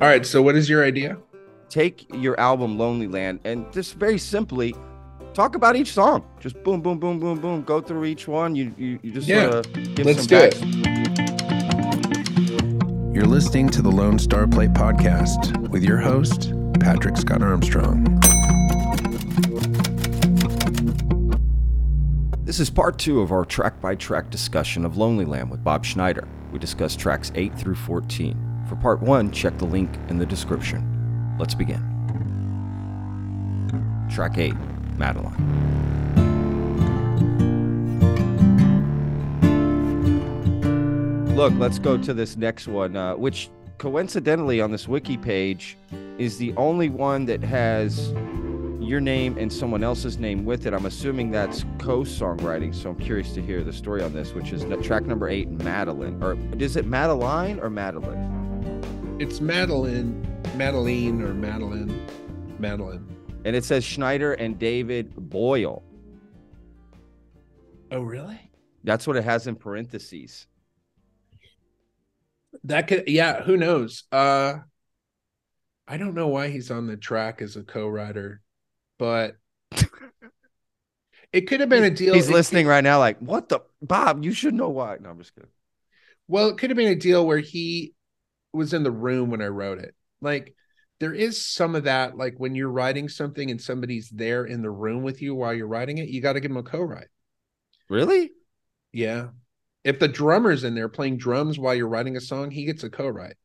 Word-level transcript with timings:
All 0.00 0.08
right. 0.08 0.24
So, 0.24 0.40
what 0.42 0.56
is 0.56 0.68
your 0.68 0.84
idea? 0.84 1.18
Take 1.68 2.06
your 2.14 2.38
album 2.40 2.78
Lonely 2.78 3.06
Land 3.06 3.40
and 3.44 3.70
just 3.72 3.94
very 3.94 4.18
simply 4.18 4.74
talk 5.34 5.54
about 5.54 5.76
each 5.76 5.92
song. 5.92 6.24
Just 6.40 6.60
boom, 6.64 6.80
boom, 6.80 6.98
boom, 6.98 7.20
boom, 7.20 7.38
boom. 7.38 7.62
Go 7.62 7.80
through 7.80 8.06
each 8.06 8.26
one. 8.26 8.54
You 8.56 8.74
you, 8.78 8.98
you 9.02 9.12
just 9.12 9.28
Yeah. 9.28 9.50
sort 9.50 9.66
of 9.66 9.72
give 9.94 10.06
Let's 10.06 10.20
some 10.20 10.26
do 10.28 10.36
it. 10.38 10.58
You're 13.14 13.26
listening 13.26 13.68
to 13.70 13.82
the 13.82 13.90
Lone 13.90 14.18
Star 14.18 14.46
Plate 14.46 14.72
podcast 14.72 15.68
with 15.68 15.82
your 15.84 15.98
host, 15.98 16.52
Patrick 16.80 17.16
Scott 17.18 17.42
Armstrong. 17.42 18.04
This 22.44 22.58
is 22.58 22.70
part 22.70 22.98
two 22.98 23.20
of 23.20 23.30
our 23.30 23.44
track 23.44 23.80
by 23.80 23.94
track 23.94 24.30
discussion 24.30 24.84
of 24.84 24.96
Lonely 24.96 25.24
Land 25.26 25.50
with 25.50 25.62
Bob 25.62 25.84
Schneider. 25.84 26.26
We 26.52 26.58
discussed 26.58 26.98
tracks 26.98 27.30
8 27.36 27.56
through 27.56 27.76
14. 27.76 28.36
For 28.70 28.76
part 28.76 29.02
one, 29.02 29.32
check 29.32 29.58
the 29.58 29.64
link 29.64 29.90
in 30.10 30.18
the 30.18 30.24
description. 30.24 31.36
Let's 31.40 31.56
begin. 31.56 31.82
Track 34.08 34.38
8 34.38 34.54
Madeline. 34.96 35.34
Look, 41.34 41.52
let's 41.56 41.80
go 41.80 41.98
to 41.98 42.14
this 42.14 42.36
next 42.36 42.68
one, 42.68 42.96
uh, 42.96 43.16
which 43.16 43.50
coincidentally 43.78 44.60
on 44.60 44.70
this 44.70 44.86
wiki 44.86 45.16
page 45.16 45.76
is 46.18 46.38
the 46.38 46.54
only 46.56 46.90
one 46.90 47.24
that 47.24 47.42
has 47.42 48.12
your 48.78 49.00
name 49.00 49.36
and 49.36 49.52
someone 49.52 49.82
else's 49.82 50.16
name 50.18 50.44
with 50.44 50.66
it. 50.66 50.74
I'm 50.74 50.86
assuming 50.86 51.32
that's 51.32 51.64
co-songwriting, 51.78 52.72
so 52.72 52.90
I'm 52.90 52.96
curious 53.00 53.34
to 53.34 53.42
hear 53.42 53.64
the 53.64 53.72
story 53.72 54.04
on 54.04 54.12
this, 54.12 54.32
which 54.32 54.52
is 54.52 54.64
track 54.86 55.06
number 55.06 55.28
eight, 55.28 55.50
Madeline. 55.50 56.22
Or 56.22 56.38
is 56.62 56.76
it 56.76 56.86
Madeline 56.86 57.58
or 57.58 57.68
Madeline? 57.68 58.39
It's 59.20 59.38
Madeline, 59.38 60.26
Madeline, 60.56 61.20
or 61.20 61.34
Madeline, 61.34 62.06
Madeline. 62.58 63.06
And 63.44 63.54
it 63.54 63.66
says 63.66 63.84
Schneider 63.84 64.32
and 64.32 64.58
David 64.58 65.14
Boyle. 65.14 65.82
Oh, 67.90 68.00
really? 68.00 68.40
That's 68.82 69.06
what 69.06 69.18
it 69.18 69.24
has 69.24 69.46
in 69.46 69.56
parentheses. 69.56 70.46
That 72.64 72.88
could, 72.88 73.08
yeah. 73.08 73.42
Who 73.42 73.58
knows? 73.58 74.04
Uh, 74.10 74.60
I 75.86 75.98
don't 75.98 76.14
know 76.14 76.28
why 76.28 76.48
he's 76.48 76.70
on 76.70 76.86
the 76.86 76.96
track 76.96 77.42
as 77.42 77.56
a 77.56 77.62
co-writer, 77.62 78.40
but 78.98 79.36
it 81.30 81.42
could 81.42 81.60
have 81.60 81.68
been 81.68 81.84
a 81.84 81.90
deal. 81.90 82.14
He's 82.14 82.30
it- 82.30 82.32
listening 82.32 82.66
right 82.66 82.82
now, 82.82 82.98
like, 82.98 83.18
what 83.18 83.50
the 83.50 83.60
Bob? 83.82 84.24
You 84.24 84.32
should 84.32 84.54
know 84.54 84.70
why. 84.70 84.96
No, 84.98 85.10
I'm 85.10 85.18
just 85.18 85.34
kidding. 85.34 85.50
Well, 86.26 86.48
it 86.48 86.56
could 86.56 86.70
have 86.70 86.78
been 86.78 86.88
a 86.92 86.96
deal 86.96 87.26
where 87.26 87.40
he 87.40 87.92
was 88.52 88.72
in 88.74 88.82
the 88.82 88.90
room 88.90 89.30
when 89.30 89.42
I 89.42 89.46
wrote 89.46 89.78
it. 89.78 89.94
Like 90.20 90.54
there 90.98 91.14
is 91.14 91.44
some 91.44 91.74
of 91.74 91.84
that, 91.84 92.16
like 92.16 92.34
when 92.38 92.54
you're 92.54 92.70
writing 92.70 93.08
something 93.08 93.50
and 93.50 93.60
somebody's 93.60 94.10
there 94.10 94.44
in 94.44 94.62
the 94.62 94.70
room 94.70 95.02
with 95.02 95.22
you 95.22 95.34
while 95.34 95.54
you're 95.54 95.66
writing 95.66 95.98
it, 95.98 96.08
you 96.08 96.20
got 96.20 96.34
to 96.34 96.40
give 96.40 96.50
them 96.50 96.58
a 96.58 96.62
co-write. 96.62 97.08
Really? 97.88 98.32
Yeah. 98.92 99.28
If 99.82 99.98
the 99.98 100.08
drummer's 100.08 100.64
in 100.64 100.74
there 100.74 100.88
playing 100.88 101.16
drums 101.16 101.58
while 101.58 101.74
you're 101.74 101.88
writing 101.88 102.16
a 102.16 102.20
song, 102.20 102.50
he 102.50 102.64
gets 102.66 102.84
a 102.84 102.90
co-write. 102.90 103.36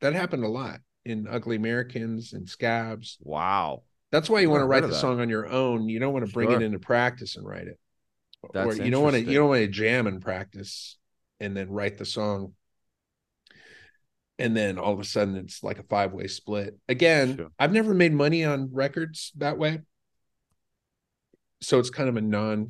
That 0.00 0.14
happened 0.14 0.44
a 0.44 0.48
lot 0.48 0.80
in 1.04 1.26
Ugly 1.28 1.56
Americans 1.56 2.32
and 2.32 2.48
Scabs. 2.48 3.18
Wow. 3.20 3.82
That's 4.10 4.30
why 4.30 4.40
you 4.40 4.50
want 4.50 4.62
to 4.62 4.66
write 4.66 4.82
the 4.82 4.88
that. 4.88 4.94
song 4.94 5.20
on 5.20 5.28
your 5.28 5.48
own. 5.48 5.88
You 5.88 5.98
don't 5.98 6.12
want 6.12 6.26
to 6.26 6.32
bring 6.32 6.48
Sure. 6.48 6.60
it 6.60 6.64
into 6.64 6.78
practice 6.78 7.36
and 7.36 7.46
write 7.46 7.66
it. 7.66 7.78
That's 8.52 8.78
or 8.78 8.84
you 8.84 8.90
don't 8.90 9.02
want 9.02 9.14
to 9.14 9.20
you 9.22 9.34
don't 9.38 9.48
want 9.48 9.60
to 9.60 9.68
jam 9.68 10.06
and 10.06 10.20
practice 10.20 10.98
and 11.38 11.56
then 11.56 11.70
write 11.70 11.96
the 11.98 12.04
song. 12.04 12.54
And 14.38 14.56
then 14.56 14.78
all 14.78 14.92
of 14.92 15.00
a 15.00 15.04
sudden 15.04 15.36
it's 15.36 15.62
like 15.62 15.78
a 15.78 15.82
five-way 15.84 16.26
split. 16.26 16.78
Again, 16.88 17.36
Sure. 17.36 17.48
I've 17.58 17.72
never 17.72 17.94
made 17.94 18.12
money 18.12 18.44
on 18.44 18.70
records 18.72 19.32
that 19.36 19.58
way. 19.58 19.80
So 21.60 21.78
it's 21.78 21.90
kind 21.90 22.08
of 22.08 22.16
a 22.16 22.20
non-issue 22.20 22.68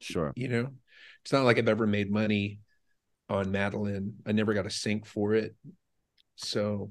Sure. 0.00 0.32
you 0.36 0.48
know 0.48 0.68
it's 1.22 1.32
not 1.32 1.44
like 1.44 1.58
i've 1.58 1.68
ever 1.68 1.86
made 1.86 2.10
money 2.10 2.58
on 3.30 3.50
madeline 3.50 4.12
i 4.26 4.32
never 4.32 4.52
got 4.52 4.66
a 4.66 4.70
sync 4.70 5.06
for 5.06 5.34
it 5.34 5.54
so 6.36 6.90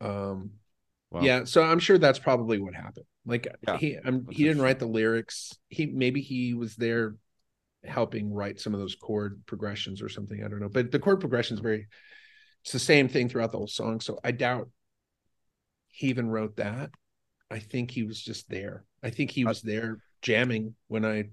um 0.00 0.52
Wow. 1.10 1.22
yeah 1.22 1.44
so 1.44 1.62
i'm 1.62 1.78
sure 1.78 1.98
that's 1.98 2.18
probably 2.18 2.58
what 2.58 2.74
happened 2.74 3.04
like 3.26 3.48
Yeah, 3.66 3.76
he 3.76 3.98
I'm, 4.02 4.26
he 4.30 4.44
didn't 4.44 4.62
write 4.62 4.78
the 4.78 4.86
lyrics 4.86 5.52
he 5.68 5.86
maybe 5.86 6.22
he 6.22 6.54
was 6.54 6.74
there 6.76 7.16
helping 7.88 8.32
write 8.32 8.60
some 8.60 8.74
of 8.74 8.80
those 8.80 8.94
chord 8.94 9.40
progressions 9.46 10.02
or 10.02 10.08
something 10.08 10.44
i 10.44 10.48
don't 10.48 10.60
know 10.60 10.68
but 10.68 10.90
the 10.90 10.98
chord 10.98 11.20
progression 11.20 11.54
is 11.54 11.60
very 11.60 11.86
it's 12.62 12.72
the 12.72 12.78
same 12.78 13.08
thing 13.08 13.28
throughout 13.28 13.52
the 13.52 13.58
whole 13.58 13.66
song 13.66 14.00
so 14.00 14.18
i 14.24 14.30
doubt 14.30 14.68
he 15.88 16.08
even 16.08 16.28
wrote 16.28 16.56
that 16.56 16.90
i 17.50 17.58
think 17.58 17.90
he 17.90 18.02
was 18.02 18.20
just 18.20 18.48
there 18.48 18.84
i 19.02 19.10
think 19.10 19.30
he 19.30 19.44
Uh, 19.44 19.48
was 19.48 19.62
there 19.62 19.98
jamming 20.22 20.74
when 20.88 21.04
i 21.04 21.16
When 21.16 21.32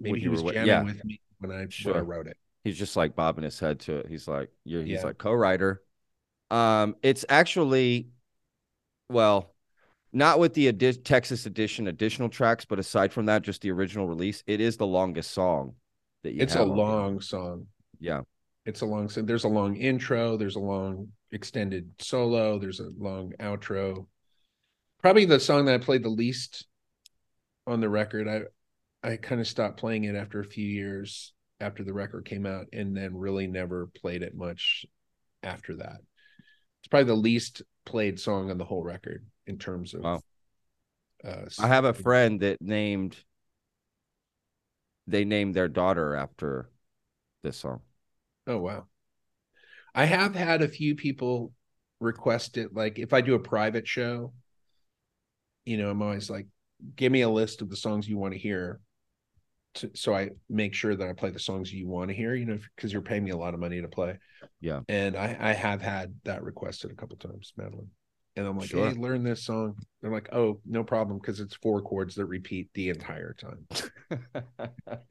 maybe 0.00 0.20
he 0.20 0.28
was 0.28 0.42
were 0.42 0.52
jamming 0.52 0.66
yeah. 0.68 0.82
with 0.82 1.04
me 1.04 1.20
when 1.38 1.50
I 1.50 1.66
when 1.84 1.96
I 1.96 2.00
wrote 2.00 2.26
it. 2.26 2.36
He's 2.64 2.78
just 2.78 2.96
like 2.96 3.14
bobbing 3.14 3.44
his 3.44 3.60
head 3.60 3.80
to 3.80 3.98
it. 3.98 4.06
He's 4.08 4.26
like, 4.26 4.48
you're, 4.64 4.82
he's 4.82 5.00
Yeah. 5.00 5.04
like 5.04 5.18
co-writer. 5.18 5.82
Um, 6.50 6.96
it's 7.02 7.24
actually, 7.28 8.08
well, 9.10 9.54
not 10.12 10.38
with 10.38 10.54
the 10.54 10.68
edi- 10.68 10.94
Texas 10.94 11.44
edition 11.44 11.86
additional 11.88 12.30
tracks, 12.30 12.64
but 12.64 12.78
aside 12.78 13.12
from 13.12 13.26
that, 13.26 13.42
just 13.42 13.60
the 13.60 13.70
original 13.72 14.08
release, 14.08 14.42
it 14.46 14.60
is 14.62 14.78
the 14.78 14.86
longest 14.86 15.32
song 15.32 15.74
that 16.24 16.34
you 16.34 16.42
It's 16.42 16.56
a 16.56 16.58
have 16.58 16.70
on 16.70 16.76
here. 16.76 16.84
long 16.84 17.20
song. 17.20 17.66
Yeah. 18.00 18.22
It's 18.66 18.80
a 18.80 18.86
long 18.86 19.08
song. 19.08 19.26
There's 19.26 19.44
a 19.44 19.48
long 19.48 19.76
intro. 19.76 20.36
There's 20.36 20.56
a 20.56 20.60
long 20.60 21.08
extended 21.30 21.90
solo. 22.00 22.58
There's 22.58 22.80
a 22.80 22.90
long 22.98 23.32
outro. 23.38 24.06
Probably 25.00 25.26
the 25.26 25.38
song 25.38 25.66
that 25.66 25.74
I 25.74 25.78
played 25.78 26.02
the 26.02 26.08
least 26.08 26.66
on 27.66 27.80
the 27.80 27.88
record. 27.88 28.26
I 28.26 28.42
I 29.08 29.16
kind 29.16 29.40
of 29.40 29.46
stopped 29.46 29.78
playing 29.78 30.04
it 30.04 30.16
after 30.16 30.40
a 30.40 30.44
few 30.44 30.66
years 30.66 31.32
after 31.60 31.84
the 31.84 31.92
record 31.92 32.24
came 32.24 32.46
out, 32.46 32.66
and 32.72 32.96
then 32.96 33.16
really 33.16 33.46
never 33.46 33.86
played 33.88 34.22
it 34.22 34.34
much 34.34 34.86
after 35.42 35.76
that. 35.76 35.98
It's 36.80 36.88
probably 36.90 37.04
the 37.06 37.14
least 37.14 37.62
played 37.84 38.18
song 38.18 38.50
on 38.50 38.56
the 38.58 38.64
whole 38.64 38.82
record 38.82 39.24
in 39.46 39.58
terms 39.58 39.92
of. 39.94 40.00
Wow. 40.02 40.20
Uh, 41.22 41.46
I 41.58 41.68
have 41.68 41.84
a 41.84 41.94
friend 41.94 42.40
that 42.40 42.60
named, 42.60 43.16
they 45.06 45.24
named 45.24 45.54
their 45.54 45.68
daughter 45.68 46.14
after 46.14 46.70
this 47.42 47.56
song. 47.56 47.80
Oh 48.46 48.58
wow. 48.58 48.86
I 49.94 50.06
have 50.06 50.34
had 50.34 50.62
a 50.62 50.68
few 50.68 50.94
people 50.94 51.52
request 52.00 52.56
it 52.56 52.74
like 52.74 52.98
if 52.98 53.12
I 53.12 53.20
do 53.20 53.34
a 53.34 53.38
private 53.38 53.86
show, 53.86 54.32
you 55.64 55.76
know, 55.76 55.90
I'm 55.90 56.02
always 56.02 56.28
like 56.28 56.46
give 56.96 57.12
me 57.12 57.22
a 57.22 57.28
list 57.28 57.62
of 57.62 57.70
the 57.70 57.76
songs 57.76 58.08
you 58.08 58.18
want 58.18 58.34
to 58.34 58.38
hear. 58.38 58.80
To, 59.76 59.90
so 59.94 60.14
I 60.14 60.30
make 60.48 60.74
sure 60.74 60.94
that 60.94 61.08
I 61.08 61.12
play 61.12 61.30
the 61.30 61.38
songs 61.38 61.72
you 61.72 61.88
want 61.88 62.08
to 62.10 62.16
hear, 62.16 62.34
you 62.34 62.46
know, 62.46 62.58
because 62.76 62.92
you're 62.92 63.02
paying 63.02 63.24
me 63.24 63.30
a 63.30 63.36
lot 63.36 63.54
of 63.54 63.60
money 63.60 63.80
to 63.80 63.88
play. 63.88 64.18
Yeah. 64.60 64.80
And 64.88 65.16
I, 65.16 65.36
I 65.40 65.52
have 65.52 65.82
had 65.82 66.14
that 66.24 66.42
requested 66.44 66.90
a 66.90 66.94
couple 66.94 67.16
times, 67.16 67.52
Madeline. 67.56 67.90
And 68.36 68.46
I'm 68.46 68.58
like, 68.58 68.68
Sure. 68.70 68.88
hey, 68.88 68.94
learn 68.94 69.22
this 69.22 69.44
song. 69.44 69.76
They're 70.02 70.10
like, 70.10 70.28
oh, 70.32 70.60
no 70.66 70.82
problem, 70.82 71.18
because 71.18 71.40
it's 71.40 71.54
four 71.56 71.80
chords 71.82 72.16
that 72.16 72.26
repeat 72.26 72.68
the 72.74 72.88
entire 72.90 73.34
time. 73.34 73.66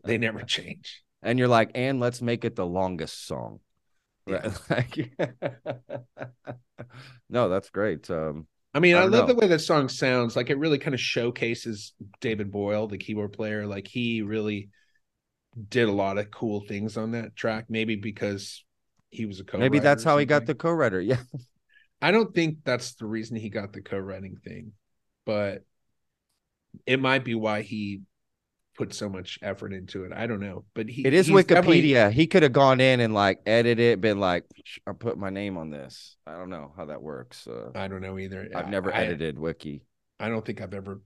They 0.05 0.17
never 0.17 0.41
change. 0.43 1.01
and 1.21 1.39
you're 1.39 1.47
like, 1.47 1.71
and 1.75 1.99
let's 1.99 2.21
make 2.21 2.45
it 2.45 2.55
the 2.55 2.65
longest 2.65 3.25
song. 3.25 3.59
Yeah. 4.27 4.53
Like- 4.69 5.13
no, 7.29 7.49
that's 7.49 7.69
great. 7.69 8.09
Um, 8.09 8.47
I 8.73 8.79
mean, 8.79 8.95
I 8.95 9.01
I, 9.01 9.05
love 9.05 9.27
know. 9.27 9.33
the 9.33 9.39
way 9.39 9.47
the 9.47 9.59
song 9.59 9.87
sounds. 9.87 10.35
Like 10.35 10.49
it 10.49 10.57
really 10.57 10.79
kind 10.79 10.93
of 10.93 10.99
showcases 10.99 11.93
David 12.21 12.51
Boyle, 12.51 12.87
the 12.87 12.97
keyboard 12.97 13.33
player. 13.33 13.67
Like 13.67 13.87
he 13.87 14.21
really 14.21 14.69
did 15.69 15.87
a 15.87 15.91
lot 15.91 16.17
of 16.17 16.31
cool 16.31 16.61
things 16.67 16.97
on 16.97 17.11
that 17.11 17.35
track. 17.35 17.65
Maybe 17.69 17.95
because 17.95 18.63
he 19.11 19.25
was 19.25 19.39
a 19.39 19.43
co. 19.43 19.59
maybe 19.59 19.79
that's 19.79 20.03
how 20.03 20.17
he 20.17 20.25
got 20.25 20.45
the 20.45 20.55
co-writer. 20.55 20.99
Yeah. 20.99 21.21
I 22.03 22.11
don't 22.11 22.35
think 22.35 22.57
that's 22.65 22.95
the 22.95 23.05
reason 23.05 23.37
he 23.37 23.47
got 23.47 23.71
the 23.71 23.79
co-writing 23.79 24.35
thing, 24.43 24.73
but 25.25 25.63
it 26.85 26.99
might 26.99 27.23
be 27.23 27.33
why 27.33 27.61
he 27.61 28.01
put 28.75 28.93
so 28.93 29.07
much 29.07 29.39
effort 29.41 29.71
into 29.71 30.03
it. 30.03 30.11
I 30.11 30.27
don't 30.27 30.41
know, 30.41 30.65
but 30.73 30.89
he 30.89 31.07
It 31.07 31.13
is 31.13 31.29
Wikipedia. 31.29 32.11
He 32.11 32.27
could 32.27 32.43
have 32.43 32.51
gone 32.51 32.81
in 32.81 32.99
and 32.99 33.13
like 33.13 33.39
edited 33.45 33.79
it, 33.79 34.01
been 34.01 34.19
like, 34.19 34.43
I 34.85 34.91
put 34.91 35.17
my 35.17 35.29
name 35.29 35.55
on 35.55 35.69
this. 35.69 36.17
I 36.27 36.33
don't 36.33 36.49
know 36.49 36.73
how 36.75 36.87
that 36.87 37.01
works. 37.01 37.47
Uh, 37.47 37.69
I 37.73 37.87
don't 37.87 38.01
know 38.01 38.19
either. 38.19 38.49
I've 38.53 38.67
never 38.67 38.93
I, 38.93 39.05
edited 39.05 39.39
Wiki. 39.39 39.85
I 40.19 40.27
don't 40.27 40.45
think 40.45 40.59
I've 40.59 40.73
ever 40.73 40.99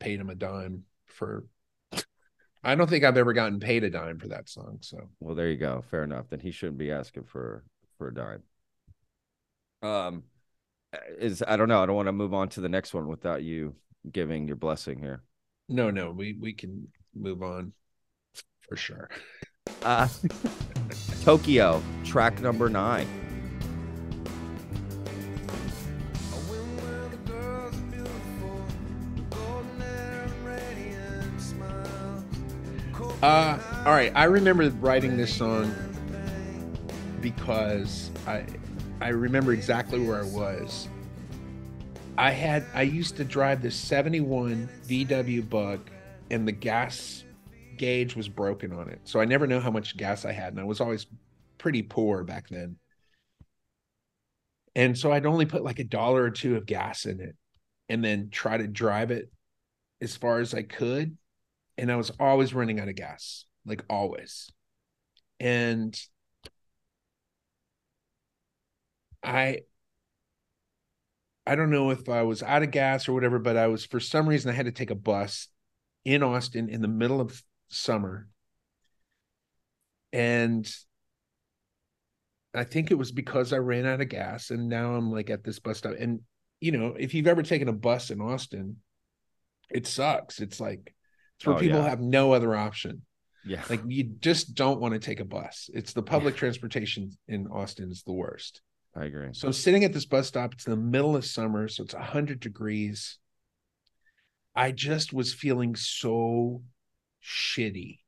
paid 0.00 0.20
him 0.20 0.28
a 0.28 0.34
dime 0.34 0.82
for. 1.06 1.46
I 2.62 2.74
don't 2.74 2.90
think 2.90 3.04
I've 3.04 3.16
ever 3.16 3.32
gotten 3.32 3.58
paid 3.58 3.84
a 3.84 3.90
dime 3.90 4.18
for 4.18 4.28
that 4.28 4.50
song. 4.50 4.80
So 4.82 4.98
Well, 5.18 5.34
there 5.34 5.48
you 5.48 5.56
go. 5.56 5.82
Fair 5.90 6.04
enough. 6.04 6.26
Then 6.28 6.40
he 6.40 6.50
shouldn't 6.50 6.76
be 6.76 6.92
asking 6.92 7.24
for 7.24 7.64
for 7.96 8.08
a 8.08 8.14
dime. 8.14 8.42
Um, 9.82 10.24
is 11.18 11.42
I 11.46 11.56
don't 11.56 11.68
know. 11.68 11.82
I 11.82 11.86
don't 11.86 11.96
want 11.96 12.08
to 12.08 12.12
move 12.12 12.34
on 12.34 12.48
to 12.50 12.60
the 12.60 12.68
next 12.68 12.94
one 12.94 13.08
without 13.08 13.42
you 13.42 13.74
giving 14.10 14.46
your 14.46 14.56
blessing 14.56 14.98
here. 14.98 15.22
No, 15.68 15.90
no, 15.90 16.10
we 16.10 16.36
we 16.38 16.52
can 16.52 16.88
move 17.14 17.42
on 17.42 17.72
for 18.60 18.76
sure. 18.76 19.08
Uh, 19.82 20.08
Tokyo, 21.22 21.82
track 22.04 22.40
number 22.40 22.68
nine. 22.68 23.08
Uh, 33.22 33.56
all 33.86 33.92
right. 33.92 34.10
I 34.16 34.24
remember 34.24 34.68
writing 34.70 35.16
this 35.16 35.32
song 35.32 35.72
because 37.20 38.10
I 38.26 38.44
I 39.02 39.08
remember 39.08 39.52
exactly 39.52 39.98
where 39.98 40.20
I 40.20 40.26
was. 40.26 40.88
I 42.16 42.30
had 42.30 42.64
I 42.72 42.82
used 42.82 43.16
to 43.16 43.24
drive 43.24 43.60
this 43.60 43.74
71 43.74 44.68
VW 44.86 45.50
Bug 45.50 45.80
and 46.30 46.46
the 46.46 46.52
gas 46.52 47.24
gauge 47.76 48.14
was 48.14 48.28
broken 48.28 48.72
on 48.72 48.88
it. 48.88 49.00
So 49.02 49.20
I 49.20 49.24
never 49.24 49.48
know 49.48 49.58
how 49.58 49.72
much 49.72 49.96
gas 49.96 50.24
I 50.24 50.30
had 50.30 50.52
and 50.52 50.60
I 50.60 50.64
was 50.64 50.80
always 50.80 51.06
pretty 51.58 51.82
poor 51.82 52.22
back 52.22 52.48
then. 52.48 52.76
And 54.76 54.96
so 54.96 55.10
I'd 55.10 55.26
only 55.26 55.46
put 55.46 55.64
like 55.64 55.80
a 55.80 55.84
dollar 55.84 56.22
or 56.22 56.30
two 56.30 56.54
of 56.54 56.64
gas 56.64 57.04
in 57.04 57.20
it 57.20 57.34
and 57.88 58.04
then 58.04 58.28
try 58.30 58.56
to 58.56 58.68
drive 58.68 59.10
it 59.10 59.32
as 60.00 60.14
far 60.14 60.38
as 60.38 60.54
I 60.54 60.62
could 60.62 61.18
and 61.76 61.90
I 61.90 61.96
was 61.96 62.12
always 62.20 62.54
running 62.54 62.78
out 62.78 62.88
of 62.88 62.94
gas, 62.94 63.46
like 63.66 63.84
always. 63.90 64.48
And 65.40 66.00
I 69.22 69.60
I 71.46 71.56
don't 71.56 71.70
know 71.70 71.90
if 71.90 72.08
I 72.08 72.22
was 72.22 72.42
out 72.42 72.62
of 72.62 72.70
gas 72.70 73.08
or 73.08 73.12
whatever, 73.14 73.38
but 73.38 73.56
I 73.56 73.66
was 73.66 73.84
for 73.84 74.00
some 74.00 74.28
reason 74.28 74.50
I 74.50 74.54
had 74.54 74.66
to 74.66 74.72
take 74.72 74.90
a 74.90 74.94
bus 74.96 75.48
in 76.04 76.22
Austin 76.22 76.68
in 76.68 76.82
the 76.82 76.88
middle 76.88 77.20
of 77.20 77.42
summer. 77.68 78.28
And 80.12 80.70
I 82.54 82.64
think 82.64 82.90
it 82.90 82.98
was 82.98 83.12
because 83.12 83.52
I 83.52 83.58
ran 83.58 83.86
out 83.86 84.00
of 84.00 84.08
gas 84.08 84.50
and 84.50 84.68
now 84.68 84.94
I'm 84.94 85.10
like 85.10 85.30
at 85.30 85.42
this 85.42 85.58
bus 85.58 85.78
stop. 85.78 85.94
And 85.98 86.20
you 86.60 86.72
know, 86.72 86.94
if 86.98 87.14
you've 87.14 87.26
ever 87.26 87.42
taken 87.42 87.68
a 87.68 87.72
bus 87.72 88.10
in 88.10 88.20
Austin, 88.20 88.76
it 89.70 89.86
sucks. 89.86 90.38
It's 90.40 90.60
like 90.60 90.94
it's 91.38 91.46
where 91.46 91.56
Oh, 91.56 91.58
people 91.58 91.78
yeah. 91.80 91.88
have 91.88 92.00
no 92.00 92.32
other 92.32 92.54
option. 92.54 93.02
Yeah. 93.44 93.62
Like 93.68 93.80
you 93.88 94.04
just 94.04 94.54
don't 94.54 94.80
want 94.80 94.94
to 94.94 95.00
take 95.00 95.18
a 95.18 95.24
bus. 95.24 95.70
It's 95.74 95.92
the 95.92 96.02
public 96.02 96.36
transportation 96.36 97.10
in 97.26 97.48
Austin 97.48 97.90
is 97.90 98.02
the 98.04 98.12
worst. 98.12 98.60
I 98.94 99.04
agree. 99.04 99.28
So 99.32 99.48
I'm 99.48 99.52
sitting 99.52 99.84
at 99.84 99.92
this 99.92 100.04
bus 100.04 100.28
stop. 100.28 100.52
It's 100.52 100.64
the 100.64 100.76
middle 100.76 101.16
of 101.16 101.24
summer, 101.24 101.68
so 101.68 101.82
it's 101.82 101.94
100 101.94 102.40
degrees. 102.40 103.18
I 104.54 104.70
just 104.70 105.12
was 105.12 105.32
feeling 105.32 105.76
so 105.76 106.62
shitty. 107.24 108.00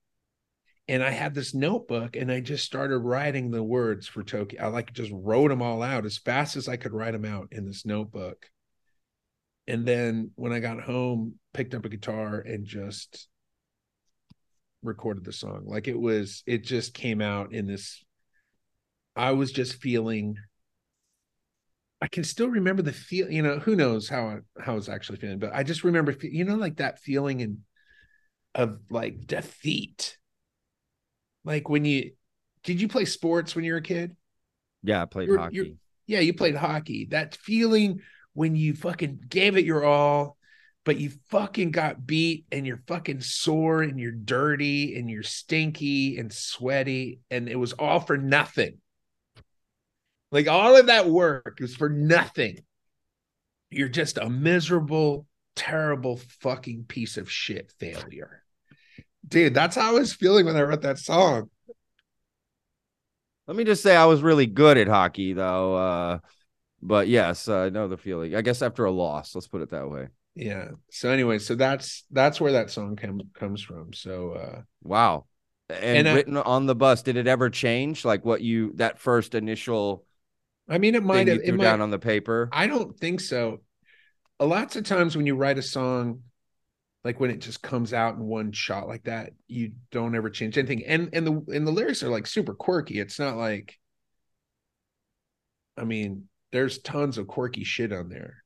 And 0.87 1.03
I 1.03 1.11
had 1.11 1.35
this 1.35 1.55
notebook 1.55 2.15
and 2.15 2.31
I 2.31 2.41
just 2.41 2.67
started 2.67 2.99
writing 2.99 3.51
the 3.51 3.63
words 3.63 4.07
for 4.07 4.23
Tokyo. 4.23 4.63
I 4.63 4.67
like 4.67 4.93
just 4.93 5.11
wrote 5.15 5.49
them 5.49 5.63
all 5.63 5.83
out 5.83 6.05
as 6.05 6.19
fast 6.19 6.57
as 6.57 6.69
I 6.69 6.77
could 6.77 6.93
write 6.93 7.13
them 7.13 7.25
out 7.25 7.49
in 7.53 7.65
this 7.65 7.87
notebook. 7.87 8.51
And 9.67 9.87
then 9.87 10.33
when 10.35 10.53
I 10.53 10.59
got 10.59 10.83
home, 10.83 11.39
picked 11.55 11.75
up 11.75 11.87
a 11.87 11.89
guitar 11.89 12.39
and 12.39 12.67
just 12.67 13.29
recorded 14.83 15.25
the 15.25 15.33
song. 15.33 15.63
Like 15.65 15.89
it 15.89 15.99
was, 15.99 16.43
it 16.47 16.65
just 16.65 16.93
came 16.93 17.23
out 17.23 17.55
in 17.55 17.67
this. 17.67 18.05
I 19.17 19.31
was 19.31 19.53
just 19.53 19.81
feeling 19.81 20.37
I 22.05 22.09
can 22.09 22.23
still 22.23 22.51
remember 22.51 22.83
the 22.83 22.93
feel. 22.93 23.31
You 23.31 23.41
know, 23.41 23.59
who 23.59 23.75
knows 23.75 24.11
how 24.11 24.41
how 24.61 24.73
I 24.73 24.75
was 24.77 24.91
actually 24.91 25.17
feeling, 25.21 25.39
but 25.39 25.55
I 25.55 25.63
just 25.63 25.85
remember, 25.85 26.15
you 26.21 26.45
know, 26.45 26.55
like 26.57 26.77
that 26.77 26.99
feeling 26.99 27.41
and 27.41 27.61
of 28.55 28.79
like 28.91 29.27
defeat. 29.27 30.19
Like 31.47 31.71
when 31.71 31.87
you 31.87 32.11
did 32.63 32.79
you 32.83 32.89
play 32.89 33.07
sports 33.07 33.57
when 33.57 33.65
you 33.65 33.73
were 33.73 33.79
a 33.79 33.83
kid? 33.83 34.15
Yeah, 34.83 35.01
I 35.01 35.07
played 35.07 35.29
You're- 35.29 35.41
hockey. 35.41 35.57
you're- 35.57 35.77
Yeah, 36.07 36.21
you 36.21 36.35
played 36.35 36.57
hockey. 36.57 37.07
That 37.11 37.37
feeling 37.37 38.03
when 38.35 38.55
you 38.55 38.75
fucking 38.75 39.21
gave 39.27 39.57
it 39.57 39.65
your 39.65 39.83
all, 39.83 40.37
but 40.85 40.99
you 40.99 41.09
fucking 41.31 41.71
got 41.71 42.07
beat 42.07 42.45
and 42.53 42.67
you're 42.67 42.83
fucking 42.87 43.23
sore 43.23 43.83
and 43.83 43.99
you're 43.99 44.13
dirty 44.13 44.99
and 44.99 45.09
you're 45.09 45.23
stinky 45.23 46.19
and 46.19 46.31
sweaty 46.31 47.21
and 47.31 47.49
it 47.49 47.57
was 47.57 47.73
all 47.73 48.01
for 48.01 48.19
nothing. 48.19 48.77
Like 50.35 50.49
all 50.49 50.77
of 50.77 50.87
that 50.89 51.09
work 51.09 51.59
is 51.61 51.77
for 51.77 51.89
nothing. 51.89 52.59
You're 53.71 53.89
just 53.89 54.19
a 54.19 54.29
miserable, 54.29 55.27
terrible 55.55 56.21
fucking 56.41 56.87
piece 56.89 57.17
of 57.17 57.31
shit 57.31 57.73
failure. 57.79 58.43
Dude, 59.27 59.55
that's 59.55 59.77
how 59.77 59.91
I 59.91 59.99
was 60.01 60.13
feeling 60.13 60.45
when 60.45 60.57
I 60.57 60.63
wrote 60.63 60.83
that 60.83 60.99
song. 60.99 61.51
Let 63.47 63.57
me 63.57 63.65
just 63.65 63.83
say 63.83 63.95
I 63.95 64.07
was 64.07 64.23
really 64.23 64.47
good 64.47 64.77
at 64.77 64.89
hockey 64.89 65.35
though. 65.35 65.77
Uh, 65.77 66.19
but 66.83 67.09
yes, 67.09 67.49
I 67.49 67.69
know 67.69 67.87
the 67.87 67.97
feeling. 67.97 68.35
I 68.35 68.43
guess 68.43 68.61
after 68.61 68.85
a 68.87 68.91
loss, 68.91 69.35
let's 69.37 69.47
put 69.47 69.63
it 69.63 69.71
that 69.71 69.89
way. 69.89 70.09
yeah 70.35 70.71
so 70.91 71.11
anyway 71.11 71.39
so 71.39 71.55
that's 71.55 72.03
that's 72.11 72.41
where 72.41 72.53
that 72.53 72.69
song 72.69 72.97
com- 72.97 73.21
comes 73.35 73.63
from 73.63 73.93
so 73.93 74.33
uh 74.33 74.63
Wow. 74.83 75.27
And, 75.69 75.99
And 75.99 76.09
I- 76.09 76.15
written 76.15 76.37
on 76.37 76.67
the 76.67 76.75
bus, 76.75 77.03
did 77.03 77.17
it 77.17 77.29
ever 77.29 77.51
change? 77.51 78.05
Like 78.05 78.25
what 78.25 78.41
you 78.43 78.73
that 78.77 78.99
first 78.99 79.37
initial 79.37 80.05
i 80.69 80.79
mean 80.79 80.95
it 80.95 81.03
might 81.03 81.29
have 81.29 81.41
it 81.43 81.55
might, 81.55 81.65
down 81.65 81.81
on 81.81 81.91
the 81.91 81.99
paper? 81.99 82.49
i 82.53 82.67
don't 82.67 82.99
think 82.99 83.21
so 83.21 83.61
a 84.41 84.47
lots 84.47 84.77
of 84.77 84.85
times 84.85 85.17
when 85.17 85.27
you 85.27 85.35
write 85.35 85.59
a 85.59 85.63
song 85.63 86.21
like 87.05 87.21
when 87.21 87.31
it 87.31 87.41
just 87.41 87.63
comes 87.63 87.93
out 87.93 88.15
in 88.15 88.25
one 88.25 88.51
shot 88.51 88.89
like 88.89 89.05
that 89.05 89.33
you 89.47 89.73
don't 89.91 90.15
ever 90.15 90.31
change 90.31 90.57
anything 90.59 90.85
and 90.87 91.11
and 91.13 91.27
the 91.27 91.55
and 91.55 91.67
the 91.67 91.73
lyrics 91.73 92.03
are 92.03 92.09
like 92.09 92.27
super 92.27 92.55
quirky 92.55 92.99
it's 92.99 93.19
not 93.19 93.37
like 93.37 93.77
i 95.77 95.85
mean 95.85 96.29
there's 96.53 96.79
tons 96.79 97.19
of 97.19 97.27
quirky 97.27 97.65
shit 97.65 97.93
on 97.93 98.09
there 98.09 98.45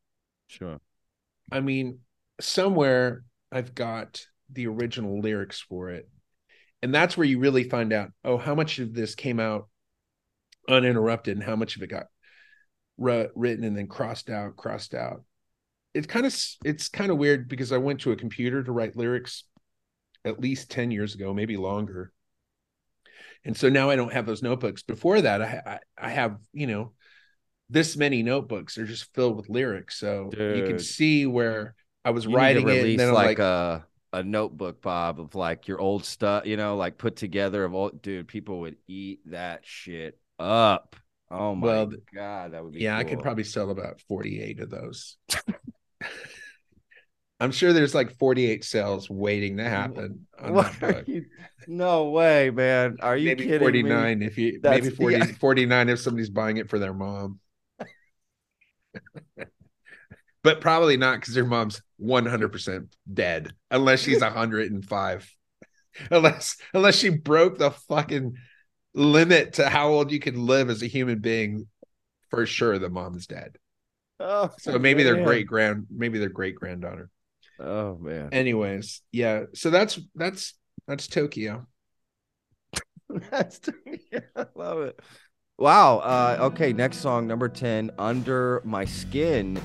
Sure. 0.48 0.80
I 1.52 1.60
mean, 1.60 2.00
somewhere 2.40 3.22
I've 3.52 3.74
got 3.74 4.24
the 4.50 4.66
original 4.66 5.20
lyrics 5.20 5.60
for 5.60 5.90
it. 5.90 6.08
And 6.82 6.94
that's 6.94 7.16
where 7.16 7.26
you 7.26 7.38
really 7.38 7.64
find 7.64 7.92
out, 7.92 8.10
oh, 8.24 8.38
how 8.38 8.54
much 8.54 8.78
of 8.78 8.94
this 8.94 9.14
came 9.14 9.40
out 9.40 9.68
uninterrupted 10.68 11.36
and 11.36 11.44
how 11.44 11.56
much 11.56 11.76
of 11.76 11.82
it 11.82 11.88
got 11.88 12.06
written 12.98 13.64
and 13.64 13.76
then 13.76 13.86
crossed 13.86 14.30
out, 14.30 14.56
crossed 14.56 14.94
out. 14.94 15.24
It's 15.94 16.06
kind 16.06 16.26
of 16.26 16.36
it's 16.64 16.88
kind 16.88 17.10
of 17.10 17.18
weird 17.18 17.48
because 17.48 17.72
I 17.72 17.78
went 17.78 18.00
to 18.00 18.12
a 18.12 18.16
computer 18.16 18.62
to 18.62 18.72
write 18.72 18.96
lyrics 18.96 19.44
at 20.24 20.40
least 20.40 20.70
10 20.70 20.90
years 20.90 21.14
ago, 21.14 21.32
maybe 21.32 21.56
longer. 21.56 22.12
And 23.44 23.56
so 23.56 23.68
now 23.68 23.88
I 23.88 23.96
don't 23.96 24.12
have 24.12 24.26
those 24.26 24.42
notebooks. 24.42 24.82
Before 24.82 25.20
that, 25.20 25.40
I 25.42 25.62
I, 25.98 26.06
I 26.06 26.10
have, 26.10 26.38
you 26.52 26.66
know, 26.66 26.92
this 27.70 27.96
many 27.96 28.22
notebooks. 28.22 28.74
They're 28.74 28.84
just 28.84 29.12
filled 29.14 29.36
with 29.36 29.48
lyrics. 29.48 29.98
So 29.98 30.30
you 30.32 30.64
can 30.64 30.78
see 30.78 31.26
where 31.26 31.74
I 32.04 32.10
was 32.10 32.26
writing 32.26 32.68
it. 32.68 32.84
And 32.84 33.00
then 33.00 33.12
like, 33.12 33.26
like, 33.26 33.38
a 33.38 33.86
a 34.12 34.22
notebook, 34.22 34.82
Bob, 34.82 35.20
of 35.20 35.34
like 35.34 35.68
your 35.68 35.80
old 35.80 36.04
stuff, 36.04 36.46
you 36.46 36.56
know, 36.56 36.76
like 36.76 36.98
put 36.98 37.16
together 37.16 37.64
of 37.64 37.74
old 37.74 38.02
dude, 38.02 38.28
people 38.28 38.60
would 38.60 38.76
eat 38.86 39.20
that 39.26 39.60
shit 39.64 40.18
up. 40.38 40.96
Oh 41.30 41.54
my 41.54 41.66
Well, 41.66 41.90
god, 42.14 42.52
that 42.52 42.64
would 42.64 42.72
be 42.72 42.80
yeah, 42.80 42.96
I 42.96 43.04
could 43.04 43.20
probably 43.20 43.44
sell 43.44 43.70
about 43.70 44.00
48 44.08 44.60
of 44.60 44.70
those. 44.70 45.16
I'm 47.40 47.52
sure 47.52 47.72
there's 47.72 47.94
like 47.94 48.18
48 48.18 48.64
sales 48.64 49.08
waiting 49.08 49.58
to 49.58 49.64
happen 49.64 50.26
on 50.40 50.54
What 50.54 50.72
that 50.80 50.82
are 50.82 50.92
book. 50.94 51.08
you- 51.08 51.26
No 51.68 52.10
way, 52.10 52.50
man. 52.50 52.96
Are 53.00 53.16
you 53.16 53.26
maybe 53.28 53.44
kidding 53.44 53.60
49 53.60 54.22
if 54.22 54.38
you 54.38 54.60
That's- 54.60 54.82
maybe 54.82 54.96
40 54.96 55.16
yeah. 55.18 55.24
49 55.38 55.88
if 55.90 56.00
somebody's 56.00 56.30
buying 56.30 56.56
it 56.56 56.68
for 56.68 56.78
their 56.80 56.94
mom. 56.94 57.38
but 60.42 60.60
probably 60.60 60.96
not 60.96 61.20
because 61.20 61.34
their 61.34 61.44
mom's 61.44 61.80
100% 62.00 62.88
dead 63.12 63.52
unless 63.70 64.00
she's 64.00 64.20
105. 64.20 65.34
unless 66.10 66.56
unless 66.74 66.94
she 66.96 67.08
broke 67.10 67.58
the 67.58 67.70
fucking 67.70 68.34
limit 68.98 69.54
to 69.54 69.68
how 69.68 69.88
old 69.88 70.12
you 70.12 70.18
can 70.18 70.46
live 70.46 70.70
as 70.70 70.82
a 70.82 70.86
human 70.86 71.20
being. 71.20 71.66
For 72.30 72.44
sure, 72.44 72.78
the 72.78 72.90
mom 72.90 73.16
is 73.16 73.26
dead. 73.26 73.56
Oh, 74.20 74.50
So 74.58 74.78
maybe 74.78 75.02
their 75.02 75.24
great 75.24 75.46
grand, 75.46 75.86
maybe 75.90 76.18
their 76.18 76.28
great 76.28 76.56
granddaughter. 76.56 77.08
Oh 77.58 77.96
man. 77.96 78.28
Anyways, 78.32 79.00
yeah. 79.12 79.44
So 79.54 79.70
that's 79.70 79.98
that's 80.14 80.54
that's 80.86 81.06
Tokyo. 81.06 81.66
That's 83.30 83.58
Tokyo. 83.58 84.20
I 84.36 84.46
love 84.54 84.80
it. 84.82 85.00
Wow. 85.56 85.98
Uh, 85.98 86.36
okay, 86.52 86.74
next 86.74 86.98
song, 86.98 87.26
number 87.26 87.48
10, 87.48 87.90
Under 87.98 88.60
My 88.64 88.84
Skin. 88.84 89.58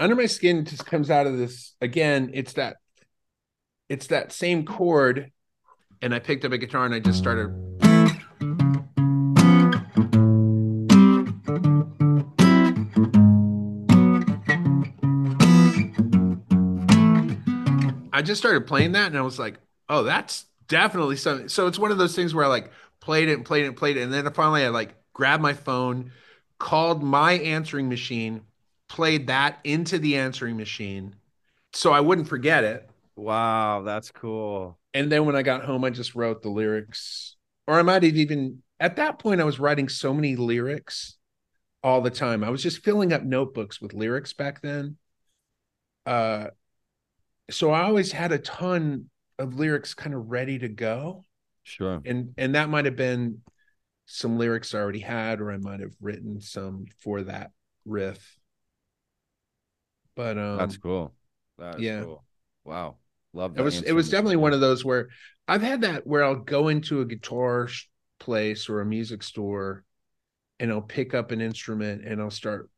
Under 0.00 0.16
my 0.16 0.24
skin 0.24 0.64
just 0.64 0.86
comes 0.86 1.10
out 1.10 1.26
of 1.26 1.36
this 1.36 1.74
again. 1.82 2.30
It's 2.32 2.54
that, 2.54 2.78
it's 3.90 4.06
that 4.06 4.32
same 4.32 4.64
chord, 4.64 5.30
and 6.00 6.14
I 6.14 6.20
picked 6.20 6.46
up 6.46 6.52
a 6.52 6.58
guitar 6.58 6.86
and 6.86 6.94
I 6.94 7.00
just 7.00 7.18
started. 7.18 7.50
I 18.10 18.22
just 18.22 18.40
started 18.40 18.66
playing 18.66 18.92
that 18.92 19.08
and 19.08 19.18
I 19.18 19.20
was 19.20 19.38
like, 19.38 19.58
oh, 19.90 20.04
that's 20.04 20.46
definitely 20.66 21.16
something. 21.16 21.50
So 21.50 21.66
it's 21.66 21.78
one 21.78 21.90
of 21.90 21.98
those 21.98 22.16
things 22.16 22.34
where 22.34 22.46
I 22.46 22.48
like 22.48 22.72
played 23.00 23.28
it 23.28 23.34
and 23.34 23.44
played 23.44 23.64
it 23.64 23.68
and 23.68 23.76
played 23.76 23.98
it. 23.98 24.00
And 24.00 24.10
then 24.14 24.32
finally 24.32 24.64
I 24.64 24.70
like 24.70 24.94
grabbed 25.12 25.42
my 25.42 25.52
phone, 25.52 26.12
called 26.58 27.02
my 27.02 27.32
answering 27.32 27.90
machine, 27.90 28.46
played 28.90 29.28
that 29.28 29.60
into 29.62 29.98
the 29.98 30.16
answering 30.16 30.56
machine 30.56 31.14
so 31.72 31.92
I 31.92 32.00
wouldn't 32.00 32.28
forget 32.28 32.64
it. 32.64 32.90
Wow, 33.14 33.82
that's 33.82 34.10
cool. 34.10 34.78
And 34.92 35.10
then 35.10 35.24
when 35.24 35.36
I 35.36 35.42
got 35.42 35.64
home, 35.64 35.84
I 35.84 35.90
just 35.90 36.16
wrote 36.16 36.42
the 36.42 36.48
lyrics, 36.48 37.36
or 37.68 37.78
I 37.78 37.82
might 37.82 38.02
have 38.02 38.16
even 38.16 38.62
at 38.80 38.96
that 38.96 39.18
point, 39.18 39.40
I 39.40 39.44
was 39.44 39.60
writing 39.60 39.88
so 39.88 40.12
many 40.12 40.34
lyrics 40.34 41.16
all 41.84 42.00
the 42.00 42.10
time. 42.10 42.42
I 42.42 42.50
was 42.50 42.62
just 42.62 42.82
filling 42.82 43.12
up 43.12 43.22
notebooks 43.22 43.80
with 43.80 43.94
lyrics 43.94 44.32
back 44.32 44.60
then. 44.62 44.96
Uh, 46.04 46.48
so 47.50 47.70
I 47.70 47.82
always 47.82 48.10
had 48.10 48.32
a 48.32 48.38
ton 48.38 49.10
of 49.38 49.54
lyrics 49.54 49.94
kind 49.94 50.14
of 50.14 50.30
ready 50.30 50.58
to 50.58 50.68
go. 50.68 51.24
Sure. 51.62 52.00
And 52.04 52.34
and 52.36 52.54
that 52.56 52.68
might 52.68 52.86
have 52.86 52.96
been 52.96 53.42
some 54.06 54.38
lyrics 54.38 54.74
I 54.74 54.80
already 54.80 55.00
had, 55.00 55.40
or 55.40 55.52
I 55.52 55.58
might 55.58 55.80
have 55.80 55.94
written 56.00 56.40
some 56.40 56.86
for 56.98 57.22
that 57.22 57.52
riff. 57.84 58.39
But 60.20 60.36
um 60.36 60.58
that's 60.58 60.76
cool. 60.76 61.14
That 61.56 61.80
yeah. 61.80 62.02
Cool. 62.02 62.22
Wow. 62.66 62.96
Love 63.32 63.54
that. 63.54 63.62
It 63.62 63.64
was 63.64 63.80
it 63.80 63.92
was 63.92 64.10
definitely 64.10 64.36
one 64.36 64.52
of 64.52 64.60
those 64.60 64.84
where 64.84 65.08
I've 65.48 65.62
had 65.62 65.80
that 65.80 66.06
where 66.06 66.22
I'll 66.22 66.36
go 66.36 66.68
into 66.68 67.00
a 67.00 67.06
guitar 67.06 67.70
place 68.18 68.68
or 68.68 68.82
a 68.82 68.84
music 68.84 69.22
store 69.22 69.82
and 70.58 70.70
I'll 70.70 70.82
pick 70.82 71.14
up 71.14 71.30
an 71.30 71.40
instrument 71.40 72.04
and 72.04 72.20
I'll 72.20 72.30
start 72.30 72.68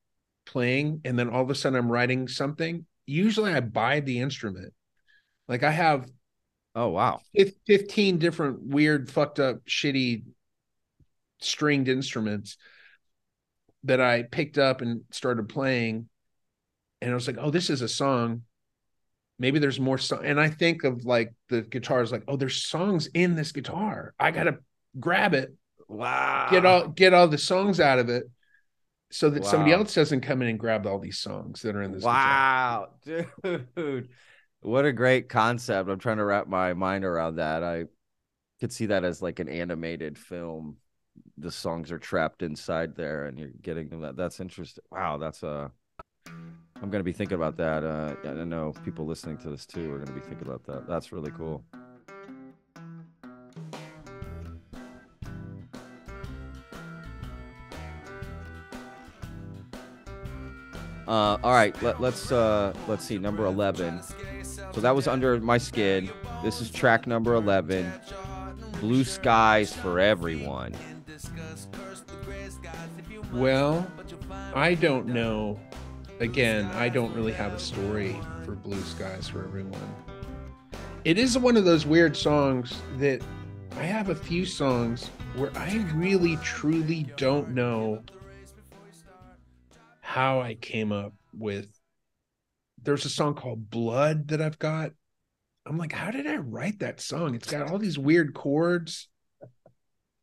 playing 0.47 1.01
and 1.05 1.19
then 1.19 1.31
all 1.31 1.43
of 1.43 1.51
a 1.51 1.55
sudden 1.57 1.77
I'm 1.77 1.91
writing 1.91 2.29
something. 2.29 2.87
Usually 3.07 3.53
I 3.53 3.59
buy 3.59 3.99
the 3.99 4.21
instrument. 4.21 4.73
Like 5.49 5.65
I 5.65 5.73
have 5.73 6.09
Oh 6.77 6.91
wow. 6.91 7.21
15 7.67 8.19
different 8.19 8.63
weird 8.63 9.11
fucked 9.11 9.41
up 9.41 9.65
shitty 9.67 10.23
stringed 11.41 11.89
instruments 11.89 12.57
that 13.83 14.01
I 14.01 14.23
picked 14.23 14.59
up 14.59 14.81
and 14.81 15.03
started 15.11 15.49
playing 15.49 16.09
and 17.03 17.13
I 17.13 17.15
was 17.15 17.29
like, 17.29 17.39
"Oh, 17.41 17.51
this 17.51 17.71
is 17.71 17.83
a 17.83 17.89
song." 17.89 18.45
Maybe 19.39 19.59
there's 19.59 19.81
more 19.81 19.99
song 19.99 20.25
and 20.25 20.41
I 20.41 20.51
think 20.51 20.85
of 20.85 21.05
like 21.05 21.35
the 21.49 21.63
guitars 21.63 22.13
like, 22.13 22.25
"Oh, 22.29 22.37
there's 22.37 22.65
songs 22.65 23.09
in 23.15 23.35
this 23.37 23.53
guitar. 23.53 24.15
I 24.21 24.31
got 24.31 24.45
to 24.45 24.59
grab 25.01 25.35
it 25.35 25.55
Wow. 25.89 26.49
get 26.49 26.67
all 26.67 26.89
get 26.89 27.15
all 27.15 27.29
the 27.29 27.39
songs 27.39 27.81
out 27.81 27.99
of 27.99 28.09
it 28.09 28.25
so 29.11 29.31
that 29.31 29.43
Wow. 29.43 29.51
somebody 29.51 29.73
else 29.73 29.95
doesn't 29.95 30.23
come 30.23 30.43
in 30.43 30.49
and 30.49 30.59
grab 30.61 30.87
all 30.87 30.99
these 30.99 31.19
songs 31.19 31.63
that 31.63 31.77
are 31.77 31.83
in 31.83 31.93
this 31.93 32.07
guitar. 32.09 32.45
Wow, 32.45 32.89
dude. 33.05 34.09
What 34.61 34.85
a 34.87 34.93
great 34.93 35.29
concept. 35.29 35.89
I'm 35.89 35.99
trying 35.99 36.19
to 36.19 36.25
wrap 36.25 36.47
my 36.47 36.73
mind 36.75 37.05
around 37.05 37.37
that. 37.37 37.65
I 37.65 37.87
could 38.61 38.73
see 38.73 38.87
that 38.87 39.05
as 39.05 39.23
like 39.23 39.41
an 39.41 39.49
animated 39.49 40.19
film. 40.19 40.79
The 41.39 41.53
songs 41.53 41.93
are 41.93 41.99
trapped 41.99 42.43
inside 42.43 42.97
there 42.97 43.27
and 43.27 43.39
you're 43.39 43.51
getting 43.63 43.89
them 43.89 44.03
that 44.03 44.17
that's 44.17 44.41
interesting. 44.41 44.85
Wow, 44.91 45.19
that's 45.19 45.45
uh 45.45 45.69
I'm 46.83 46.91
gonna 46.91 47.05
be 47.05 47.13
thinking 47.13 47.37
about 47.37 47.57
that. 47.57 47.85
Uh 47.85 48.15
I 48.29 48.45
know 48.45 48.75
people 48.85 49.07
listening 49.07 49.39
to 49.39 49.49
this 49.49 49.65
too 49.65 49.93
are 49.95 49.99
gonna 49.99 50.13
be 50.13 50.21
thinking 50.21 50.47
about 50.47 50.65
that. 50.65 50.87
That's 50.87 51.13
really 51.13 51.31
cool. 51.31 51.65
Uh, 61.09 61.37
all 61.43 61.53
right, 61.53 61.81
let, 61.83 62.01
let's 62.01 62.33
uh, 62.33 62.73
let's 62.89 63.05
see 63.05 63.19
number 63.19 63.45
eleven. 63.45 64.01
So 64.73 64.81
that 64.81 64.95
was 64.95 65.07
under 65.07 65.39
my 65.41 65.59
skin. 65.59 66.09
This 66.43 66.61
is 66.63 66.71
track 66.71 67.07
number 67.07 67.35
eleven. 67.35 67.93
Blue 68.81 69.05
skies 69.05 69.75
for 69.75 69.99
everyone. 70.01 70.73
Well, 73.33 73.87
I 74.55 74.75
don't 74.75 75.09
know. 75.09 75.61
Again, 76.23 76.67
I 76.75 76.89
don't 76.89 77.13
really 77.17 77.33
have 77.33 77.53
a 77.53 77.59
story 77.59 78.17
for 78.45 78.53
Blue 78.53 78.81
Skies 78.83 79.27
for 79.27 79.43
everyone. 79.43 79.93
It 81.05 81.19
is 81.19 81.37
one 81.37 81.57
of 81.57 81.65
those 81.65 81.85
weird 81.85 82.17
songs 82.17 82.81
that 82.99 83.21
I 83.73 83.83
have 83.83 84.09
a 84.09 84.15
few 84.15 84.47
songs 84.47 85.09
where 85.35 85.51
I 85.57 85.85
really 85.97 86.37
truly 86.37 87.13
don't 87.17 87.49
know 87.51 88.05
how 90.01 90.41
I 90.41 90.55
came 90.55 90.93
up 90.93 91.13
with. 91.37 91.67
There's 92.81 93.05
a 93.05 93.11
song 93.11 93.35
called 93.35 93.69
Blood 93.69 94.29
that 94.29 94.41
I've 94.41 94.61
got. 94.61 94.93
I'm 95.67 95.77
like, 95.77 95.93
how 95.93 96.13
did 96.13 96.29
I 96.29 96.37
write 96.37 96.79
that 96.79 97.01
song? 97.01 97.35
It's 97.35 97.51
got 97.51 97.69
all 97.69 97.79
these 97.79 97.99
weird 97.99 98.33
chords. 98.33 99.09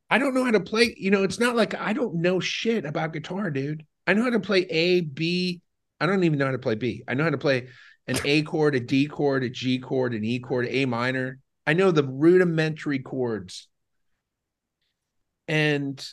I 0.09 0.17
don't 0.17 0.33
know 0.33 0.45
how 0.45 0.51
to 0.51 0.61
play. 0.61 0.95
You 0.97 1.11
know, 1.11 1.23
it's 1.23 1.41
not 1.41 1.57
like 1.57 1.75
I 1.75 1.91
don't 1.91 2.21
know 2.21 2.39
shit 2.39 2.85
about 2.85 3.11
guitar, 3.11 3.51
dude. 3.51 3.85
I 4.07 4.13
know 4.13 4.23
how 4.23 4.29
to 4.29 4.39
play 4.39 4.61
A, 4.69 5.01
B. 5.01 5.61
I 5.99 6.05
don't 6.05 6.23
even 6.23 6.39
know 6.39 6.45
how 6.45 6.51
to 6.51 6.59
play 6.59 6.75
B. 6.75 7.03
I 7.07 7.13
know 7.13 7.23
how 7.25 7.29
to 7.29 7.37
play 7.37 7.67
an 8.07 8.17
A 8.25 8.41
chord, 8.43 8.75
a 8.75 8.79
D 8.79 9.07
chord, 9.07 9.43
a 9.43 9.49
G 9.49 9.79
chord, 9.79 10.13
an 10.13 10.23
E 10.23 10.39
chord, 10.39 10.67
A 10.69 10.85
minor. 10.85 11.39
I 11.67 11.73
know 11.73 11.91
the 11.91 12.03
rudimentary 12.03 12.99
chords. 12.99 13.67
And, 15.47 16.03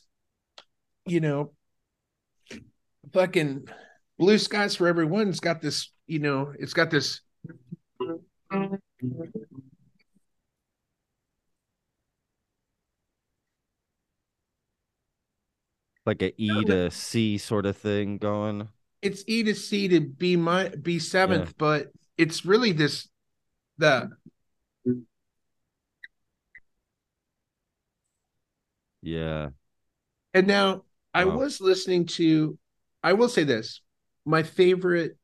you 1.07 1.21
know, 1.21 1.52
fucking 3.12 3.69
Blue 4.19 4.38
Skies 4.38 4.76
for 4.76 4.88
Everyone's 4.88 5.40
got 5.40 5.61
this, 5.61 5.90
you 6.07 6.19
know, 6.19 6.52
it's 6.59 6.75
got 6.75 6.90
this. 6.90 7.21
Like 16.05 16.23
a 16.23 16.33
E 16.40 16.64
to 16.64 16.90
C 16.90 17.37
sort 17.37 17.66
of 17.66 17.76
thing 17.76 18.19
going. 18.19 18.69
It's 19.07 19.25
E 19.27 19.43
to 19.45 19.55
C 19.55 19.89
to 19.89 20.01
B 20.01 20.37
my 20.37 20.69
B 20.69 20.99
seventh, 20.99 21.47
Yeah. 21.49 21.53
but 21.59 21.93
it's 22.19 22.45
really 22.45 22.73
this 22.73 23.09
the 23.79 24.11
Yeah. 29.03 29.51
and 30.35 30.47
now 30.47 30.83
I 31.15 31.25
Wow. 31.25 31.37
was 31.37 31.61
listening 31.61 32.07
to 32.07 32.59
I 33.03 33.13
will 33.13 33.29
say 33.29 33.45
this, 33.45 33.81
my 34.25 34.43
favorite 34.43 35.17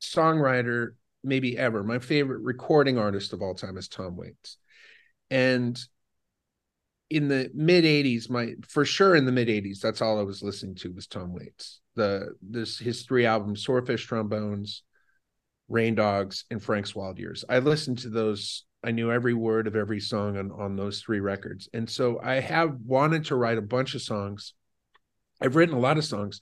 songwriter 0.00 0.94
maybe 1.22 1.58
ever, 1.58 1.84
my 1.84 1.98
favorite 1.98 2.40
recording 2.40 2.96
artist 2.96 3.34
of 3.34 3.42
all 3.42 3.54
time 3.54 3.76
is 3.76 3.88
Tom 3.88 4.16
Waits. 4.16 4.56
And 5.30 5.78
in 7.10 7.28
the 7.28 7.50
mid 7.52 7.84
80s, 7.84 8.30
my 8.30 8.54
for 8.66 8.84
sure 8.84 9.14
in 9.14 9.26
the 9.26 9.32
mid 9.32 9.48
80s, 9.48 9.80
that's 9.80 10.00
all 10.00 10.18
I 10.18 10.22
was 10.22 10.42
listening 10.42 10.76
to 10.76 10.92
was 10.92 11.06
Tom 11.06 11.34
Waits. 11.34 11.80
The 12.00 12.34
this 12.40 12.78
his 12.78 13.02
three 13.02 13.26
albums, 13.26 13.62
Swordfish 13.62 14.06
Trombones, 14.06 14.82
Rain 15.68 15.94
Dogs, 15.94 16.46
and 16.50 16.62
Frank's 16.62 16.94
Wild 16.94 17.18
Years. 17.18 17.44
I 17.46 17.58
listened 17.58 17.98
to 17.98 18.08
those. 18.08 18.64
I 18.82 18.92
knew 18.92 19.12
every 19.12 19.34
word 19.34 19.66
of 19.66 19.76
every 19.76 20.00
song 20.00 20.38
on, 20.38 20.50
on 20.50 20.76
those 20.76 21.02
three 21.02 21.20
records. 21.20 21.68
And 21.74 21.88
so 21.88 22.18
I 22.22 22.36
have 22.36 22.78
wanted 22.86 23.26
to 23.26 23.36
write 23.36 23.58
a 23.58 23.62
bunch 23.76 23.94
of 23.94 24.00
songs. 24.00 24.54
I've 25.42 25.56
written 25.56 25.74
a 25.74 25.78
lot 25.80 25.98
of 25.98 26.04
songs 26.06 26.40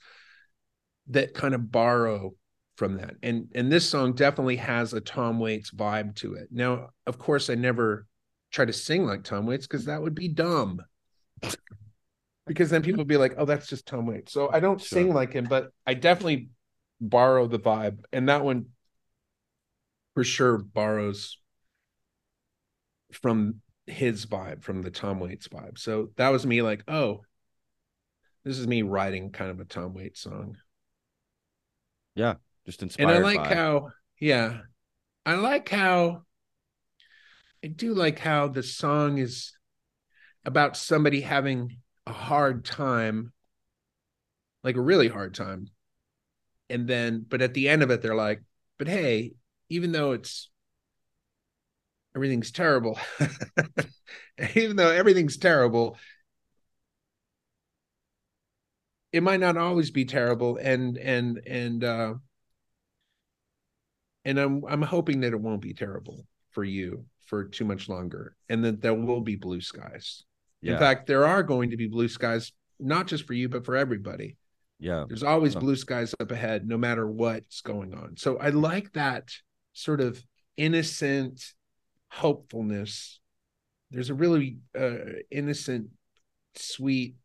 that 1.09 1.33
kind 1.33 1.53
of 1.53 1.69
borrow 1.69 2.33
from 2.77 2.95
that. 2.95 3.15
And 3.21 3.49
and 3.53 3.69
this 3.69 3.89
song 3.89 4.13
definitely 4.13 4.55
has 4.55 4.93
a 4.93 5.01
Tom 5.01 5.39
Waits 5.39 5.71
vibe 5.71 6.15
to 6.15 6.35
it. 6.35 6.47
Now, 6.51 6.91
of 7.05 7.19
course, 7.19 7.49
I 7.49 7.55
never 7.55 8.07
try 8.51 8.63
to 8.63 8.71
sing 8.71 9.05
like 9.05 9.25
Tom 9.25 9.45
Waits 9.45 9.67
because 9.67 9.85
that 9.85 10.01
would 10.01 10.15
be 10.15 10.29
dumb. 10.29 10.81
Because 12.49 12.71
then 12.71 12.81
people 12.81 12.99
would 12.99 13.07
be 13.07 13.17
like, 13.17 13.35
"Oh, 13.37 13.45
that's 13.45 13.67
just 13.67 13.85
Tom 13.87 14.07
Waits." 14.07 14.33
So 14.33 14.49
I 14.51 14.59
don't 14.59 14.81
Sure. 14.81 14.89
sing 14.89 15.13
like 15.13 15.31
him, 15.33 15.47
but 15.47 15.71
I 15.87 15.93
definitely 15.93 16.49
borrow 16.99 17.47
the 17.47 17.59
vibe. 17.59 18.03
And 18.11 18.27
that 18.27 18.43
one 18.43 18.67
for 20.13 20.23
sure 20.23 20.57
borrows 20.57 21.37
from 23.11 23.61
his 23.87 24.25
vibe, 24.25 24.63
from 24.63 24.81
the 24.81 24.91
Tom 24.91 25.19
Waits 25.19 25.47
vibe. 25.47 25.77
So 25.77 26.11
that 26.17 26.29
was 26.29 26.45
me 26.45 26.61
like, 26.61 26.83
"Oh, 26.87 27.21
this 28.43 28.57
is 28.57 28.67
me 28.67 28.81
writing 28.81 29.31
kind 29.31 29.49
of 29.51 29.59
a 29.61 29.65
Tom 29.65 29.93
Waits 29.93 30.21
song." 30.21 30.57
Yeah, 32.15 32.35
just 32.65 32.83
inspired 32.83 33.09
and 33.09 33.11
I 33.11 33.17
like 33.17 33.47
how, 33.47 33.89
yeah, 34.19 34.61
I 35.25 35.35
like 35.35 35.69
how, 35.69 36.23
I 37.63 37.67
do 37.67 37.93
like 37.93 38.19
how 38.19 38.47
the 38.47 38.63
song 38.63 39.17
is 39.17 39.53
about 40.45 40.77
somebody 40.77 41.21
having 41.21 41.77
a 42.09 42.13
hard 42.13 42.65
time, 42.65 43.31
like 44.63 44.75
a 44.75 44.81
really 44.81 45.07
hard 45.07 45.33
time. 45.33 45.69
And 46.69 46.87
then, 46.87 47.25
but 47.27 47.41
at 47.41 47.53
the 47.53 47.69
end 47.69 47.83
of 47.83 47.91
it, 47.91 48.01
they're 48.01 48.15
like, 48.15 48.41
but 48.77 48.87
hey, 48.87 49.33
even 49.69 49.91
though 49.91 50.11
it's, 50.11 50.49
everything's 52.15 52.51
terrible, 52.51 52.97
even 54.55 54.75
though 54.75 54.91
everything's 54.91 55.37
terrible, 55.37 55.97
it 59.11 59.23
might 59.23 59.39
not 59.39 59.57
always 59.57 59.91
be 59.91 60.05
terrible. 60.05 60.57
And, 60.57 60.97
and, 60.97 61.39
and, 61.47 61.83
uh, 61.83 62.13
and 64.25 64.39
I'm 64.39 64.63
I'm 64.65 64.81
hoping 64.81 65.21
that 65.21 65.33
it 65.33 65.39
won't 65.41 65.61
be 65.61 65.73
terrible 65.73 66.25
for 66.51 66.63
you 66.63 67.05
for 67.25 67.45
too 67.45 67.65
much 67.65 67.89
longer, 67.89 68.35
and 68.49 68.63
that 68.65 68.81
there 68.81 68.93
will 68.93 69.21
be 69.21 69.35
blue 69.35 69.61
skies. 69.61 70.23
Yeah. 70.61 70.73
In 70.73 70.79
fact, 70.79 71.07
there 71.07 71.25
are 71.25 71.43
going 71.43 71.71
to 71.71 71.77
be 71.77 71.87
blue 71.87 72.07
skies, 72.07 72.51
not 72.79 73.07
just 73.07 73.25
for 73.25 73.33
you, 73.33 73.49
but 73.49 73.65
for 73.65 73.75
everybody. 73.75 74.37
Yeah. 74.79 75.05
There's 75.07 75.23
always 75.23 75.55
blue 75.55 75.75
skies 75.75 76.15
up 76.19 76.31
ahead, 76.31 76.67
no 76.67 76.77
matter 76.77 77.05
what's 77.07 77.61
going 77.61 77.93
on. 77.93 78.15
So 78.17 78.37
I 78.37 78.49
like 78.49 78.93
that 78.93 79.29
sort 79.73 80.01
of 80.01 80.23
innocent 80.57 81.43
hopefulness. 82.09 83.19
There's 83.91 84.09
a 84.09 84.13
really 84.13 84.57
uh, 84.77 85.19
innocent, 85.29 85.89
sweet 86.55 87.15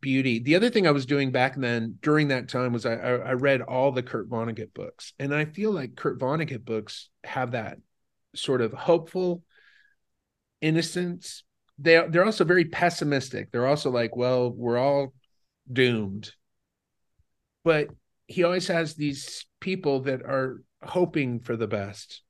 beauty. 0.00 0.38
The 0.38 0.56
other 0.56 0.70
thing 0.70 0.86
I 0.86 0.92
was 0.92 1.06
doing 1.06 1.30
back 1.30 1.56
then 1.56 1.98
during 2.00 2.28
that 2.28 2.48
time 2.48 2.72
was 2.72 2.86
I, 2.86 2.94
I, 2.94 3.10
I 3.12 3.32
read 3.32 3.60
all 3.60 3.92
the 3.92 4.02
Kurt 4.02 4.28
Vonnegut 4.28 4.74
books, 4.74 5.12
and 5.18 5.34
I 5.34 5.44
feel 5.44 5.72
like 5.72 5.94
Kurt 5.96 6.18
Vonnegut 6.18 6.64
books 6.64 7.10
have 7.22 7.52
that 7.52 7.78
sort 8.34 8.60
of 8.60 8.72
hopeful 8.72 9.42
innocence. 10.60 11.43
They 11.78 12.06
they're 12.08 12.24
also 12.24 12.44
very 12.44 12.66
pessimistic. 12.66 13.50
They're 13.50 13.66
also 13.66 13.90
like, 13.90 14.16
well, 14.16 14.50
we're 14.50 14.78
all 14.78 15.12
doomed. 15.70 16.32
But 17.64 17.88
he 18.26 18.44
always 18.44 18.68
has 18.68 18.94
these 18.94 19.46
people 19.60 20.00
that 20.02 20.22
are 20.22 20.62
hoping 20.82 21.40
for 21.40 21.56
the 21.56 21.66
best. 21.66 22.22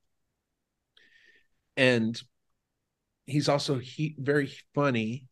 And 1.76 2.20
he's 3.26 3.48
also 3.48 3.78
he, 3.78 4.14
very 4.18 4.50
funny 4.74 5.26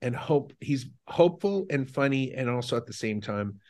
and 0.00 0.14
hope 0.14 0.52
he's 0.60 0.86
hopeful 1.06 1.66
and 1.70 1.90
funny 1.90 2.32
and 2.32 2.48
also 2.48 2.76
at 2.76 2.86
the 2.86 2.92
same 2.92 3.20
time 3.20 3.60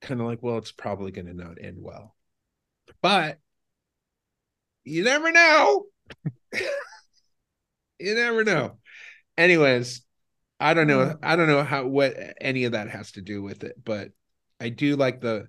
kind 0.00 0.20
of 0.20 0.26
like 0.26 0.42
well 0.42 0.58
it's 0.58 0.72
probably 0.72 1.10
going 1.12 1.26
to 1.26 1.34
not 1.34 1.58
end 1.60 1.76
well 1.78 2.14
but 3.00 3.38
you 4.84 5.04
never 5.04 5.30
know 5.30 5.84
you 7.98 8.14
never 8.14 8.44
know 8.44 8.78
anyways 9.36 10.02
i 10.60 10.74
don't 10.74 10.86
know 10.86 11.16
i 11.22 11.36
don't 11.36 11.48
know 11.48 11.62
how 11.64 11.86
what 11.86 12.14
any 12.40 12.64
of 12.64 12.72
that 12.72 12.90
has 12.90 13.12
to 13.12 13.22
do 13.22 13.42
with 13.42 13.64
it 13.64 13.76
but 13.84 14.10
i 14.60 14.68
do 14.68 14.96
like 14.96 15.20
the 15.20 15.46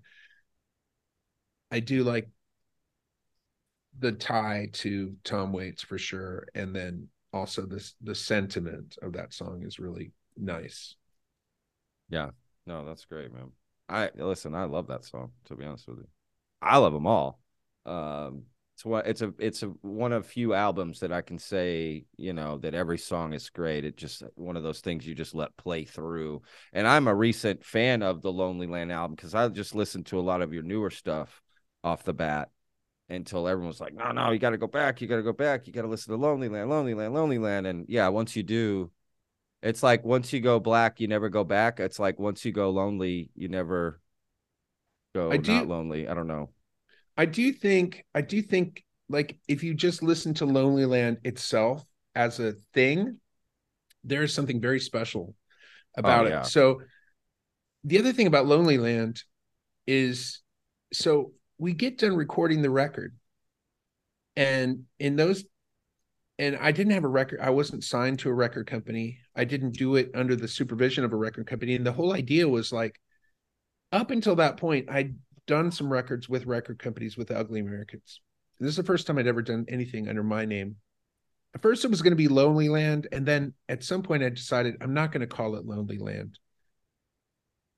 i 1.72 1.80
do 1.80 2.04
like 2.04 2.30
the 4.00 4.12
tie 4.12 4.70
to 4.74 5.16
tom 5.24 5.52
waits 5.52 5.84
for 5.84 5.98
sure 5.98 6.48
and 6.56 6.76
then 6.76 7.08
also 7.34 7.66
this 7.66 7.94
the 8.02 8.16
sentiment 8.16 8.98
of 9.02 9.14
that 9.14 9.34
song 9.34 9.64
is 9.64 9.80
really 9.80 10.12
nice 10.38 10.96
Yeah, 12.10 12.32
No, 12.66 12.86
that's 12.86 13.06
great, 13.06 13.34
man. 13.34 13.52
I 13.90 14.10
listen. 14.16 14.56
I 14.56 14.66
love 14.66 14.88
that 14.88 15.04
song. 15.04 15.32
To 15.46 15.56
be 15.56 15.66
honest 15.66 15.88
with 15.88 16.00
you, 16.00 16.08
I 16.62 16.78
love 16.78 16.94
them 16.94 17.08
all. 17.08 17.40
Um, 17.86 18.44
it's 18.82 18.86
one. 18.86 19.04
It's 19.06 19.22
a. 19.22 19.34
It's 19.38 19.64
a 19.64 19.68
one 19.82 20.12
of 20.12 20.26
few 20.26 20.56
albums 20.56 21.02
that 21.02 21.12
I 21.12 21.22
can 21.22 21.38
say, 21.38 22.06
you 22.18 22.34
know, 22.34 22.58
that 22.60 22.74
every 22.74 22.98
song 22.98 23.34
is 23.34 23.50
great. 23.50 23.86
It 23.86 23.96
just 23.96 24.24
one 24.34 24.58
of 24.58 24.64
those 24.64 24.80
things 24.80 25.06
you 25.06 25.14
just 25.14 25.36
let 25.36 25.56
play 25.56 25.86
through. 25.86 26.42
And 26.74 26.88
I'm 26.88 27.08
a 27.08 27.14
recent 27.14 27.64
fan 27.64 28.02
of 28.02 28.24
the 28.24 28.32
Lonely 28.32 28.66
Land 28.66 28.92
album 28.92 29.16
because 29.16 29.36
I 29.36 29.48
just 29.50 29.76
listened 29.76 30.08
to 30.08 30.20
a 30.20 30.22
lot 30.22 30.42
of 30.42 30.52
your 30.52 30.64
newer 30.64 30.90
stuff 30.90 31.42
off 31.84 32.04
the 32.04 32.14
bat 32.14 32.50
until 33.08 33.48
everyone 33.48 33.68
was 33.68 33.82
like, 33.82 33.94
no, 33.94 34.12
no, 34.12 34.32
you 34.32 34.40
got 34.40 34.52
to 34.52 34.58
go 34.58 34.68
back. 34.68 35.00
You 35.00 35.08
got 35.08 35.18
to 35.18 35.24
go 35.24 35.34
back. 35.34 35.68
You 35.68 35.74
got 35.74 35.84
to 35.84 35.88
listen 35.88 36.12
to 36.14 36.20
Lonely 36.20 36.50
Land, 36.50 36.70
Lonely 36.70 36.96
Land, 36.96 37.14
Lonely 37.14 37.38
Land. 37.38 37.68
And 37.68 37.86
yeah, 37.88 38.08
once 38.08 38.36
you 38.36 38.42
do, 38.42 38.90
it's 39.62 39.84
like 39.84 40.04
once 40.04 40.34
you 40.34 40.40
go 40.40 40.60
black, 40.60 41.00
you 41.00 41.08
never 41.08 41.30
go 41.30 41.44
back. 41.44 41.80
It's 41.80 42.00
like 42.00 42.20
once 42.20 42.44
you 42.46 42.52
go 42.52 42.72
lonely, 42.72 43.30
you 43.36 43.48
never 43.48 44.02
go 45.14 45.30
I 45.30 45.38
do- 45.38 45.52
not 45.52 45.68
lonely. 45.68 46.08
I 46.08 46.16
don't 46.16 46.28
know. 46.28 46.50
I 47.18 47.26
do 47.26 47.52
think 47.52 48.06
I 48.16 48.22
do 48.22 48.42
think 48.42 48.84
like 49.10 49.38
if 49.48 49.64
you 49.64 49.74
just 49.74 50.02
listen 50.02 50.34
to 50.36 50.46
Lonely 50.46 50.86
Land 50.86 51.18
itself 51.24 51.86
as 52.16 52.40
a 52.40 52.54
thing, 52.74 53.20
there's 54.04 54.34
something 54.34 54.62
very 54.62 54.80
special 54.80 55.36
oh, 55.36 56.00
about 56.00 56.28
yeah. 56.28 56.42
it. 56.42 56.46
So 56.48 56.82
the 57.84 58.00
other 58.00 58.14
thing 58.14 58.28
about 58.28 58.46
Lonely 58.46 58.78
Land 58.78 59.22
is 59.88 60.42
so 60.94 61.34
we 61.58 61.74
get 61.74 61.98
done 62.00 62.16
recording 62.16 62.62
the 62.62 62.70
record. 62.70 63.16
And 64.36 64.86
in 65.00 65.16
those 65.16 65.44
and 66.40 66.58
I 66.58 66.72
didn't 66.72 66.94
have 66.94 67.04
a 67.04 67.10
record, 67.10 67.40
I 67.42 67.52
wasn't 67.52 67.84
signed 67.84 68.20
to 68.20 68.30
a 68.30 68.34
record 68.34 68.66
company. 68.66 69.20
I 69.36 69.44
didn't 69.44 69.78
do 69.78 69.96
it 69.96 70.12
under 70.16 70.36
the 70.36 70.48
supervision 70.48 71.04
of 71.04 71.14
a 71.14 71.18
record 71.18 71.46
company. 71.46 71.76
And 71.76 71.86
the 71.86 71.92
whole 71.92 72.14
idea 72.14 72.48
was 72.48 72.72
like 72.72 73.00
up 73.92 74.10
until 74.10 74.38
that 74.38 74.58
point, 74.58 74.90
I'd 74.90 75.16
done 75.52 75.70
some 75.70 75.92
records 75.92 76.30
with 76.30 76.46
record 76.46 76.80
companies 76.80 77.18
with 77.18 77.28
the 77.28 77.38
Ugly 77.38 77.60
Americans. 77.60 78.22
This 78.58 78.70
is 78.70 78.78
the 78.78 78.84
first 78.84 79.06
time 79.06 79.18
I'd 79.18 79.28
ever 79.28 79.42
done 79.42 79.66
anything 79.68 80.08
under 80.08 80.24
my 80.24 80.46
name. 80.46 80.78
At 81.54 81.62
first, 81.62 81.84
it 81.84 81.90
was 81.92 82.02
going 82.02 82.14
to 82.14 82.16
be 82.16 82.30
Lonely 82.30 82.70
Land, 82.70 83.10
and 83.12 83.26
then 83.26 83.54
at 83.68 83.84
some 83.84 84.02
point, 84.02 84.24
I 84.24 84.30
decided 84.30 84.78
I'm 84.80 84.94
not 84.94 85.12
going 85.12 85.20
to 85.20 85.28
call 85.28 85.56
it 85.56 85.66
Lonely 85.66 85.98
Land. 85.98 86.40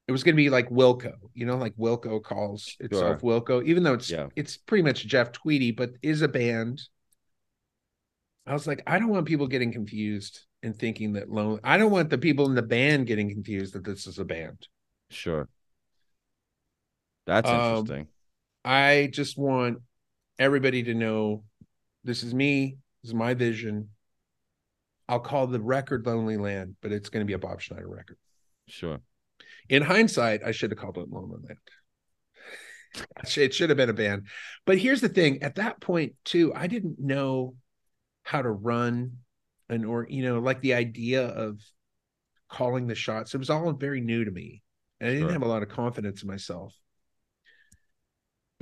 It 0.07 0.11
was 0.11 0.21
going 0.23 0.35
to 0.35 0.37
be 0.37 0.51
like 0.51 0.69
Wilco, 0.69 1.13
you 1.33 1.47
know, 1.47 1.57
like 1.57 1.75
Wilco 1.75 2.21
calls 2.21 2.75
itself 2.79 3.21
Wilco, 3.21 3.65
even 3.65 3.81
though 3.81 3.95
it's 3.95 4.11
Yeah. 4.11 4.27
it's 4.35 4.55
pretty 4.55 4.83
much 4.83 5.07
Jeff 5.07 5.31
Tweedy, 5.31 5.71
but 5.71 5.93
is 6.03 6.21
a 6.21 6.27
band. 6.27 6.79
I 8.45 8.53
was 8.53 8.67
like, 8.67 8.83
I 8.85 8.99
don't 8.99 9.09
want 9.09 9.25
people 9.25 9.47
getting 9.47 9.71
confused 9.71 10.41
and 10.61 10.77
thinking 10.77 11.13
that 11.13 11.31
lonely. 11.31 11.61
I 11.63 11.77
don't 11.77 11.91
want 11.91 12.11
the 12.11 12.19
people 12.19 12.45
in 12.45 12.53
the 12.53 12.61
band 12.61 13.07
getting 13.07 13.29
confused 13.29 13.73
that 13.73 13.83
this 13.83 14.05
is 14.05 14.19
a 14.19 14.25
band. 14.25 14.67
Sure. 15.09 15.47
That's 17.25 17.49
Um, 17.49 17.77
interesting. 17.77 18.07
I 18.65 19.09
just 19.11 19.37
want 19.37 19.79
everybody 20.39 20.83
to 20.83 20.93
know 20.93 21.43
this 22.03 22.23
is 22.23 22.33
me. 22.33 22.77
This 23.01 23.09
is 23.09 23.13
my 23.15 23.33
vision. 23.33 23.89
I'll 25.07 25.19
call 25.19 25.47
the 25.47 25.59
record 25.59 26.05
Lonely 26.05 26.37
Land, 26.37 26.75
but 26.81 26.91
it's 26.91 27.09
going 27.09 27.21
to 27.21 27.27
be 27.27 27.33
a 27.33 27.39
Bob 27.39 27.61
Schneider 27.61 27.87
record. 27.87 28.17
Sure. 28.67 29.01
In 29.69 29.83
hindsight, 29.83 30.41
I 30.43 30.51
should 30.51 30.71
have 30.71 30.79
called 30.79 30.97
it 30.97 31.09
Lonely 31.09 31.39
Land. 31.45 31.59
It 33.37 33.53
should 33.53 33.69
have 33.69 33.77
been 33.77 33.89
a 33.89 33.93
band. 33.93 34.27
But 34.65 34.77
here's 34.77 35.01
the 35.01 35.09
thing 35.09 35.41
at 35.43 35.55
that 35.55 35.81
point, 35.81 36.13
too, 36.23 36.53
I 36.55 36.67
didn't 36.67 36.99
know 36.99 37.55
how 38.23 38.41
to 38.41 38.51
run 38.51 39.17
an 39.69 39.83
or, 39.83 40.07
you 40.09 40.23
know, 40.23 40.39
like 40.39 40.61
the 40.61 40.75
idea 40.75 41.25
of 41.25 41.59
calling 42.49 42.87
the 42.87 42.95
shots. 42.95 43.33
It 43.33 43.39
was 43.39 43.49
all 43.49 43.71
very 43.73 43.99
new 43.99 44.23
to 44.25 44.31
me. 44.31 44.61
And 44.99 45.09
I 45.09 45.13
didn't 45.13 45.27
Sure. 45.27 45.33
have 45.33 45.41
a 45.41 45.47
lot 45.47 45.63
of 45.63 45.69
confidence 45.69 46.21
in 46.21 46.27
myself. 46.27 46.73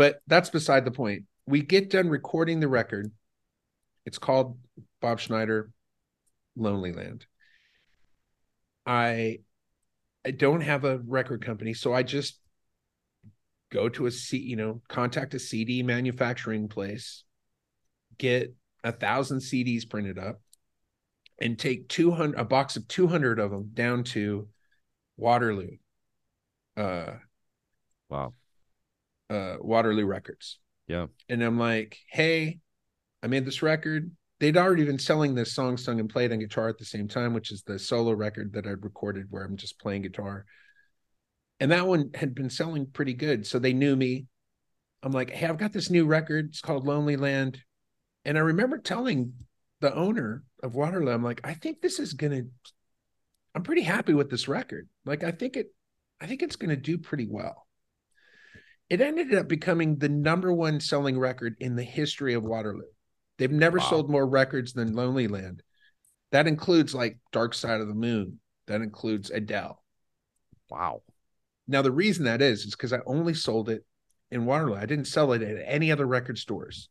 But 0.01 0.19
that's 0.25 0.49
beside 0.49 0.83
the 0.83 0.89
point. 0.89 1.25
We 1.45 1.61
get 1.61 1.91
done 1.91 2.09
recording 2.09 2.59
the 2.59 2.67
record. 2.67 3.11
It's 4.03 4.17
called 4.17 4.57
Bob 4.99 5.19
Schneider 5.19 5.69
Lonely 6.55 6.91
Land. 6.91 7.27
I 8.83 9.41
I 10.25 10.31
don't 10.31 10.61
have 10.61 10.85
a 10.85 10.97
record 11.05 11.45
company, 11.45 11.75
so 11.75 11.93
I 11.93 12.01
just 12.01 12.39
go 13.69 13.89
to 13.89 14.07
a 14.07 14.11
C, 14.11 14.39
you 14.39 14.55
know, 14.55 14.81
contact 14.87 15.35
a 15.35 15.39
CD 15.39 15.83
manufacturing 15.83 16.67
place, 16.67 17.23
get 18.17 18.55
a 18.83 18.91
thousand 18.91 19.41
CDs 19.41 19.87
printed 19.87 20.17
up, 20.17 20.41
and 21.39 21.59
take 21.59 21.89
200 21.89 22.39
a 22.39 22.43
box 22.43 22.75
of 22.75 22.87
200 22.87 23.37
of 23.37 23.51
them 23.51 23.69
down 23.71 24.03
to 24.05 24.47
Waterloo. 25.17 25.77
Uh 26.75 27.17
Wow. 28.09 28.33
Uh 29.31 29.55
Waterloo 29.59 30.05
Records. 30.05 30.59
Yeah. 30.87 31.07
And 31.29 31.41
I'm 31.41 31.57
like, 31.57 31.97
hey, 32.09 32.59
I 33.23 33.27
made 33.27 33.45
this 33.45 33.61
record. 33.61 34.11
They'd 34.39 34.57
already 34.57 34.83
been 34.83 34.99
selling 34.99 35.35
this 35.35 35.53
song 35.53 35.77
sung 35.77 35.99
and 35.99 36.09
played 36.09 36.31
on 36.31 36.39
guitar 36.39 36.67
at 36.67 36.77
the 36.77 36.85
same 36.85 37.07
time, 37.07 37.33
which 37.33 37.51
is 37.51 37.63
the 37.63 37.79
solo 37.79 38.11
record 38.11 38.53
that 38.53 38.65
I'd 38.65 38.83
recorded 38.83 39.27
where 39.29 39.43
I'm 39.43 39.55
just 39.55 39.79
playing 39.79 40.01
guitar. 40.01 40.45
And 41.59 41.71
that 41.71 41.87
one 41.87 42.09
had 42.15 42.33
been 42.33 42.49
selling 42.49 42.87
pretty 42.87 43.13
good. 43.13 43.45
So 43.45 43.59
they 43.59 43.73
knew 43.73 43.95
me. 43.95 44.25
I'm 45.03 45.11
like, 45.11 45.29
hey, 45.29 45.47
I've 45.47 45.57
got 45.57 45.71
this 45.71 45.89
new 45.89 46.05
record. 46.05 46.47
It's 46.49 46.61
called 46.61 46.85
Lonely 46.85 47.17
Land. 47.17 47.59
And 48.25 48.37
I 48.37 48.41
remember 48.41 48.79
telling 48.79 49.33
the 49.79 49.93
owner 49.93 50.43
of 50.63 50.75
Waterloo, 50.75 51.11
I'm 51.11 51.23
like, 51.23 51.41
I 51.43 51.53
think 51.53 51.81
this 51.81 51.99
is 51.99 52.13
gonna 52.13 52.41
I'm 53.53 53.63
pretty 53.63 53.81
happy 53.81 54.13
with 54.13 54.29
this 54.29 54.47
record. 54.47 54.89
Like 55.05 55.23
I 55.23 55.31
think 55.31 55.55
it 55.55 55.73
I 56.19 56.27
think 56.27 56.41
it's 56.41 56.55
gonna 56.55 56.75
do 56.75 56.97
pretty 56.97 57.27
well 57.29 57.67
it 58.91 58.99
ended 58.99 59.33
up 59.33 59.47
becoming 59.47 59.95
the 59.95 60.09
number 60.09 60.51
one 60.51 60.77
selling 60.81 61.17
record 61.17 61.55
in 61.61 61.77
the 61.77 61.83
history 61.83 62.33
of 62.33 62.43
Waterloo. 62.43 62.91
They've 63.37 63.49
never 63.49 63.77
Wow. 63.77 63.89
sold 63.89 64.09
more 64.09 64.27
records 64.27 64.73
than 64.73 64.93
Lonely 64.93 65.29
Land. 65.29 65.63
That 66.31 66.45
includes 66.45 66.93
like 66.93 67.17
Dark 67.31 67.53
Side 67.53 67.79
of 67.79 67.87
the 67.87 67.93
Moon. 67.93 68.41
That 68.67 68.81
includes 68.81 69.29
Adele. 69.29 69.81
Wow. 70.69 71.03
Now 71.69 71.81
the 71.81 71.91
reason 71.93 72.25
that 72.25 72.41
is 72.41 72.65
is 72.65 72.75
because 72.75 72.91
I 72.91 72.99
only 73.05 73.33
sold 73.33 73.69
it 73.69 73.85
in 74.29 74.45
Waterloo. 74.45 74.75
I 74.75 74.87
didn't 74.87 75.07
sell 75.07 75.31
it 75.31 75.41
at 75.41 75.63
any 75.65 75.89
other 75.89 76.05
record 76.05 76.37
stores. 76.37 76.89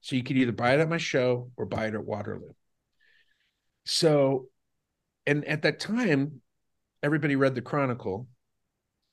So 0.00 0.16
you 0.16 0.22
could 0.22 0.38
either 0.38 0.52
buy 0.52 0.72
it 0.72 0.80
at 0.80 0.88
my 0.88 0.96
show 0.96 1.50
or 1.58 1.66
buy 1.66 1.86
it 1.86 1.94
at 1.94 2.06
Waterloo. 2.06 2.54
So, 3.84 4.48
and 5.26 5.44
at 5.44 5.60
that 5.62 5.80
time, 5.80 6.40
everybody 7.02 7.36
read 7.36 7.54
the 7.54 7.60
Chronicle, 7.60 8.26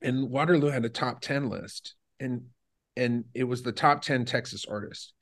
and 0.01 0.29
Waterloo 0.29 0.69
had 0.69 0.85
a 0.85 0.89
top 0.89 1.19
10 1.19 1.49
list, 1.49 1.95
and 2.19 2.43
and 2.95 3.25
it 3.33 3.45
was 3.45 3.63
the 3.63 3.71
top 3.71 4.01
10 4.01 4.25
Texas 4.25 4.65
artists. 4.69 5.13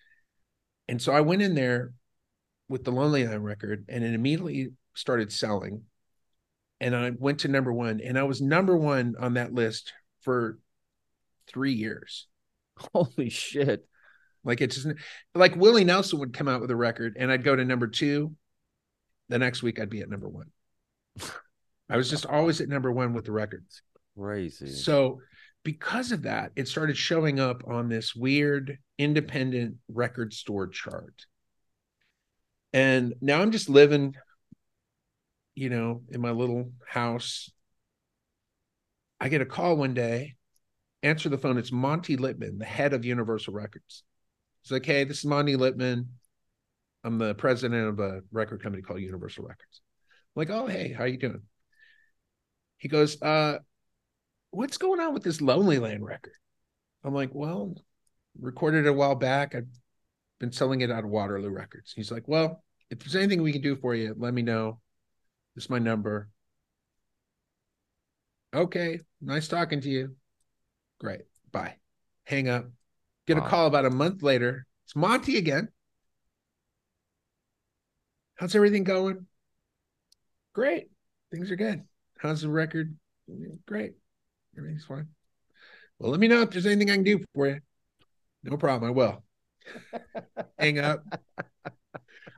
And 0.87 1.01
so 1.01 1.11
I 1.13 1.21
went 1.21 1.41
in 1.41 1.53
there 1.53 1.93
with 2.69 2.83
the 2.83 2.91
Lonely 2.91 3.25
Land 3.25 3.43
record, 3.43 3.85
and 3.89 4.03
it 4.03 4.13
immediately 4.13 4.69
started 4.95 5.31
selling. 5.31 5.83
and 6.79 6.95
I 6.95 7.11
went 7.17 7.39
to 7.39 7.47
number 7.47 7.73
one, 7.73 8.01
and 8.01 8.17
I 8.17 8.23
was 8.23 8.41
number 8.41 8.77
one 8.77 9.15
on 9.19 9.35
that 9.35 9.53
list 9.53 9.93
for 10.21 10.59
three 11.47 11.73
years. 11.73 12.27
Holy 12.93 13.29
shit. 13.29 13.85
Like 14.43 14.61
it's 14.61 14.75
just 14.75 14.87
like 15.35 15.55
Willie 15.55 15.83
Nelson 15.83 16.19
would 16.19 16.33
come 16.33 16.47
out 16.47 16.61
with 16.61 16.71
a 16.71 16.75
record 16.75 17.17
and 17.19 17.31
I'd 17.31 17.43
go 17.43 17.55
to 17.55 17.65
number 17.65 17.87
two. 17.87 18.33
The 19.29 19.39
next 19.39 19.61
week 19.61 19.79
I'd 19.79 19.89
be 19.89 20.01
at 20.01 20.09
number 20.09 20.29
one. 20.29 20.47
I 21.89 21.97
was 21.97 22.09
just 22.09 22.25
always 22.25 22.61
at 22.61 22.69
number 22.69 22.91
one 22.91 23.13
with 23.13 23.25
the 23.25 23.31
records. 23.31 23.81
Crazy. 24.17 24.67
So 24.67 25.19
because 25.67 26.13
of 26.13 26.21
that, 26.21 26.53
it 26.55 26.65
started 26.65 26.95
showing 26.95 27.41
up 27.41 27.61
on 27.67 27.89
this 27.89 28.15
weird 28.15 28.77
independent 28.97 29.75
record 29.89 30.33
store 30.33 30.65
chart. 30.65 31.25
And 32.71 33.15
now 33.19 33.41
I'm 33.41 33.51
just 33.51 33.67
living, 33.67 34.15
you 35.55 35.69
know, 35.69 36.03
in 36.09 36.21
my 36.21 36.31
little 36.31 36.71
house. 36.87 37.51
I 39.19 39.27
get 39.27 39.41
a 39.41 39.45
call 39.45 39.75
one 39.75 39.93
day, 39.93 40.35
answer 41.03 41.27
the 41.27 41.37
phone. 41.37 41.57
It's 41.57 41.73
Monte 41.73 42.15
Lipman, 42.15 42.59
the 42.59 42.63
head 42.63 42.93
of 42.93 43.03
Universal 43.03 43.53
Records. 43.53 44.03
He's 44.61 44.71
like, 44.71 44.85
hey, 44.85 45.03
this 45.03 45.17
is 45.17 45.25
Monte 45.25 45.57
Lipman. 45.57 46.05
I'm 47.03 47.17
the 47.17 47.35
president 47.35 47.89
of 47.89 47.99
a 47.99 48.21
record 48.31 48.63
company 48.63 48.83
called 48.83 49.01
Universal 49.01 49.43
Records. 49.43 49.81
I'm 50.33 50.39
like, 50.39 50.49
oh, 50.49 50.67
hey, 50.67 50.93
how 50.93 51.03
you 51.03 51.17
doing? 51.17 51.41
He 52.77 52.87
goes, 52.87 53.21
uh, 53.21 53.57
what's 54.51 54.77
going 54.77 54.99
on 54.99 55.13
with 55.13 55.23
this 55.23 55.41
Lonely 55.41 55.79
Land 55.79 56.05
record? 56.05 56.33
I'm 57.03 57.13
like, 57.13 57.29
well, 57.33 57.75
recorded 58.39 58.85
it 58.85 58.89
a 58.89 58.93
while 58.93 59.15
back. 59.15 59.55
I've 59.55 59.67
been 60.39 60.51
selling 60.51 60.81
it 60.81 60.91
out 60.91 61.03
of 61.03 61.09
Waterloo 61.09 61.49
Records. 61.49 61.93
He's 61.95 62.11
like, 62.11 62.27
well, 62.27 62.63
if 62.89 62.99
there's 62.99 63.15
anything 63.15 63.41
we 63.41 63.51
can 63.51 63.61
do 63.61 63.75
for 63.75 63.95
you, 63.95 64.15
let 64.17 64.33
me 64.33 64.41
know. 64.41 64.79
This 65.55 65.65
is 65.65 65.69
my 65.69 65.79
number. 65.79 66.29
Okay, 68.53 68.99
nice 69.21 69.47
talking 69.47 69.81
to 69.81 69.89
you. 69.89 70.15
Great. 70.99 71.21
Bye. 71.51 71.75
Hang 72.25 72.49
up. 72.49 72.65
Get 73.25 73.37
Wow. 73.37 73.45
a 73.45 73.49
call 73.49 73.67
about 73.67 73.85
a 73.85 73.89
month 73.89 74.23
later. 74.23 74.65
It's 74.85 74.95
Monte 74.95 75.37
again. 75.37 75.69
How's 78.35 78.55
everything 78.55 78.83
going? 78.83 79.25
Great. 80.53 80.89
Things 81.31 81.51
are 81.51 81.55
good. 81.55 81.83
How's 82.19 82.41
the 82.41 82.49
record? 82.49 82.95
Great. 83.65 83.93
Everything's 84.57 84.85
fine. 84.85 85.07
Well, 85.99 86.11
let 86.11 86.19
me 86.19 86.27
know 86.27 86.41
if 86.41 86.51
there's 86.51 86.65
anything 86.65 86.89
I 86.89 86.95
can 86.95 87.03
do 87.03 87.23
for 87.33 87.47
you. 87.47 87.59
No 88.43 88.57
problem. 88.57 88.89
I 88.89 88.93
will. 88.93 89.23
Hang 90.59 90.79
up. 90.79 91.03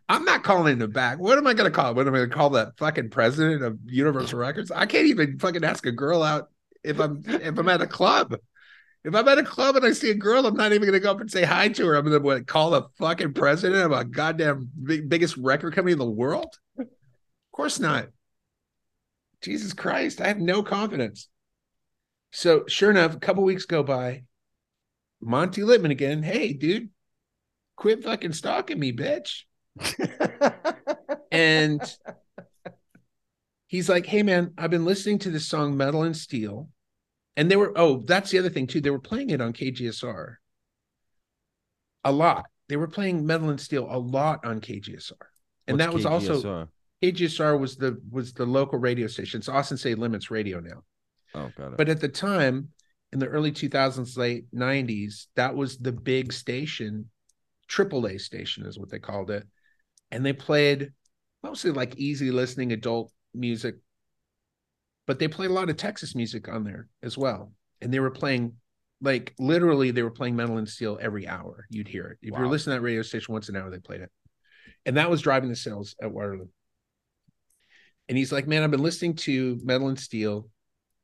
I'm 0.07 0.25
not 0.25 0.43
calling 0.43 0.79
him 0.79 0.91
back. 0.91 1.19
What 1.19 1.37
am 1.37 1.45
I 1.45 1.53
going 1.53 1.71
to 1.71 1.75
call? 1.75 1.93
What 1.93 2.07
am 2.07 2.15
I 2.15 2.17
going 2.17 2.29
to 2.29 2.35
call 2.35 2.49
that 2.51 2.77
fucking 2.77 3.11
president 3.11 3.63
of 3.63 3.77
Universal 3.85 4.39
Records? 4.39 4.71
I 4.71 4.87
can't 4.87 5.05
even 5.05 5.37
fucking 5.37 5.63
ask 5.63 5.85
a 5.85 5.91
girl 5.91 6.23
out 6.23 6.49
if 6.83 6.99
I'm 6.99 7.21
if 7.27 7.57
I'm 7.57 7.69
at 7.69 7.81
a 7.81 7.87
club. 7.87 8.35
If 9.03 9.15
I'm 9.15 9.27
at 9.27 9.37
a 9.37 9.43
club 9.43 9.77
and 9.77 9.85
I 9.85 9.93
see 9.93 10.09
a 10.09 10.15
girl, 10.15 10.45
I'm 10.45 10.55
not 10.55 10.73
even 10.73 10.81
going 10.81 10.93
to 10.93 10.99
go 10.99 11.11
up 11.11 11.21
and 11.21 11.31
say 11.31 11.43
hi 11.43 11.69
to 11.69 11.87
her. 11.87 11.95
I'm 11.95 12.09
going 12.09 12.39
to 12.39 12.43
call 12.43 12.71
the 12.71 12.83
fucking 12.97 13.33
president 13.33 13.85
of 13.85 13.91
a 13.93 14.03
goddamn 14.03 14.69
big, 14.83 15.07
biggest 15.07 15.37
record 15.37 15.73
company 15.73 15.93
in 15.93 15.99
the 15.99 16.09
world. 16.09 16.53
Of 16.77 16.87
course 17.53 17.79
not. 17.79 18.07
Jesus 19.41 19.71
Christ, 19.73 20.19
I 20.19 20.27
have 20.27 20.39
no 20.39 20.63
confidence. 20.63 21.29
So 22.31 22.65
sure 22.67 22.91
enough, 22.91 23.15
a 23.15 23.19
couple 23.19 23.43
weeks 23.43 23.65
go 23.65 23.83
by. 23.83 24.23
Monte 25.21 25.61
Lipman 25.61 25.91
again. 25.91 26.23
Hey, 26.23 26.53
dude, 26.53 26.89
quit 27.75 28.03
fucking 28.03 28.33
stalking 28.33 28.79
me, 28.79 28.93
bitch. 28.93 29.43
And 31.31 31.81
he's 33.67 33.89
like, 33.89 34.05
Hey 34.05 34.23
man, 34.23 34.53
I've 34.57 34.71
been 34.71 34.85
listening 34.85 35.19
to 35.19 35.29
this 35.29 35.47
song 35.47 35.77
Metal 35.77 36.03
and 36.03 36.17
Steel. 36.17 36.69
And 37.35 37.49
they 37.49 37.55
were, 37.55 37.71
oh, 37.75 38.03
that's 38.05 38.31
the 38.31 38.39
other 38.39 38.49
thing 38.49 38.67
too. 38.67 38.81
They 38.81 38.89
were 38.89 38.99
playing 38.99 39.29
it 39.29 39.41
on 39.41 39.53
KGSR 39.53 40.35
a 42.03 42.11
lot. 42.11 42.45
They 42.67 42.75
were 42.75 42.87
playing 42.87 43.25
Metal 43.25 43.49
and 43.49 43.61
Steel 43.61 43.87
a 43.89 43.97
lot 43.97 44.45
on 44.45 44.59
KGSR. 44.59 45.13
And 45.67 45.77
What's 45.77 45.85
that 45.85 45.93
was 45.93 46.05
also 46.05 46.41
KGSR? 46.41 46.67
KGSR 47.03 47.59
was 47.59 47.77
the 47.77 48.01
was 48.11 48.33
the 48.33 48.45
local 48.45 48.79
radio 48.79 49.07
station. 49.07 49.39
It's 49.39 49.49
Austin 49.49 49.77
State 49.77 49.99
Limits 49.99 50.29
Radio 50.29 50.59
now. 50.59 50.83
Oh, 51.35 51.49
got 51.57 51.71
it. 51.71 51.77
But 51.77 51.89
at 51.89 51.99
the 51.99 52.09
time, 52.09 52.69
in 53.11 53.19
the 53.19 53.27
early 53.27 53.51
2000s, 53.51 54.17
late 54.17 54.45
90s, 54.53 55.27
that 55.35 55.55
was 55.55 55.77
the 55.77 55.91
big 55.91 56.31
station, 56.33 57.09
AAA 57.69 58.19
station 58.21 58.65
is 58.65 58.77
what 58.77 58.89
they 58.89 58.99
called 58.99 59.31
it. 59.31 59.47
And 60.11 60.25
they 60.25 60.33
played 60.33 60.91
mostly 61.43 61.71
like 61.71 61.95
easy 61.97 62.31
listening 62.31 62.71
adult 62.71 63.11
music, 63.33 63.75
but 65.07 65.19
they 65.19 65.27
played 65.27 65.51
a 65.51 65.53
lot 65.53 65.69
of 65.69 65.77
Texas 65.77 66.15
music 66.15 66.47
on 66.47 66.63
there 66.63 66.87
as 67.03 67.17
well. 67.17 67.53
And 67.81 67.93
they 67.93 67.99
were 67.99 68.11
playing 68.11 68.53
like 69.01 69.33
literally 69.39 69.91
they 69.91 70.03
were 70.03 70.11
playing 70.11 70.35
Metal 70.35 70.57
and 70.57 70.67
Steel 70.67 70.97
every 71.01 71.27
hour. 71.27 71.65
You'd 71.69 71.87
hear 71.87 72.07
it. 72.07 72.17
If 72.21 72.35
you 72.35 72.43
were 72.43 72.47
listening 72.47 72.75
to 72.75 72.79
that 72.79 72.85
radio 72.85 73.01
station 73.01 73.33
once 73.33 73.49
an 73.49 73.55
hour, 73.55 73.69
they 73.69 73.79
played 73.79 74.01
it. 74.01 74.11
And 74.85 74.97
that 74.97 75.09
was 75.09 75.21
driving 75.21 75.49
the 75.49 75.55
sales 75.55 75.95
at 76.01 76.11
Waterloo. 76.11 76.47
And 78.07 78.17
he's 78.17 78.31
like, 78.31 78.47
Man, 78.47 78.63
I've 78.63 78.71
been 78.71 78.83
listening 78.83 79.15
to 79.17 79.59
Metal 79.63 79.87
and 79.87 79.99
Steel. 79.99 80.49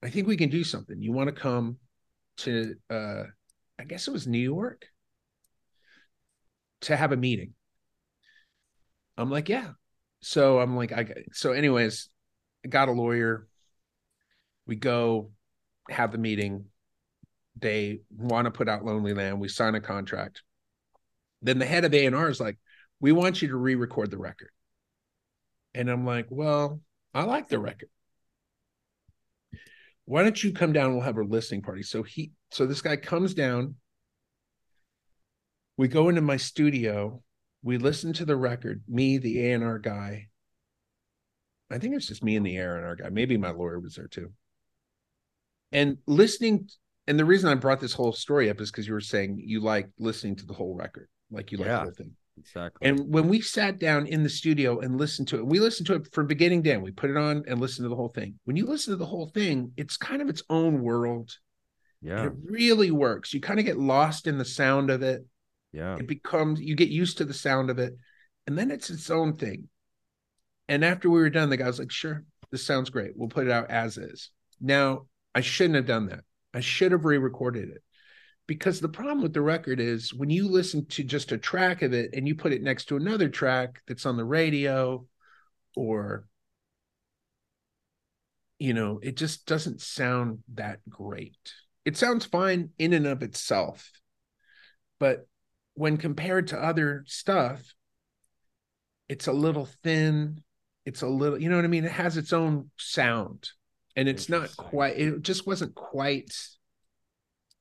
I 0.03 0.09
think 0.09 0.27
we 0.27 0.37
can 0.37 0.49
do 0.49 0.63
something. 0.63 1.01
You 1.01 1.11
want 1.11 1.27
to 1.33 1.41
come 1.41 1.77
to 2.37 2.75
uh 2.89 3.23
I 3.79 3.83
guess 3.83 4.07
it 4.07 4.11
was 4.11 4.27
New 4.27 4.39
York 4.39 4.85
to 6.81 6.95
have 6.95 7.11
a 7.11 7.17
meeting. 7.17 7.53
I'm 9.17 9.29
like, 9.29 9.49
yeah. 9.49 9.71
So 10.21 10.59
I'm 10.59 10.75
like, 10.75 10.91
I 10.91 11.07
so 11.33 11.51
anyways, 11.51 12.09
I 12.63 12.69
got 12.69 12.89
a 12.89 12.93
lawyer. 12.93 13.47
We 14.67 14.75
go 14.75 15.31
have 15.89 16.11
the 16.11 16.17
meeting. 16.17 16.65
They 17.57 18.01
want 18.09 18.45
to 18.45 18.51
put 18.51 18.67
out 18.67 18.83
Lonely 18.83 19.13
Land. 19.13 19.39
We 19.39 19.47
sign 19.47 19.75
a 19.75 19.81
contract. 19.81 20.41
Then 21.41 21.59
the 21.59 21.65
head 21.65 21.85
of 21.85 21.93
A&R 21.93 22.29
is 22.29 22.39
like, 22.39 22.57
we 22.99 23.11
want 23.11 23.41
you 23.41 23.49
to 23.49 23.55
re-record 23.55 24.09
the 24.09 24.17
record. 24.17 24.49
And 25.73 25.89
I'm 25.89 26.05
like, 26.05 26.25
well, 26.29 26.81
I 27.13 27.23
like 27.23 27.47
the 27.47 27.59
record 27.59 27.89
why 30.05 30.23
don't 30.23 30.43
you 30.43 30.51
come 30.53 30.71
down? 30.73 30.93
We'll 30.93 31.03
have 31.03 31.17
a 31.17 31.23
listening 31.23 31.61
party. 31.61 31.83
So 31.83 32.03
he, 32.03 32.31
so 32.51 32.65
this 32.65 32.81
guy 32.81 32.95
comes 32.95 33.33
down. 33.33 33.75
We 35.77 35.87
go 35.87 36.09
into 36.09 36.21
my 36.21 36.37
studio. 36.37 37.21
We 37.63 37.77
listen 37.77 38.13
to 38.13 38.25
the 38.25 38.35
record. 38.35 38.83
Me, 38.87 39.17
the 39.17 39.47
A 39.47 39.53
and 39.53 39.63
R 39.63 39.79
guy. 39.79 40.27
I 41.71 41.79
think 41.79 41.95
it's 41.95 42.07
just 42.07 42.23
me 42.23 42.35
and 42.35 42.45
the 42.45 42.57
A 42.57 42.75
and 42.75 42.85
R 42.85 42.95
guy. 42.95 43.09
Maybe 43.09 43.37
my 43.37 43.49
lawyer 43.49 43.79
was 43.79 43.95
there 43.95 44.07
too. 44.07 44.31
And 45.71 45.97
listening, 46.05 46.69
and 47.07 47.17
the 47.19 47.25
reason 47.25 47.49
I 47.49 47.55
brought 47.55 47.79
this 47.79 47.93
whole 47.93 48.13
story 48.13 48.49
up 48.49 48.61
is 48.61 48.71
because 48.71 48.87
you 48.87 48.93
were 48.93 49.01
saying 49.01 49.41
you 49.43 49.59
like 49.61 49.89
listening 49.99 50.35
to 50.37 50.45
the 50.45 50.53
whole 50.53 50.75
record, 50.75 51.09
like 51.31 51.51
you 51.51 51.57
like 51.57 51.67
Yeah. 51.67 51.77
the 51.77 51.83
whole 51.83 51.91
thing. 51.91 52.11
Exactly. 52.37 52.87
And 52.87 53.11
when 53.13 53.27
we 53.27 53.41
sat 53.41 53.79
down 53.79 54.07
in 54.07 54.23
the 54.23 54.29
studio 54.29 54.79
and 54.79 54.97
listened 54.97 55.27
to 55.29 55.37
it, 55.37 55.45
we 55.45 55.59
listened 55.59 55.87
to 55.87 55.95
it 55.95 56.13
from 56.13 56.27
beginning 56.27 56.63
to 56.63 56.71
end. 56.73 56.83
We 56.83 56.91
put 56.91 57.09
it 57.09 57.17
on 57.17 57.43
and 57.47 57.59
listened 57.59 57.85
to 57.85 57.89
the 57.89 57.95
whole 57.95 58.09
thing. 58.09 58.39
When 58.45 58.55
you 58.57 58.65
listen 58.65 58.91
to 58.93 58.97
the 58.97 59.05
whole 59.05 59.27
thing, 59.29 59.71
it's 59.77 59.97
kind 59.97 60.21
of 60.21 60.29
its 60.29 60.43
own 60.49 60.81
world. 60.81 61.37
yeah, 62.01 62.25
It 62.25 62.33
really 62.43 62.91
works. 62.91 63.33
You 63.33 63.41
kind 63.41 63.59
of 63.59 63.65
get 63.65 63.77
lost 63.77 64.27
in 64.27 64.37
the 64.37 64.45
sound 64.45 64.89
of 64.89 65.01
it. 65.01 65.25
yeah. 65.71 65.95
It 65.97 66.07
becomes 66.07 66.59
you 66.61 66.75
get 66.75 66.89
used 66.89 67.17
to 67.19 67.25
the 67.25 67.33
sound 67.33 67.69
of 67.69 67.79
it, 67.79 67.97
and 68.47 68.57
then 68.57 68.71
it's 68.71 68.89
its 68.89 69.09
own 69.09 69.37
thing. 69.37 69.67
And 70.67 70.83
after 70.83 71.09
we 71.09 71.19
were 71.19 71.29
done, 71.29 71.49
the 71.49 71.57
guy 71.57 71.67
was 71.67 71.79
like, 71.79 71.91
"Sure, 71.91 72.23
this 72.51 72.65
sounds 72.65 72.89
great. 72.89 73.11
We'll 73.15 73.29
put 73.29 73.45
it 73.47 73.51
out 73.51 73.69
as 73.69 73.97
is." 73.97 74.31
Now, 74.59 75.07
I 75.33 75.41
shouldn't 75.41 75.75
have 75.75 75.85
done 75.85 76.07
that. 76.07 76.23
I 76.53 76.59
should 76.61 76.91
have 76.91 77.05
re-recorded 77.05 77.69
it. 77.69 77.83
Because 78.47 78.79
the 78.79 78.89
problem 78.89 79.21
with 79.21 79.33
the 79.33 79.41
record 79.41 79.79
is 79.79 80.13
when 80.13 80.29
you 80.29 80.47
listen 80.47 80.85
to 80.87 81.03
just 81.03 81.31
a 81.31 81.37
track 81.37 81.81
of 81.81 81.93
it 81.93 82.11
and 82.13 82.27
you 82.27 82.35
put 82.35 82.53
it 82.53 82.61
next 82.61 82.85
to 82.85 82.95
another 82.95 83.27
track 83.27 83.81
that's 83.87 84.05
on 84.05 84.17
the 84.17 84.25
radio 84.25 85.05
or 85.75 86.27
you 88.59 88.73
know, 88.73 88.99
it 89.03 89.17
just 89.17 89.45
doesn't 89.45 89.81
sound 89.81 90.39
that 90.53 90.79
great. 90.89 91.37
It 91.83 91.97
sounds 91.97 92.25
fine 92.25 92.69
in 92.79 92.93
and 92.93 93.05
of 93.05 93.21
itself. 93.21 93.91
But 94.99 95.27
when 95.73 95.97
compared 95.97 96.47
to 96.47 96.63
other 96.63 97.03
stuff, 97.05 97.61
it's 99.09 99.27
a 99.27 99.33
little 99.33 99.67
thin. 99.83 100.41
It's 100.85 101.01
a 101.01 101.07
little, 101.07 101.39
you 101.39 101.49
know 101.49 101.57
what 101.57 101.65
I 101.65 101.69
mean? 101.69 101.85
It 101.85 101.91
has 101.91 102.17
its 102.17 102.33
own 102.33 102.71
sound. 102.77 103.49
And 103.95 104.09
it's 104.09 104.29
not 104.29 104.55
quite, 104.57 104.97
it 104.97 105.21
just 105.21 105.47
wasn't 105.47 105.75
quite 105.75 106.35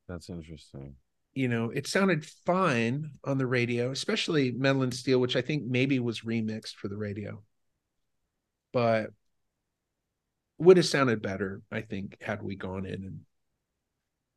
That's 0.09 0.29
interesting. 0.29 0.97
you 1.35 1.49
know, 1.49 1.71
it 1.71 1.87
sounded 1.87 2.25
fine 2.25 3.11
on 3.25 3.39
the 3.39 3.47
radio, 3.47 3.91
especially 3.91 4.53
Metal 4.53 4.83
and 4.83 4.95
Steel, 4.95 5.19
which 5.21 5.35
I 5.37 5.41
think 5.43 5.65
maybe 5.65 5.99
was 5.99 6.21
remixed 6.21 6.75
for 6.77 6.89
the 6.89 6.97
radio. 6.97 7.43
But 8.73 9.11
would 10.59 10.77
have 10.77 10.87
sounded 10.87 11.23
better, 11.23 11.63
I 11.73 11.81
think, 11.81 12.17
had 12.21 12.43
we 12.43 12.55
gone 12.57 12.87
in 12.87 13.05
and, 13.05 13.21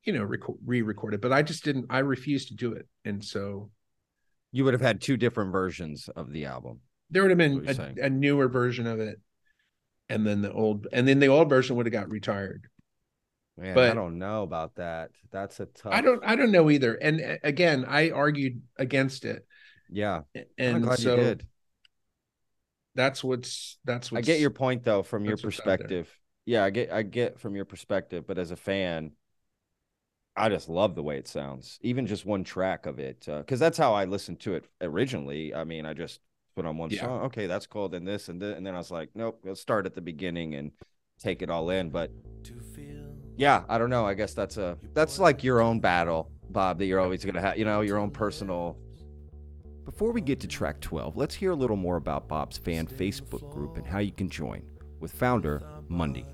you 0.03 0.13
know, 0.13 0.23
re-recorded. 0.65 1.21
But 1.21 1.33
I 1.33 1.41
just 1.43 1.63
didn't. 1.63 1.85
I 1.89 1.99
refused 1.99 2.47
to 2.49 2.55
do 2.55 2.73
it, 2.73 2.87
and 3.05 3.23
so 3.23 3.71
You 4.51 4.63
would 4.63 4.73
have 4.73 4.81
had 4.81 5.01
two 5.01 5.17
different 5.17 5.51
versions 5.51 6.07
of 6.15 6.31
the 6.31 6.45
album. 6.45 6.79
there 7.09 7.21
would 7.23 7.31
have 7.31 7.37
been 7.37 7.67
a, 7.67 8.05
a 8.05 8.09
newer 8.09 8.47
version 8.47 8.87
of 8.87 8.99
it. 8.99 9.19
and 10.09 10.25
then 10.25 10.41
the 10.41 10.51
old 10.51 10.87
and 10.93 11.07
then 11.07 11.19
the 11.19 11.27
old 11.27 11.49
version 11.49 11.75
would 11.75 11.85
have 11.85 11.93
got 11.93 12.09
retired. 12.09 12.67
Man, 13.57 13.77
I 13.77 13.93
don't 13.93 14.19
know 14.19 14.43
about 14.43 14.75
that. 14.75 15.11
That's 15.31 15.59
a 15.59 15.65
tough. 15.65 15.93
I 15.93 16.01
don't 16.01 16.23
I 16.23 16.35
don't 16.35 16.51
know 16.51 16.69
either. 16.69 16.95
And 16.95 17.21
uh, 17.21 17.37
again, 17.43 17.85
I 17.87 18.11
argued 18.11 18.61
against 18.77 19.25
it. 19.25 19.45
Yeah, 19.89 20.23
And 20.57 20.75
I'm 20.75 20.81
glad 20.81 20.99
so 20.99 21.15
you 21.15 21.21
did. 21.23 21.47
that's 22.95 23.23
what's 23.23 23.77
that's 23.85 24.11
what 24.11 24.19
I 24.19 24.21
get 24.21 24.39
your 24.39 24.49
point 24.49 24.83
though 24.83 25.03
from 25.03 25.25
your 25.25 25.31
that's 25.31 25.43
what's 25.43 25.59
out 25.59 25.77
there. 25.77 25.87
perspective. 25.87 26.19
Yeah, 26.45 26.63
I 26.63 26.69
get 26.69 26.91
I 26.91 27.01
get 27.03 27.39
from 27.39 27.55
your 27.55 27.65
perspective, 27.65 28.25
but 28.27 28.37
as 28.37 28.51
a 28.51 28.55
fan, 28.55 29.11
I 30.35 30.49
just 30.49 30.69
love 30.69 30.95
the 30.95 31.03
way 31.03 31.17
it 31.17 31.27
sounds. 31.27 31.79
Even 31.81 32.05
just 32.05 32.25
one 32.25 32.43
track 32.43 32.85
of 32.85 32.99
it, 32.99 33.25
because 33.25 33.59
that's 33.59 33.77
how 33.77 33.93
I 33.93 34.05
listened 34.05 34.39
to 34.41 34.53
it 34.53 34.65
originally. 34.81 35.53
I 35.53 35.63
mean, 35.63 35.85
I 35.85 35.93
just 35.93 36.19
put 36.55 36.65
on 36.65 36.77
one 36.77 36.91
Yeah. 36.91 37.07
song. 37.07 37.23
Okay, 37.23 37.47
that's 37.47 37.65
cool. 37.67 37.89
Then 37.89 38.05
this 38.05 38.29
and 38.29 38.41
this, 38.41 38.55
and 38.55 38.65
then 38.65 38.75
I 38.75 38.77
was 38.77 38.91
like, 38.91 39.09
nope, 39.15 39.39
let's 39.43 39.61
start 39.61 39.85
at 39.85 39.95
the 39.95 40.01
beginning 40.01 40.53
and 40.55 40.71
take 41.19 41.41
it 41.41 41.49
all 41.49 41.69
in. 41.71 41.89
But 41.89 42.11
yeah, 43.37 43.63
I 43.69 43.77
don't 43.77 43.89
know. 43.89 44.05
I 44.05 44.15
guess 44.15 44.33
that's 44.33 44.57
a 44.57 44.77
that's 44.93 45.19
like 45.19 45.43
your 45.43 45.61
own 45.61 45.79
battle, 45.79 46.31
Bob. 46.49 46.79
That 46.79 46.85
you're 46.85 46.99
always 46.99 47.23
gonna 47.23 47.41
have. 47.41 47.57
You 47.57 47.65
know, 47.65 47.81
your 47.81 47.97
own 47.97 48.11
personal. 48.11 48.77
Before 49.85 50.11
we 50.11 50.19
get 50.19 50.41
to 50.41 50.47
track 50.47 50.81
12, 50.81 51.15
let's 51.15 51.33
hear 51.33 51.51
a 51.51 51.55
little 51.55 51.77
more 51.77 51.95
about 51.95 52.27
Bob's 52.27 52.57
fan 52.57 52.87
Facebook 52.87 53.49
group 53.49 53.77
and 53.77 53.87
how 53.87 53.99
you 53.99 54.11
can 54.11 54.29
join 54.29 54.61
with 54.99 55.13
founder 55.13 55.61
Mundy. 55.87 56.25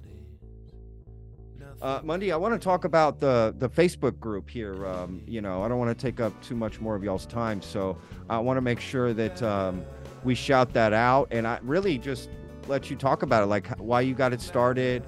Uh, 1.80 2.00
Mundy, 2.04 2.32
I 2.32 2.38
want 2.38 2.54
to 2.54 2.60
talk 2.60 2.86
about 2.86 3.20
the 3.20 3.54
the 3.60 3.70
Facebook 3.70 4.18
group 4.20 4.50
here. 4.50 4.88
Um, 4.88 5.22
you 5.28 5.42
know, 5.42 5.62
I 5.62 5.68
don't 5.68 5.78
want 5.78 5.96
to 5.98 6.02
take 6.02 6.22
up 6.22 6.42
too 6.42 6.56
much 6.56 6.80
more 6.80 6.96
of 6.96 7.04
y'all's 7.04 7.26
time, 7.26 7.62
so 7.62 7.98
I 8.30 8.40
want 8.40 8.58
to 8.58 8.62
make 8.62 8.80
sure 8.80 9.14
that 9.14 9.44
um, 9.44 9.84
we 10.24 10.36
shout 10.36 10.72
that 10.74 10.94
out 10.94 11.28
and 11.32 11.46
I 11.46 11.60
really 11.62 11.98
just 11.98 12.30
let 12.68 12.90
you 12.90 12.96
talk 12.96 13.24
about 13.24 13.44
it, 13.44 13.48
like 13.48 13.68
why 13.78 14.00
you 14.00 14.14
got 14.14 14.32
it 14.32 14.40
started, 14.40 15.06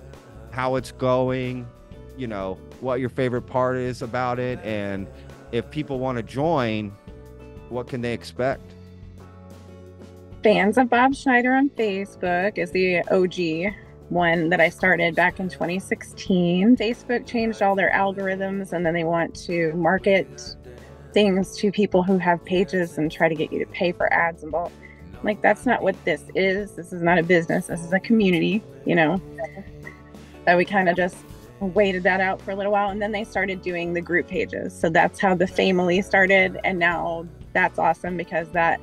how 0.51 0.75
it's 0.75 0.91
going, 0.91 1.65
you 2.17 2.27
know, 2.27 2.57
what 2.81 2.99
your 2.99 3.09
favorite 3.09 3.43
part 3.43 3.77
is 3.77 4.01
about 4.01 4.39
it, 4.39 4.59
and 4.63 5.07
if 5.51 5.69
people 5.69 5.99
want 5.99 6.17
to 6.17 6.23
join, 6.23 6.91
what 7.69 7.87
can 7.87 8.01
they 8.01 8.13
expect? 8.13 8.61
Fans 10.43 10.77
of 10.77 10.89
Bob 10.89 11.15
Schneider 11.15 11.53
on 11.53 11.69
Facebook 11.71 12.57
is 12.57 12.71
the 12.71 12.99
OG 13.09 13.73
one 14.09 14.49
that 14.49 14.61
I 14.61 14.69
started 14.69 15.15
back 15.15 15.39
in 15.39 15.49
2016. 15.49 16.77
Facebook 16.77 17.25
changed 17.25 17.61
all 17.61 17.75
their 17.75 17.91
algorithms 17.91 18.73
and 18.73 18.85
then 18.85 18.93
they 18.93 19.03
want 19.03 19.35
to 19.45 19.73
market 19.73 20.55
things 21.13 21.57
to 21.57 21.71
people 21.71 22.03
who 22.03 22.17
have 22.19 22.43
pages 22.45 22.97
and 22.97 23.11
try 23.11 23.27
to 23.27 23.35
get 23.35 23.51
you 23.51 23.59
to 23.59 23.71
pay 23.71 23.91
for 23.91 24.11
ads 24.13 24.43
and 24.43 24.53
all. 24.53 24.71
Like, 25.23 25.41
that's 25.41 25.65
not 25.65 25.81
what 25.81 25.95
this 26.05 26.23
is. 26.35 26.73
This 26.73 26.93
is 26.93 27.01
not 27.01 27.17
a 27.17 27.23
business. 27.23 27.65
This 27.67 27.83
is 27.83 27.91
a 27.93 27.99
community, 27.99 28.61
you 28.85 28.93
know. 28.93 29.19
that 30.45 30.57
we 30.57 30.65
kind 30.65 30.87
of 30.87 30.95
just 30.95 31.17
waited 31.59 32.03
that 32.03 32.19
out 32.19 32.41
for 32.41 32.51
a 32.51 32.55
little 32.55 32.71
while 32.71 32.89
and 32.89 33.01
then 33.01 33.11
they 33.11 33.23
started 33.23 33.61
doing 33.61 33.93
the 33.93 34.01
group 34.01 34.27
pages. 34.27 34.77
So 34.77 34.89
that's 34.89 35.19
how 35.19 35.35
the 35.35 35.47
family 35.47 36.01
started. 36.01 36.59
And 36.63 36.79
now 36.79 37.25
that's 37.53 37.79
awesome 37.79 38.17
because 38.17 38.49
that 38.49 38.79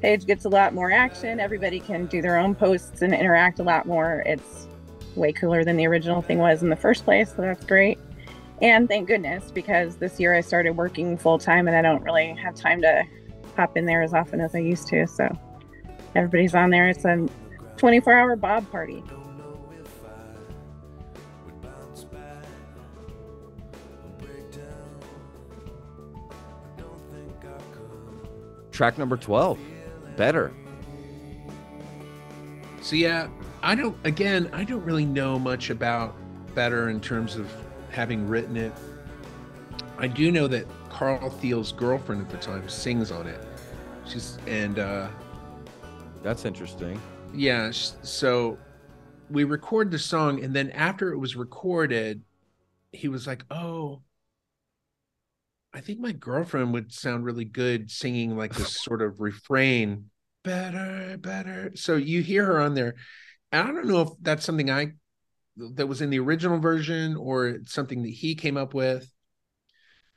page 0.00 0.26
gets 0.26 0.44
a 0.44 0.48
lot 0.48 0.74
more 0.74 0.90
action. 0.90 1.38
Everybody 1.38 1.78
can 1.78 2.06
do 2.06 2.22
their 2.22 2.36
own 2.36 2.54
posts 2.54 3.02
and 3.02 3.14
interact 3.14 3.60
a 3.60 3.62
lot 3.62 3.86
more. 3.86 4.22
It's 4.26 4.66
way 5.14 5.32
cooler 5.32 5.64
than 5.64 5.76
the 5.76 5.86
original 5.86 6.22
thing 6.22 6.38
was 6.38 6.62
in 6.62 6.70
the 6.70 6.76
first 6.76 7.04
place, 7.04 7.30
so 7.30 7.42
that's 7.42 7.64
great. 7.64 7.98
And 8.62 8.88
thank 8.88 9.08
goodness 9.08 9.50
because 9.50 9.96
this 9.96 10.18
year 10.18 10.34
I 10.34 10.40
started 10.40 10.76
working 10.76 11.18
full 11.18 11.38
time 11.38 11.68
and 11.68 11.76
I 11.76 11.82
don't 11.82 12.02
really 12.02 12.34
have 12.34 12.54
time 12.54 12.80
to 12.82 13.02
pop 13.56 13.76
in 13.76 13.86
there 13.86 14.02
as 14.02 14.14
often 14.14 14.40
as 14.40 14.54
I 14.54 14.58
used 14.58 14.88
to. 14.88 15.06
So 15.06 15.28
everybody's 16.14 16.54
on 16.54 16.70
there. 16.70 16.88
It's 16.88 17.04
a 17.04 17.28
24 17.76 18.12
hour 18.12 18.36
Bob 18.36 18.70
party. 18.70 19.02
Track 28.72 28.98
number 28.98 29.16
12, 29.16 29.58
better. 30.16 30.52
So 32.80 32.96
yeah, 32.96 33.28
I 33.62 33.74
don't 33.74 33.96
again, 34.04 34.50
I 34.52 34.64
don't 34.64 34.84
really 34.84 35.06
know 35.06 35.38
much 35.38 35.70
about 35.70 36.16
Better 36.54 36.90
in 36.90 37.00
terms 37.00 37.36
of 37.36 37.50
having 37.90 38.28
written 38.28 38.56
it. 38.58 38.72
I 39.96 40.06
do 40.06 40.30
know 40.30 40.46
that 40.48 40.66
Carl 40.90 41.30
Thiel's 41.30 41.72
girlfriend 41.72 42.20
at 42.20 42.28
the 42.30 42.36
time 42.36 42.68
sings 42.68 43.10
on 43.10 43.26
it. 43.26 43.42
She's 44.04 44.36
and 44.46 44.78
uh 44.78 45.08
That's 46.22 46.44
interesting. 46.44 47.00
yeah, 47.34 47.70
so 47.70 48.58
we 49.30 49.44
record 49.44 49.90
the 49.90 49.98
song 49.98 50.44
and 50.44 50.52
then 50.54 50.70
after 50.72 51.12
it 51.12 51.16
was 51.18 51.36
recorded, 51.36 52.22
he 52.92 53.08
was 53.08 53.26
like, 53.26 53.44
"Oh, 53.50 54.02
I 55.74 55.80
think 55.80 56.00
my 56.00 56.12
girlfriend 56.12 56.72
would 56.72 56.92
sound 56.92 57.24
really 57.24 57.44
good 57.44 57.90
singing 57.90 58.36
like 58.36 58.54
this 58.54 58.76
sort 58.82 59.02
of 59.02 59.20
refrain, 59.20 60.10
better, 60.44 61.16
better." 61.18 61.72
So 61.74 61.96
you 61.96 62.22
hear 62.22 62.44
her 62.46 62.60
on 62.60 62.74
there. 62.74 62.94
And 63.50 63.68
I 63.68 63.72
don't 63.72 63.86
know 63.86 64.02
if 64.02 64.08
that's 64.20 64.44
something 64.44 64.70
I 64.70 64.92
that 65.56 65.86
was 65.86 66.00
in 66.00 66.10
the 66.10 66.18
original 66.18 66.58
version 66.58 67.16
or 67.16 67.58
something 67.66 68.02
that 68.02 68.10
he 68.12 68.34
came 68.34 68.56
up 68.56 68.74
with. 68.74 69.10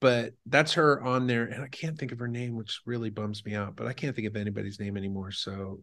But 0.01 0.33
that's 0.45 0.73
her 0.73 1.01
on 1.01 1.25
there, 1.25 1.45
and 1.45 1.63
I 1.63 1.67
can't 1.67 1.97
think 1.97 2.11
of 2.11 2.19
her 2.19 2.27
name, 2.27 2.55
which 2.55 2.81
really 2.85 3.09
bums 3.09 3.43
me 3.45 3.55
out. 3.55 3.75
But 3.75 3.87
I 3.87 3.93
can't 3.93 4.15
think 4.15 4.27
of 4.27 4.35
anybody's 4.35 4.79
name 4.79 4.97
anymore. 4.97 5.31
So 5.31 5.79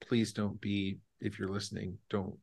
please 0.00 0.32
don't 0.32 0.60
be 0.60 0.98
if 1.20 1.38
you're 1.38 1.48
listening 1.48 1.98
don't 2.08 2.36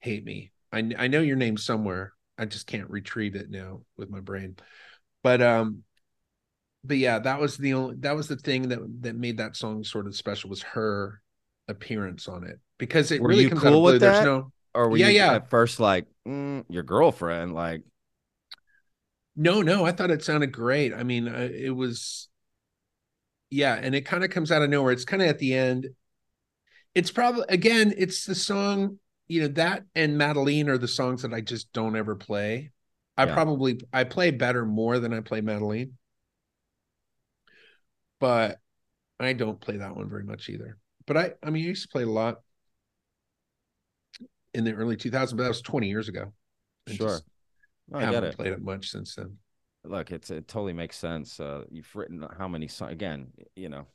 hate 0.00 0.24
me 0.24 0.52
i, 0.72 0.90
I 0.98 1.08
know 1.08 1.20
your 1.20 1.36
name 1.36 1.56
somewhere 1.56 2.12
i 2.38 2.44
just 2.44 2.66
can't 2.66 2.90
retrieve 2.90 3.34
it 3.34 3.50
now 3.50 3.80
with 3.96 4.10
my 4.10 4.20
brain 4.20 4.56
but 5.26 5.42
um 5.42 5.82
but 6.84 6.96
yeah 6.98 7.18
that 7.18 7.40
was 7.40 7.56
the 7.56 7.74
only 7.74 7.96
that 7.96 8.14
was 8.14 8.28
the 8.28 8.36
thing 8.36 8.68
that 8.68 8.78
that 9.02 9.16
made 9.16 9.38
that 9.38 9.56
song 9.56 9.82
sort 9.84 10.06
of 10.06 10.14
special 10.14 10.50
was 10.50 10.62
her 10.62 11.20
appearance 11.68 12.28
on 12.28 12.44
it 12.44 12.60
because 12.78 13.10
it 13.10 13.24
Were 13.24 13.26
really 13.26 13.44
you 13.44 13.50
comes 13.50 13.50
cool 13.50 13.72
out 13.72 13.74
of 13.74 13.82
blue 13.82 13.98
with 13.98 13.98
there's 13.98 14.20
that? 14.20 14.22
no 14.22 14.52
Or 14.74 14.88
were 14.90 14.96
Yeah, 14.96 15.08
you 15.08 15.08
yeah. 15.08 15.34
at 15.34 15.48
first 15.50 15.80
like, 15.80 16.06
mm, 16.26 16.64
your 16.68 16.82
girlfriend? 16.82 17.54
Like, 17.54 17.82
No, 19.36 19.60
no, 19.62 19.84
I 19.84 19.92
thought 19.92 20.10
it 20.10 20.22
sounded 20.24 20.52
great. 20.52 20.94
I 20.94 21.02
mean, 21.02 21.28
uh, 21.28 21.48
it 21.52 21.70
was, 21.70 22.28
yeah, 23.50 23.74
and 23.80 23.94
it 23.94 24.02
kind 24.02 24.24
of 24.24 24.30
comes 24.30 24.50
out 24.50 24.62
of 24.62 24.70
nowhere. 24.70 24.92
It's 24.92 25.04
kind 25.04 25.22
of 25.22 25.28
at 25.28 25.38
the 25.38 25.54
end. 25.54 25.88
It's 26.94 27.10
probably 27.10 27.44
again, 27.48 27.92
it's 27.96 28.24
the 28.24 28.34
song, 28.34 28.98
you 29.28 29.42
know, 29.42 29.48
that 29.48 29.84
and 29.94 30.16
Madeline 30.16 30.68
are 30.68 30.78
the 30.78 30.88
songs 30.88 31.22
that 31.22 31.34
I 31.34 31.40
just 31.40 31.72
don't 31.72 31.96
ever 31.96 32.16
play. 32.16 32.72
I 33.16 33.26
Yeah. 33.26 33.34
probably 33.34 33.80
I 33.92 34.04
play 34.04 34.30
better 34.30 34.64
more 34.66 34.98
than 34.98 35.12
I 35.12 35.20
play 35.20 35.40
Madeline, 35.40 35.96
but 38.20 38.58
I 39.20 39.32
don't 39.32 39.60
play 39.60 39.78
that 39.78 39.96
one 39.96 40.08
very 40.08 40.24
much 40.24 40.48
either. 40.48 40.78
But 41.06 41.16
I, 41.16 41.32
I 41.42 41.50
mean, 41.50 41.64
I 41.64 41.68
used 41.68 41.82
to 41.82 41.88
play 41.88 42.02
a 42.02 42.08
lot 42.10 42.42
in 44.54 44.64
the 44.64 44.72
early 44.72 44.96
2000s, 44.96 45.36
but 45.36 45.42
that 45.44 45.48
was 45.50 45.62
20 45.62 45.88
years 45.88 46.08
ago. 46.08 46.32
I 46.88 46.92
sure. 46.92 47.22
No, 47.88 47.98
I 47.98 48.02
haven't 48.02 48.24
it. 48.24 48.36
played 48.36 48.52
it 48.52 48.62
much 48.62 48.90
since 48.90 49.14
then. 49.14 49.38
Look, 49.84 50.10
it's 50.10 50.30
it 50.30 50.48
totally 50.48 50.72
makes 50.72 50.96
sense. 50.96 51.38
Uh, 51.38 51.64
you've 51.70 51.94
written 51.94 52.26
how 52.36 52.48
many 52.48 52.66
songs? 52.66 52.92
Again, 52.92 53.28
you 53.54 53.68
know, 53.68 53.86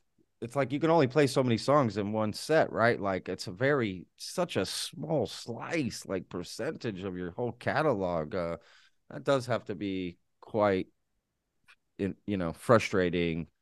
it's 0.41 0.55
like 0.55 0.71
you 0.71 0.79
can 0.79 0.89
only 0.89 1.07
play 1.07 1.27
so 1.27 1.43
many 1.43 1.57
songs 1.57 1.97
in 1.97 2.13
one 2.13 2.31
set, 2.31 2.71
right? 2.71 2.99
Like 2.99 3.27
it's 3.27 3.47
a 3.47 3.51
very 3.51 4.05
such 4.17 4.55
a 4.55 4.65
small 4.65 5.27
slice, 5.27 6.05
like 6.05 6.29
percentage 6.29 7.03
of 7.03 7.17
your 7.17 7.31
whole 7.31 7.51
catalog. 7.51 8.33
Uh, 8.33 8.57
that 9.11 9.23
does 9.23 9.45
have 9.47 9.65
to 9.65 9.75
be 9.75 10.17
quite, 10.39 10.87
in, 11.99 12.15
you 12.25 12.37
know, 12.37 12.53
frustrating. 12.53 13.47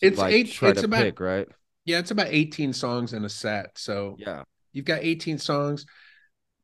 It's 0.00 0.18
like, 0.18 0.32
eight. 0.34 0.52
Try 0.52 0.70
It's 0.70 0.80
to 0.80 0.86
about 0.86 1.02
pick, 1.02 1.20
right? 1.20 1.48
Yeah, 1.84 1.98
it's 1.98 2.10
about 2.10 2.28
18 2.30 2.72
songs 2.72 3.12
in 3.12 3.24
a 3.24 3.28
set. 3.28 3.78
So 3.78 4.16
Yeah. 4.18 4.44
you've 4.72 4.84
got 4.84 5.00
18 5.02 5.38
songs. 5.38 5.86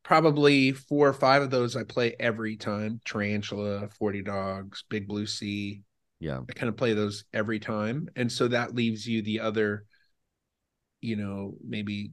Probably 0.03 0.73
four 0.73 1.09
or 1.09 1.13
five 1.13 1.43
of 1.43 1.51
those 1.51 1.77
I 1.77 1.85
play 1.85 2.17
every 2.19 2.57
time. 2.57 3.01
Tarantula, 3.05 3.89
40 3.99 4.23
Dogs, 4.23 4.85
Big 4.89 5.07
Blue 5.07 5.27
Sea. 5.27 5.83
Yeah. 6.21 6.41
I 6.49 6.53
kind 6.53 6.69
of 6.69 6.77
play 6.77 6.95
those 6.95 7.25
every 7.33 7.61
time. 7.61 8.09
And 8.17 8.31
so 8.31 8.49
that 8.49 8.75
leaves 8.75 9.07
you 9.07 9.23
the 9.23 9.41
other, 9.41 9.85
you 11.01 11.17
know, 11.17 11.55
maybe 11.67 12.13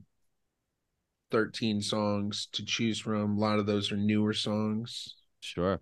13 1.31 1.81
songs 1.81 2.47
to 2.53 2.65
choose 2.65 2.99
from. 2.99 3.37
A 3.37 3.39
lot 3.39 3.59
of 3.59 3.65
those 3.65 3.91
are 3.91 3.97
newer 3.97 4.33
songs. 4.33 5.15
Sure. 5.39 5.81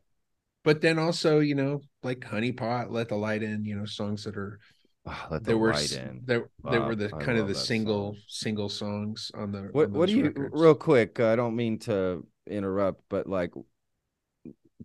But 0.63 0.81
then 0.81 0.97
also, 0.99 1.39
you 1.39 1.55
know, 1.55 1.81
like 2.03 2.23
Honey 2.23 2.51
Pot, 2.51 2.91
Let 2.91 3.09
the 3.09 3.15
Light 3.15 3.43
In, 3.43 3.65
you 3.65 3.75
know, 3.77 3.85
songs 3.85 4.23
that 4.23 4.35
are 4.37 4.59
Ah, 5.05 5.27
let 5.31 5.43
the 5.45 5.51
there 5.51 5.57
were 5.57 5.73
light 5.73 5.91
in. 5.91 6.25
there 6.25 6.49
there 6.63 6.81
were 6.83 6.95
the 6.95 7.13
I 7.13 7.17
kind 7.17 7.37
of 7.37 7.47
the 7.47 7.55
single 7.55 8.15
song. 8.15 8.21
single 8.27 8.69
songs 8.69 9.31
on 9.35 9.51
the 9.51 9.59
What 9.71 9.91
on 9.93 9.93
what 9.93 10.07
do 10.07 10.13
those 10.13 10.15
you 10.15 10.23
records. 10.23 10.51
real 10.51 10.75
quick? 10.75 11.19
uh, 11.19 11.27
I 11.31 11.35
don't 11.35 11.55
mean 11.55 11.79
to 11.79 12.25
interrupt, 12.47 13.03
but 13.09 13.27
like, 13.27 13.53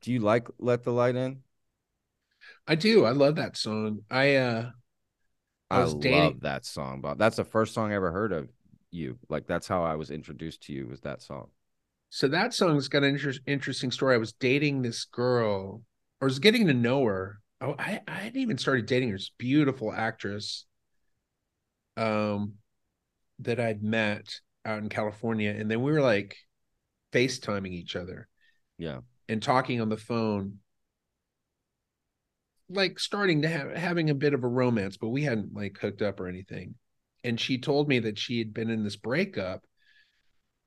do 0.01 0.13
you 0.13 0.19
like 0.21 0.49
"Let 0.59 0.83
the 0.83 0.93
Light 0.93 1.17
In"? 1.17 1.43
I 2.67 2.75
do. 2.75 3.05
I 3.05 3.11
love 3.11 3.37
that 3.37 3.57
song. 3.57 4.01
I 4.11 4.37
uh 4.37 4.71
I 5.71 5.83
I, 5.83 5.85
love 5.85 6.41
dating- 6.41 6.41
that 6.41 6.65
song, 6.65 7.01
Bob. 7.01 7.19
That's 7.19 7.37
the 7.37 7.45
first 7.45 7.75
song 7.75 7.93
I 7.93 7.95
ever 7.97 8.11
heard 8.13 8.33
of 8.33 8.49
you. 8.91 9.19
Like 9.29 9.47
that's 9.47 9.69
how 9.69 9.83
I 9.85 9.95
was 9.97 10.11
introduced 10.11 10.63
to 10.65 10.73
you 10.73 10.87
was 10.89 11.01
that 11.03 11.23
song. 11.23 11.51
So 12.11 12.27
that 12.29 12.53
song's 12.53 12.89
got 12.89 13.05
an 13.05 13.15
inter- 13.15 13.33
interesting 13.47 13.91
story. 13.91 14.15
I 14.15 14.19
was 14.19 14.33
dating 14.33 14.83
this 14.83 15.05
girl, 15.05 15.83
or 16.21 16.27
was 16.27 16.41
getting 16.41 16.67
to 16.67 16.75
know 16.75 17.05
her. 17.05 17.41
Oh, 17.61 17.77
I, 17.79 18.01
I 18.07 18.13
hadn't 18.13 18.41
even 18.41 18.59
started 18.59 18.87
dating 18.87 19.11
her. 19.11 19.17
This 19.17 19.31
beautiful 19.39 19.93
actress, 19.93 20.67
um, 21.97 22.55
that 23.41 23.61
I'd 23.61 23.83
met 23.83 24.41
out 24.65 24.79
in 24.79 24.89
California, 24.89 25.55
and 25.57 25.71
then 25.71 25.83
we 25.83 25.93
were 25.93 26.03
like 26.03 26.37
FaceTiming 27.13 27.73
each 27.73 27.97
other 27.97 28.29
Yeah. 28.77 29.01
and 29.29 29.43
talking 29.43 29.81
on 29.81 29.89
the 29.89 29.97
phone, 29.97 30.59
like 32.69 32.99
starting 32.99 33.43
to 33.43 33.49
have 33.49 33.75
having 33.77 34.11
a 34.11 34.15
bit 34.15 34.35
of 34.35 34.45
a 34.45 34.49
romance, 34.49 34.97
but 34.97 35.09
we 35.09 35.23
hadn't 35.23 35.55
like 35.55 35.79
hooked 35.79 36.03
up 36.03 36.21
or 36.21 36.29
anything. 36.29 36.75
And 37.25 37.39
she 37.39 37.59
told 37.59 37.89
me 37.89 38.01
that 38.01 38.19
she 38.19 38.39
had 38.39 38.53
been 38.53 38.71
in 38.71 38.85
this 38.85 38.97
breakup 38.97 39.65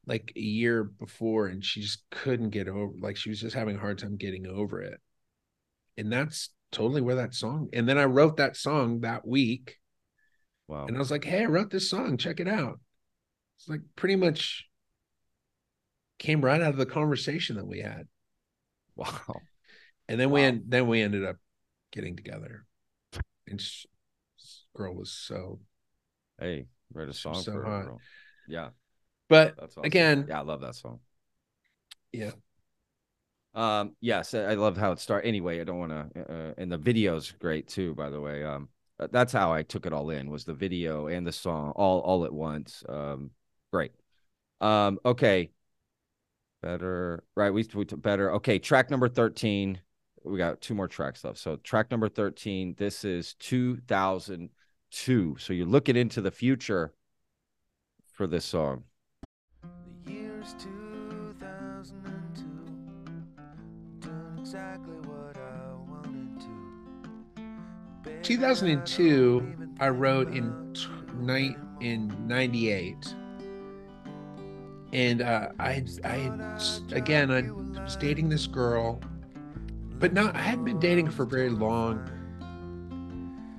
like 0.06 0.34
a 0.36 0.40
year 0.40 0.84
before 0.84 1.48
and 1.48 1.64
she 1.64 1.82
just 1.82 2.04
couldn't 2.12 2.50
get 2.50 2.68
over 2.68 2.94
like 3.00 3.16
she 3.16 3.30
was 3.30 3.40
just 3.42 3.56
having 3.56 3.78
a 3.78 3.80
hard 3.80 3.98
time 3.98 4.18
getting 4.18 4.48
over 4.48 4.82
it. 4.82 5.00
And 5.98 6.12
that's 6.12 6.50
totally 6.72 7.02
where 7.02 7.16
that 7.16 7.34
song. 7.34 7.70
And 7.74 7.88
then 7.88 7.98
I 7.98 8.06
wrote 8.06 8.38
that 8.38 8.58
song 8.58 9.02
that 9.02 9.26
week 9.28 9.78
Wow. 10.68 10.88
and 10.88 10.96
I 10.96 11.00
was 11.00 11.12
like, 11.12 11.24
"Hey, 11.26 11.44
I 11.44 11.46
wrote 11.46 11.70
this 11.70 11.90
song. 11.90 12.18
Check 12.18 12.40
it 12.40 12.48
out." 12.48 12.80
It's 13.58 13.68
like 13.70 13.82
pretty 13.96 14.16
much 14.16 14.66
came 16.20 16.42
right 16.42 16.62
out 16.62 16.72
of 16.72 16.78
the 16.78 16.86
conversation 16.86 17.58
that 17.58 17.68
we 17.68 17.80
had. 17.80 18.08
Wow. 18.96 19.42
And 20.08 20.20
then 20.20 20.32
we 20.32 20.42
en- 20.42 20.64
then 20.68 20.88
we 20.88 21.02
ended 21.02 21.26
up 21.26 21.38
getting 21.92 22.16
together. 22.16 22.66
And 23.48 23.60
this 23.60 23.86
girl 24.76 24.96
was 24.96 25.12
so 25.12 25.60
Hey, 26.40 26.66
write 26.94 27.10
a 27.10 27.14
song 27.14 27.36
so 27.36 27.54
for 27.54 27.64
her, 27.64 27.84
hot. 27.90 28.00
Yeah, 28.48 28.70
but 29.34 29.56
that's 29.58 29.78
awesome. 29.78 29.86
again, 29.86 30.26
Yeah, 30.28 30.40
I 30.40 30.44
love 30.44 30.62
that 30.62 30.76
song. 30.76 31.00
yeah. 32.12 32.32
Um, 33.56 33.96
yes, 34.02 34.34
I 34.34 34.56
love 34.56 34.78
how 34.78 34.92
it 34.94 35.00
started. 35.00 35.28
Anyway, 35.28 35.62
I 35.62 35.64
don't 35.64 35.78
want 35.80 35.92
to. 35.92 36.22
Uh, 36.34 36.54
and 36.58 36.72
the 36.72 36.78
video's 36.78 37.32
great 37.32 37.68
too, 37.68 37.94
by 37.94 38.10
the 38.10 38.20
way. 38.20 38.44
Um, 38.44 38.70
uh, 39.00 39.08
that's 39.12 39.32
how 39.34 39.52
I 39.54 39.64
took 39.64 39.86
it 39.86 39.94
all 39.94 40.10
in 40.10 40.30
was 40.30 40.44
the 40.46 40.54
video 40.54 41.08
and 41.08 41.26
the 41.26 41.32
song 41.32 41.72
all 41.76 42.00
all 42.02 42.26
at 42.26 42.34
once. 42.34 42.84
Um, 42.90 43.32
great. 43.72 43.92
Um, 44.62 45.00
okay. 45.06 45.52
Better, 46.62 47.24
right? 47.36 47.54
We 47.54 47.68
we 47.74 47.86
took 47.86 48.02
better. 48.02 48.32
Okay, 48.36 48.58
track 48.58 48.90
number 48.90 49.10
thirteen. 49.10 49.82
We 50.24 50.38
got 50.38 50.62
two 50.62 50.74
more 50.74 50.88
tracks 50.88 51.24
left. 51.24 51.38
So 51.40 51.58
track 51.58 51.92
number 51.92 52.08
thirteen. 52.10 52.74
This 52.78 53.04
is 53.04 53.34
two 53.36 53.78
thousand 53.82 54.50
two. 54.90 55.36
So 55.40 55.52
you're 55.54 55.66
looking 55.68 55.98
into 55.98 56.22
the 56.22 56.32
future 56.32 56.94
for 58.14 58.28
this 58.28 58.46
song. 58.46 58.86
The 60.44 60.50
year's 60.50 60.56
2002. 61.74 62.46
Done 64.02 64.38
exactly 64.38 64.96
what 65.06 65.38
I 65.38 65.74
wanted 65.90 66.42
to. 68.06 68.22
2002 68.22 69.56
I 69.80 69.88
wrote 69.88 70.34
in 70.34 70.74
night 71.20 71.56
in 71.80 72.14
98 72.28 73.16
and 74.92 75.22
uh, 75.22 75.50
I 75.60 75.86
I 76.04 76.32
again 76.92 77.32
I 77.32 77.82
was 77.82 77.96
dating 77.96 78.28
this 78.30 78.48
girl 78.48 79.00
but 80.00 80.14
not 80.14 80.36
I 80.36 80.40
hadn't 80.40 80.66
been 80.66 80.80
dating 80.80 81.10
for 81.10 81.26
very 81.26 81.50
long 81.50 82.10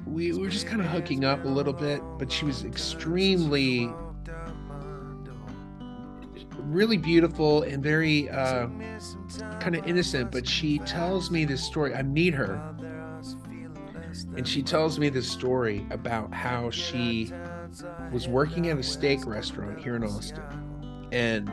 we 0.06 0.32
were 0.32 0.48
just 0.48 0.66
kind 0.66 0.80
of 0.82 0.88
hooking 0.88 1.24
up 1.24 1.44
a 1.44 1.48
little 1.48 1.72
bit 1.72 2.02
but 2.18 2.30
she 2.30 2.44
was 2.44 2.64
extremely 2.64 3.90
really 6.58 6.96
beautiful 6.96 7.62
and 7.62 7.82
very 7.82 8.28
uh, 8.30 8.68
kind 9.60 9.76
of 9.76 9.86
innocent 9.86 10.30
but 10.30 10.46
she 10.46 10.78
tells 10.80 11.30
me 11.30 11.44
this 11.44 11.62
story 11.62 11.94
I 11.94 12.02
meet 12.02 12.34
her 12.34 12.74
and 14.36 14.46
she 14.46 14.62
tells 14.62 14.98
me 14.98 15.08
this 15.08 15.28
story 15.28 15.86
about 15.90 16.32
how 16.32 16.70
she 16.70 17.32
was 18.12 18.28
working 18.28 18.68
at 18.68 18.78
a 18.78 18.82
steak 18.82 19.26
restaurant 19.26 19.78
here 19.78 19.96
in 19.96 20.04
Austin, 20.04 20.42
and 21.12 21.50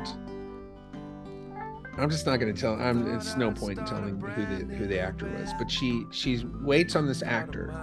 I'm 1.97 2.09
just 2.09 2.25
not 2.25 2.37
going 2.37 2.53
to 2.53 2.59
tell. 2.59 2.75
I'm. 2.75 3.15
It's 3.15 3.35
no 3.35 3.51
point 3.51 3.79
in 3.79 3.85
telling 3.85 4.19
who 4.19 4.45
the 4.45 4.75
who 4.75 4.87
the 4.87 4.99
actor 4.99 5.27
was, 5.27 5.51
but 5.57 5.69
she 5.69 6.05
she 6.11 6.45
waits 6.61 6.95
on 6.95 7.07
this 7.07 7.23
actor, 7.23 7.73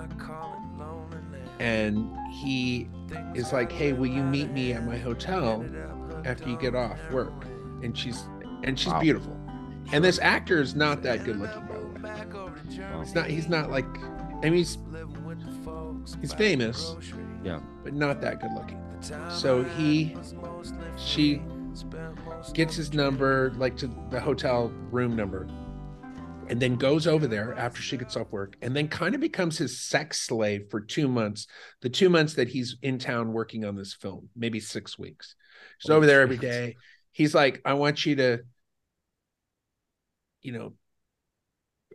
and 1.58 2.16
he 2.30 2.88
is 3.34 3.52
like, 3.52 3.72
"Hey, 3.72 3.92
will 3.92 4.06
you 4.06 4.22
meet 4.22 4.50
me 4.50 4.72
at 4.72 4.84
my 4.84 4.96
hotel 4.96 5.64
after 6.24 6.48
you 6.48 6.56
get 6.58 6.74
off 6.74 6.98
work?" 7.10 7.32
And 7.82 7.96
she's 7.96 8.22
and 8.64 8.78
she's 8.78 8.92
Wow. 8.92 9.00
beautiful, 9.00 9.36
and 9.92 10.04
this 10.04 10.18
actor 10.20 10.60
is 10.60 10.74
not 10.74 11.02
that 11.02 11.24
good 11.24 11.36
looking, 11.38 11.66
by 11.66 11.74
the 11.78 11.86
way. 11.86 12.80
Wow. 12.80 13.00
He's 13.02 13.14
not. 13.14 13.26
He's 13.28 13.48
not 13.48 13.70
like. 13.70 13.86
I 14.42 14.50
mean, 14.50 14.54
he's 14.54 14.78
he's 16.20 16.32
famous, 16.34 16.94
Yeah. 17.42 17.60
but 17.84 17.92
not 17.94 18.20
that 18.20 18.40
good 18.40 18.52
looking. 18.52 18.80
So 19.30 19.62
he, 19.62 20.16
she 20.96 21.40
gets 22.52 22.74
his 22.76 22.92
number, 22.92 23.52
like 23.56 23.76
to 23.78 23.88
the 24.10 24.20
hotel 24.20 24.72
room 24.90 25.14
number, 25.16 25.46
and 26.48 26.60
then 26.60 26.76
goes 26.76 27.06
over 27.06 27.26
there 27.26 27.54
after 27.54 27.80
she 27.82 27.96
gets 27.96 28.16
off 28.16 28.30
work, 28.32 28.56
and 28.62 28.74
then 28.74 28.88
kind 28.88 29.14
of 29.14 29.20
becomes 29.20 29.58
his 29.58 29.80
sex 29.80 30.20
slave 30.20 30.66
for 30.70 30.80
two 30.80 31.06
months. 31.08 31.46
The 31.80 31.88
two 31.90 32.08
months 32.08 32.34
that 32.34 32.48
he's 32.48 32.76
in 32.82 32.98
town 32.98 33.32
working 33.32 33.64
on 33.64 33.76
this 33.76 33.94
film, 33.94 34.28
maybe 34.36 34.58
six 34.60 34.98
weeks. 34.98 35.34
He's 35.80 35.90
over 35.90 36.06
there 36.06 36.20
every 36.20 36.36
day. 36.38 36.76
He's 37.12 37.34
like, 37.34 37.60
I 37.64 37.74
want 37.74 38.06
you 38.06 38.16
to, 38.16 38.40
you 40.42 40.52
know, 40.52 40.74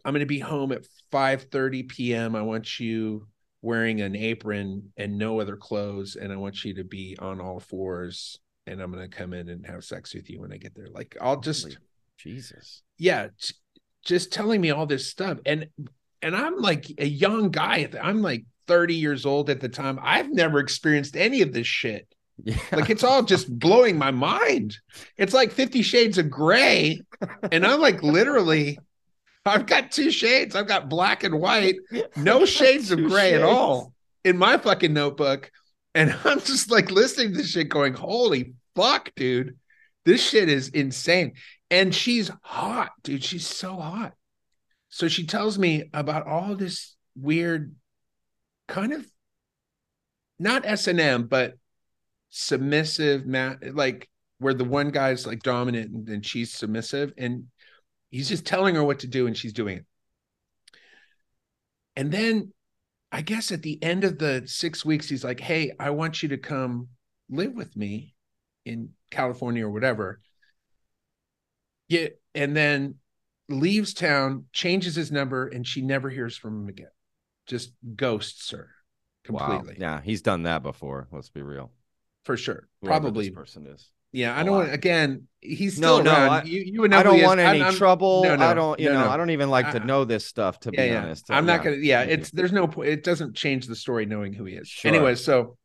I'm 0.06 0.14
going 0.14 0.20
to 0.20 0.26
be 0.26 0.40
home 0.40 0.72
at 0.72 0.86
5:30 1.12 1.88
p.m. 1.88 2.36
I 2.36 2.42
want 2.42 2.80
you 2.80 3.28
wearing 3.62 4.02
an 4.02 4.16
apron 4.16 4.92
and 4.98 5.18
no 5.18 5.40
other 5.40 5.56
clothes 5.56 6.18
and 6.18 6.34
I 6.34 6.36
want 6.36 6.66
you 6.66 6.74
to 6.76 6.84
be 6.84 7.16
on 7.18 7.40
all 7.40 7.62
fours 7.62 8.40
and 8.68 8.82
I'm 8.82 8.92
going 8.92 9.10
to 9.10 9.16
come 9.16 9.34
in 9.34 9.48
and 9.48 9.66
have 9.66 9.86
sex 9.86 10.14
with 10.14 10.30
you 10.30 10.42
when 10.42 10.52
I 10.52 10.58
get 10.58 10.76
there. 10.76 10.88
Like 10.92 11.16
I'll 11.22 11.40
just 11.40 11.64
Holy 11.64 11.78
Jesus. 12.18 12.84
yeah, 12.98 13.30
just 14.04 14.34
telling 14.34 14.60
me 14.60 14.72
all 14.72 14.86
this 14.86 15.10
stuff 15.10 15.38
and 15.46 15.68
and 16.22 16.36
I'm 16.36 16.58
like 16.58 16.88
a 16.98 17.06
young 17.06 17.52
guy. 17.52 17.90
I'm 18.02 18.22
like 18.22 18.46
30 18.68 18.96
years 18.96 19.26
old 19.26 19.50
at 19.50 19.60
the 19.60 19.70
time. 19.70 20.00
I've 20.02 20.30
never 20.30 20.60
experienced 20.60 21.16
any 21.16 21.42
of 21.42 21.54
this 21.54 21.68
shit. 21.68 22.08
Yeah. 22.44 22.58
Like 22.74 22.90
it's 22.90 23.04
all 23.04 23.24
just 23.24 23.58
blowing 23.58 23.98
my 23.98 24.12
mind. 24.12 24.78
It's 25.18 25.34
like 25.34 25.52
50 25.52 25.82
shades 25.82 26.18
of 26.18 26.30
gray 26.30 27.00
and 27.52 27.66
I'm 27.66 27.80
like 27.80 28.04
literally 28.04 28.78
I've 29.46 29.66
got 29.66 29.92
two 29.92 30.12
shades. 30.12 30.56
I've 30.56 30.68
got 30.68 30.90
black 30.90 31.24
and 31.24 31.40
white 31.40 31.76
no 32.16 32.46
shades 32.46 32.92
of 32.92 33.00
gray 33.00 33.34
at 33.34 33.44
all 33.44 33.94
in 34.24 34.38
my 34.38 34.58
fucking 34.58 34.94
notebook. 34.94 35.52
And 35.96 36.16
I'm 36.26 36.40
just 36.40 36.72
like 36.72 36.92
listening 36.92 37.32
to 37.32 37.38
this 37.38 37.52
shit 37.52 37.70
going, 37.70 37.94
holy 37.94 38.54
fuck, 38.76 39.12
dude. 39.16 39.58
This 40.06 40.22
shit 40.22 40.50
is 40.50 40.70
insane. 40.70 41.34
And 41.72 41.96
she's 41.96 42.30
hot, 42.42 42.92
dude. 43.04 43.24
She's 43.24 43.48
so 43.48 43.76
hot. 43.76 44.14
So 44.90 45.08
she 45.08 45.26
tells 45.26 45.58
me 45.58 45.90
about 45.94 46.28
all 46.28 46.56
this 46.56 46.96
weird 47.16 47.74
kind 48.68 48.94
of 48.94 49.06
not 50.40 50.66
S&M, 50.66 51.28
but 51.28 51.56
submissive, 52.36 53.26
like 53.28 54.10
where 54.40 54.56
the 54.56 54.66
one 54.66 54.90
guy's 54.90 55.28
like 55.28 55.44
dominant 55.44 55.92
and 55.92 56.06
then 56.06 56.22
she's 56.24 56.52
submissive. 56.52 57.14
And 57.16 57.46
he's 58.10 58.28
just 58.28 58.46
telling 58.46 58.74
her 58.76 58.84
what 58.84 59.00
to 59.00 59.08
do 59.08 59.28
and 59.28 59.38
she's 59.38 59.54
doing 59.54 59.78
it. 59.78 59.86
And 61.96 62.12
then 62.12 62.52
I 63.12 63.22
guess 63.22 63.52
at 63.52 63.62
the 63.62 63.82
end 63.84 64.04
of 64.04 64.18
the 64.18 64.44
six 64.48 64.84
weeks, 64.84 65.08
he's 65.08 65.24
like, 65.24 65.40
Hey, 65.40 65.74
I 65.80 65.92
want 65.92 66.24
you 66.24 66.30
to 66.30 66.38
come 66.38 66.88
live 67.30 67.54
with 67.54 67.78
me 67.78 68.16
in 68.66 68.90
California 69.12 69.66
or 69.66 69.70
whatever. 69.70 70.20
Yeah. 71.88 72.08
And 72.34 72.58
then 72.58 72.96
leaves 73.48 73.94
town, 73.94 74.46
changes 74.54 74.96
his 74.96 75.12
number, 75.12 75.48
and 75.48 75.68
she 75.68 75.84
never 75.84 76.10
hears 76.10 76.36
from 76.36 76.64
him 76.64 76.70
again. 76.70 76.88
Just 77.46 77.74
ghosts 77.96 78.50
her 78.50 78.72
completely. 79.24 79.76
Wow. 79.80 79.98
Yeah, 79.98 80.02
he's 80.02 80.24
done 80.24 80.44
that 80.44 80.64
before. 80.64 81.08
Let's 81.12 81.30
be 81.30 81.44
real. 81.44 81.72
For 82.26 82.38
sure. 82.38 82.68
Whoever 82.82 83.00
Probably. 83.02 83.26
this 83.30 83.36
person 83.36 83.68
is. 83.68 83.90
Yeah. 84.12 84.38
I 84.38 84.44
don't 84.44 84.56
want 84.58 84.74
again, 84.74 85.28
he's 85.42 85.80
No, 85.80 85.96
still 86.02 86.06
no. 86.06 86.12
I- 86.12 86.44
you, 86.44 86.62
you 86.62 86.82
would 86.82 86.92
know 86.92 87.00
I 87.00 87.04
don't 87.04 87.22
want 87.24 87.40
any 87.40 87.62
I'm- 87.62 87.74
trouble. 87.74 88.24
no, 88.24 88.36
no, 88.36 88.46
I 88.46 88.54
don't, 88.54 88.80
you 88.80 88.90
no, 88.90 88.94
know, 89.00 89.06
no. 89.06 89.12
I 89.12 89.18
don't 89.18 89.32
even 89.32 89.50
like 89.50 89.72
to 89.72 89.80
know 89.80 90.06
this 90.06 90.26
stuff. 90.26 90.60
To 90.62 90.72
yeah, 90.72 90.82
be 90.84 90.88
yeah. 90.92 91.02
honest, 91.04 91.26
I'm 91.32 91.46
not 91.46 91.64
gonna. 91.64 91.78
Yeah, 91.78 92.02
it's 92.04 92.30
there's 92.32 92.52
no 92.52 92.68
point. 92.68 92.90
It 92.90 93.04
doesn't 93.04 93.36
change 93.36 93.66
the 93.68 93.76
story 93.76 94.06
knowing 94.06 94.34
who 94.34 94.46
he 94.46 94.56
is. 94.56 94.68
Sure. 94.68 94.90
Anyway, 94.90 95.16
so 95.16 95.58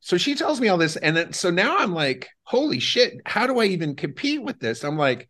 so 0.00 0.16
she 0.16 0.36
tells 0.36 0.60
me 0.60 0.68
all 0.68 0.78
this, 0.78 0.96
and 0.96 1.16
then 1.16 1.32
so 1.32 1.50
now 1.50 1.78
I'm 1.78 1.92
like, 1.92 2.28
holy 2.44 2.78
shit! 2.78 3.14
How 3.26 3.46
do 3.48 3.58
I 3.58 3.64
even 3.64 3.96
compete 3.96 4.40
with 4.42 4.60
this? 4.60 4.84
I'm 4.84 4.96
like, 4.96 5.28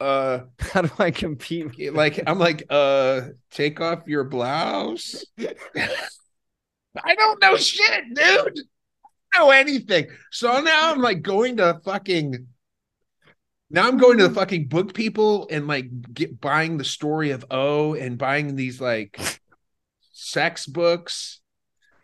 uh, 0.00 0.40
How 0.58 0.80
do 0.82 0.90
I 0.98 1.10
compete? 1.10 1.76
with- 1.76 1.94
like 1.94 2.18
I'm 2.26 2.38
like, 2.38 2.64
uh, 2.70 3.20
take 3.50 3.80
off 3.82 4.04
your 4.06 4.24
blouse. 4.24 5.22
I 5.38 7.14
don't 7.14 7.40
know 7.42 7.56
shit, 7.56 8.04
dude. 8.14 8.60
Know 9.34 9.50
anything. 9.50 10.08
So 10.30 10.60
now 10.60 10.90
I'm 10.90 11.00
like 11.00 11.22
going 11.22 11.58
to 11.58 11.80
fucking 11.84 12.46
now 13.70 13.86
I'm 13.86 13.98
going 13.98 14.18
to 14.18 14.28
the 14.28 14.34
fucking 14.34 14.68
BookPeople 14.68 15.48
and 15.50 15.66
like 15.66 15.86
get 16.14 16.40
buying 16.40 16.78
the 16.78 16.84
story 16.84 17.30
of 17.30 17.44
O 17.50 17.94
and 17.94 18.16
buying 18.16 18.56
these 18.56 18.80
like 18.80 19.20
sex 20.12 20.66
books 20.66 21.40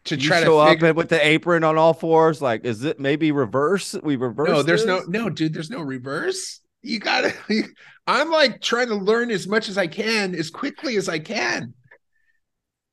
to 0.05 0.17
You 0.17 0.29
try 0.29 0.41
show 0.41 0.47
to 0.47 0.57
up 0.59 0.69
figure 0.71 0.89
and 0.89 0.97
with 0.97 1.09
the 1.09 1.27
apron 1.27 1.65
on 1.65 1.79
all 1.79 1.95
fours. 1.95 2.43
Like, 2.43 2.67
is 2.67 2.85
it 2.85 3.01
maybe 3.01 3.33
reverse? 3.33 3.95
We 4.03 4.17
reverse. 4.17 4.49
No, 4.49 4.63
there's 4.63 4.85
no 4.85 5.01
this? 5.01 5.09
no 5.09 5.31
dude, 5.31 5.55
there's 5.55 5.71
no 5.71 5.81
reverse. 5.81 6.61
You 6.83 6.99
gotta 6.99 7.33
I'm 8.07 8.31
like 8.31 8.61
trying 8.61 8.89
to 8.89 8.97
learn 8.97 9.31
as 9.31 9.49
much 9.49 9.71
as 9.71 9.79
I 9.79 9.87
can 9.87 10.35
as 10.35 10.51
quickly 10.51 10.97
as 10.97 11.09
I 11.09 11.19
can. 11.19 11.73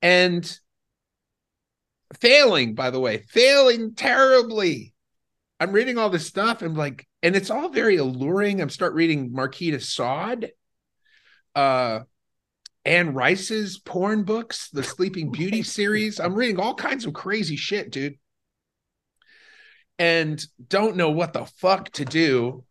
And 0.01 0.59
failing, 2.19 2.75
by 2.75 2.89
the 2.89 2.99
way, 2.99 3.19
failing 3.29 3.95
terribly. 3.95 4.93
I'm 5.59 5.71
reading 5.71 5.97
all 5.97 6.09
this 6.09 6.27
stuff 6.27 6.61
and 6.61 6.75
like, 6.75 7.07
and 7.21 7.35
it's 7.35 7.51
all 7.51 7.69
very 7.69 7.97
alluring. 7.97 8.61
I'm 8.61 8.69
start 8.69 8.93
reading 8.93 9.31
Marquis 9.31 9.71
de 9.71 9.79
Sade, 9.79 10.51
uh, 11.55 12.01
Anne 12.83 13.13
Rice's 13.13 13.77
porn 13.77 14.23
books, 14.23 14.69
the 14.69 14.83
Sleeping 14.83 15.31
Beauty 15.31 15.61
series. 15.61 16.19
I'm 16.19 16.33
reading 16.33 16.59
all 16.59 16.73
kinds 16.73 17.05
of 17.05 17.13
crazy 17.13 17.55
shit, 17.55 17.91
dude. 17.91 18.17
And 19.99 20.43
don't 20.67 20.95
know 20.95 21.11
what 21.11 21.33
the 21.33 21.45
fuck 21.45 21.91
to 21.91 22.05
do. 22.05 22.63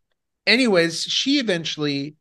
Anyways, 0.47 1.05
she 1.05 1.38
eventually 1.38 2.16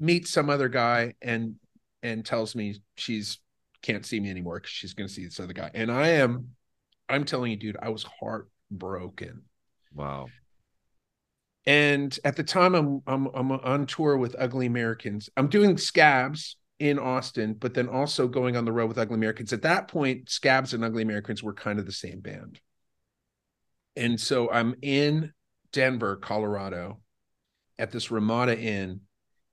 meets 0.00 0.30
some 0.30 0.50
other 0.50 0.68
guy 0.68 1.14
and 1.22 1.56
and 2.02 2.24
tells 2.24 2.54
me 2.54 2.80
she's 2.96 3.38
can't 3.86 4.04
see 4.04 4.18
me 4.18 4.30
anymore 4.30 4.56
because 4.56 4.70
she's 4.70 4.94
going 4.94 5.08
to 5.08 5.14
see 5.14 5.24
this 5.24 5.38
other 5.38 5.52
guy. 5.52 5.70
And 5.72 5.90
I 5.90 6.08
am, 6.08 6.48
I'm 7.08 7.24
telling 7.24 7.52
you, 7.52 7.56
dude, 7.56 7.76
I 7.80 7.90
was 7.90 8.04
heartbroken. 8.20 9.42
Wow. 9.94 10.26
And 11.66 12.16
at 12.24 12.36
the 12.36 12.44
time, 12.44 12.74
I'm 12.74 13.02
I'm 13.06 13.26
I'm 13.34 13.50
on 13.50 13.86
tour 13.86 14.16
with 14.16 14.36
Ugly 14.38 14.66
Americans. 14.66 15.28
I'm 15.36 15.48
doing 15.48 15.76
Scabs 15.76 16.56
in 16.78 16.98
Austin, 16.98 17.54
but 17.54 17.74
then 17.74 17.88
also 17.88 18.28
going 18.28 18.56
on 18.56 18.64
the 18.64 18.72
road 18.72 18.86
with 18.86 18.98
Ugly 18.98 19.16
Americans. 19.16 19.52
At 19.52 19.62
that 19.62 19.88
point, 19.88 20.30
Scabs 20.30 20.74
and 20.74 20.84
Ugly 20.84 21.02
Americans 21.02 21.42
were 21.42 21.54
kind 21.54 21.80
of 21.80 21.86
the 21.86 21.92
same 21.92 22.20
band. 22.20 22.60
And 23.96 24.20
so 24.20 24.50
I'm 24.50 24.76
in 24.80 25.32
Denver, 25.72 26.16
Colorado, 26.16 27.00
at 27.78 27.90
this 27.90 28.10
Ramada 28.10 28.56
Inn. 28.56 29.00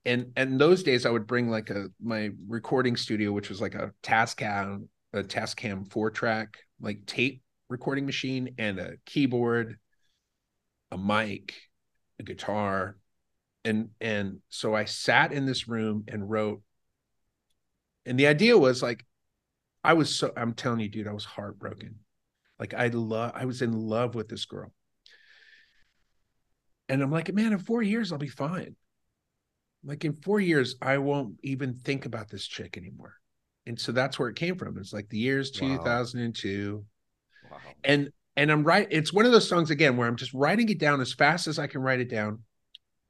And 0.05 0.33
and 0.35 0.59
those 0.59 0.83
days 0.83 1.05
I 1.05 1.09
would 1.09 1.27
bring 1.27 1.49
like 1.49 1.69
a 1.69 1.87
my 2.01 2.31
recording 2.47 2.95
studio, 2.97 3.31
which 3.31 3.49
was 3.49 3.61
like 3.61 3.75
a 3.75 3.91
Tascam, 4.03 4.87
a 5.13 5.23
Tascam 5.23 5.89
four 5.91 6.11
track, 6.11 6.57
like 6.81 7.05
tape 7.05 7.41
recording 7.69 8.05
machine 8.05 8.55
and 8.57 8.79
a 8.79 8.97
keyboard, 9.05 9.77
a 10.91 10.97
mic, 10.97 11.55
a 12.19 12.23
guitar. 12.23 12.97
And 13.63 13.89
and 14.01 14.39
so 14.49 14.75
I 14.75 14.85
sat 14.85 15.31
in 15.31 15.45
this 15.45 15.67
room 15.67 16.03
and 16.07 16.29
wrote. 16.29 16.61
And 18.05 18.19
the 18.19 18.27
idea 18.27 18.57
was 18.57 18.83
like, 18.83 19.05
I 19.85 19.93
was 19.93 20.13
so 20.13 20.33
I'm 20.35 20.53
telling 20.53 20.81
you, 20.81 20.89
dude, 20.89 21.07
I 21.07 21.13
was 21.13 21.25
heartbroken. 21.25 21.99
Like 22.59 22.73
I 22.73 22.87
love 22.87 23.31
I 23.35 23.45
was 23.45 23.61
in 23.61 23.71
love 23.71 24.15
with 24.15 24.27
this 24.27 24.45
girl. 24.45 24.73
And 26.89 27.01
I'm 27.01 27.11
like, 27.11 27.33
man, 27.33 27.53
in 27.53 27.59
four 27.59 27.81
years, 27.81 28.11
I'll 28.11 28.17
be 28.17 28.27
fine. 28.27 28.75
Like 29.83 30.05
in 30.05 30.13
four 30.13 30.39
years, 30.39 30.75
I 30.81 30.97
won't 30.97 31.35
even 31.43 31.75
think 31.83 32.05
about 32.05 32.29
this 32.29 32.47
chick 32.47 32.77
anymore. 32.77 33.15
And 33.65 33.79
so 33.79 33.91
that's 33.91 34.17
where 34.19 34.29
it 34.29 34.35
came 34.35 34.57
from. 34.57 34.77
It's 34.77 34.93
like 34.93 35.09
the 35.09 35.17
years 35.17 35.51
Wow. 35.61 35.77
2002 35.77 36.85
Wow. 37.49 37.57
and 37.83 38.09
and 38.35 38.51
i'm 38.51 38.63
right 38.63 38.87
it's 38.89 39.13
one 39.13 39.25
of 39.25 39.31
those 39.31 39.47
songs 39.47 39.69
again 39.69 39.95
where 39.97 40.07
i'm 40.07 40.15
just 40.15 40.33
writing 40.33 40.67
it 40.69 40.79
down 40.79 41.01
as 41.01 41.13
fast 41.13 41.45
as 41.47 41.59
i 41.59 41.67
can 41.67 41.81
write 41.81 41.99
it 41.99 42.09
down 42.09 42.39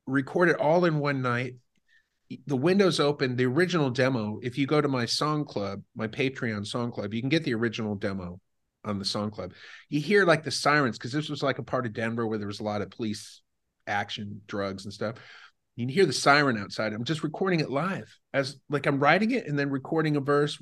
record 0.07 0.49
it 0.49 0.59
all 0.59 0.85
in 0.85 0.99
one 0.99 1.21
night 1.21 1.55
the 2.47 2.57
windows 2.57 2.99
open 2.99 3.35
the 3.35 3.45
original 3.45 3.89
demo 3.89 4.39
if 4.41 4.57
you 4.57 4.65
go 4.65 4.81
to 4.81 4.87
my 4.87 5.05
song 5.05 5.45
club 5.45 5.81
my 5.95 6.07
patreon 6.07 6.65
song 6.65 6.91
club 6.91 7.13
you 7.13 7.21
can 7.21 7.29
get 7.29 7.43
the 7.43 7.53
original 7.53 7.95
demo 7.95 8.39
on 8.83 8.99
the 8.99 9.05
song 9.05 9.29
club 9.31 9.53
you 9.87 10.01
hear 10.01 10.25
like 10.25 10.43
the 10.43 10.51
sirens 10.51 10.97
because 10.97 11.11
this 11.11 11.29
was 11.29 11.43
like 11.43 11.59
a 11.59 11.63
part 11.63 11.85
of 11.85 11.93
denver 11.93 12.27
where 12.27 12.39
there 12.39 12.47
was 12.47 12.59
a 12.59 12.63
lot 12.63 12.81
of 12.81 12.89
police 12.89 13.41
action 13.87 14.41
drugs 14.47 14.83
and 14.85 14.93
stuff 14.93 15.15
you 15.75 15.85
can 15.85 15.93
hear 15.93 16.05
the 16.05 16.13
siren 16.13 16.57
outside. 16.57 16.93
I'm 16.93 17.03
just 17.03 17.23
recording 17.23 17.59
it 17.59 17.69
live 17.69 18.15
as 18.33 18.57
like 18.69 18.85
i'm 18.85 18.99
writing 18.99 19.31
it 19.31 19.47
and 19.47 19.57
then 19.57 19.69
recording 19.69 20.15
a 20.15 20.19
verse 20.19 20.61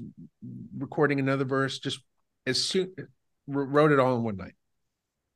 recording 0.77 1.19
another 1.19 1.45
verse 1.45 1.79
just 1.79 1.99
as 2.45 2.63
soon 2.63 2.93
wrote 3.47 3.91
it 3.91 3.99
all 3.99 4.15
in 4.15 4.23
one 4.23 4.37
night. 4.37 4.55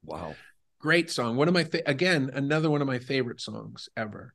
Wow. 0.03 0.35
great 0.79 1.11
song. 1.11 1.35
One 1.35 1.47
of 1.47 1.53
my 1.53 1.65
fa- 1.65 1.87
again 1.87 2.31
another 2.33 2.69
one 2.69 2.81
of 2.81 2.87
my 2.87 2.99
favorite 2.99 3.41
songs 3.41 3.89
ever. 3.97 4.33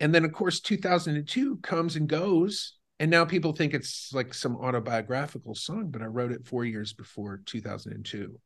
And 0.00 0.12
then 0.12 0.24
of 0.24 0.32
course 0.32 0.60
2002 0.60 1.58
comes 1.58 1.94
and 1.94 2.08
goes 2.08 2.74
and 2.98 3.10
now 3.10 3.24
people 3.24 3.52
think 3.52 3.72
it's 3.72 4.12
like 4.12 4.34
some 4.34 4.56
autobiographical 4.56 5.54
song 5.54 5.88
but 5.90 6.02
i 6.02 6.04
wrote 6.04 6.30
it 6.30 6.46
four 6.46 6.64
years 6.64 6.92
before 6.92 7.40
2002 7.46 8.38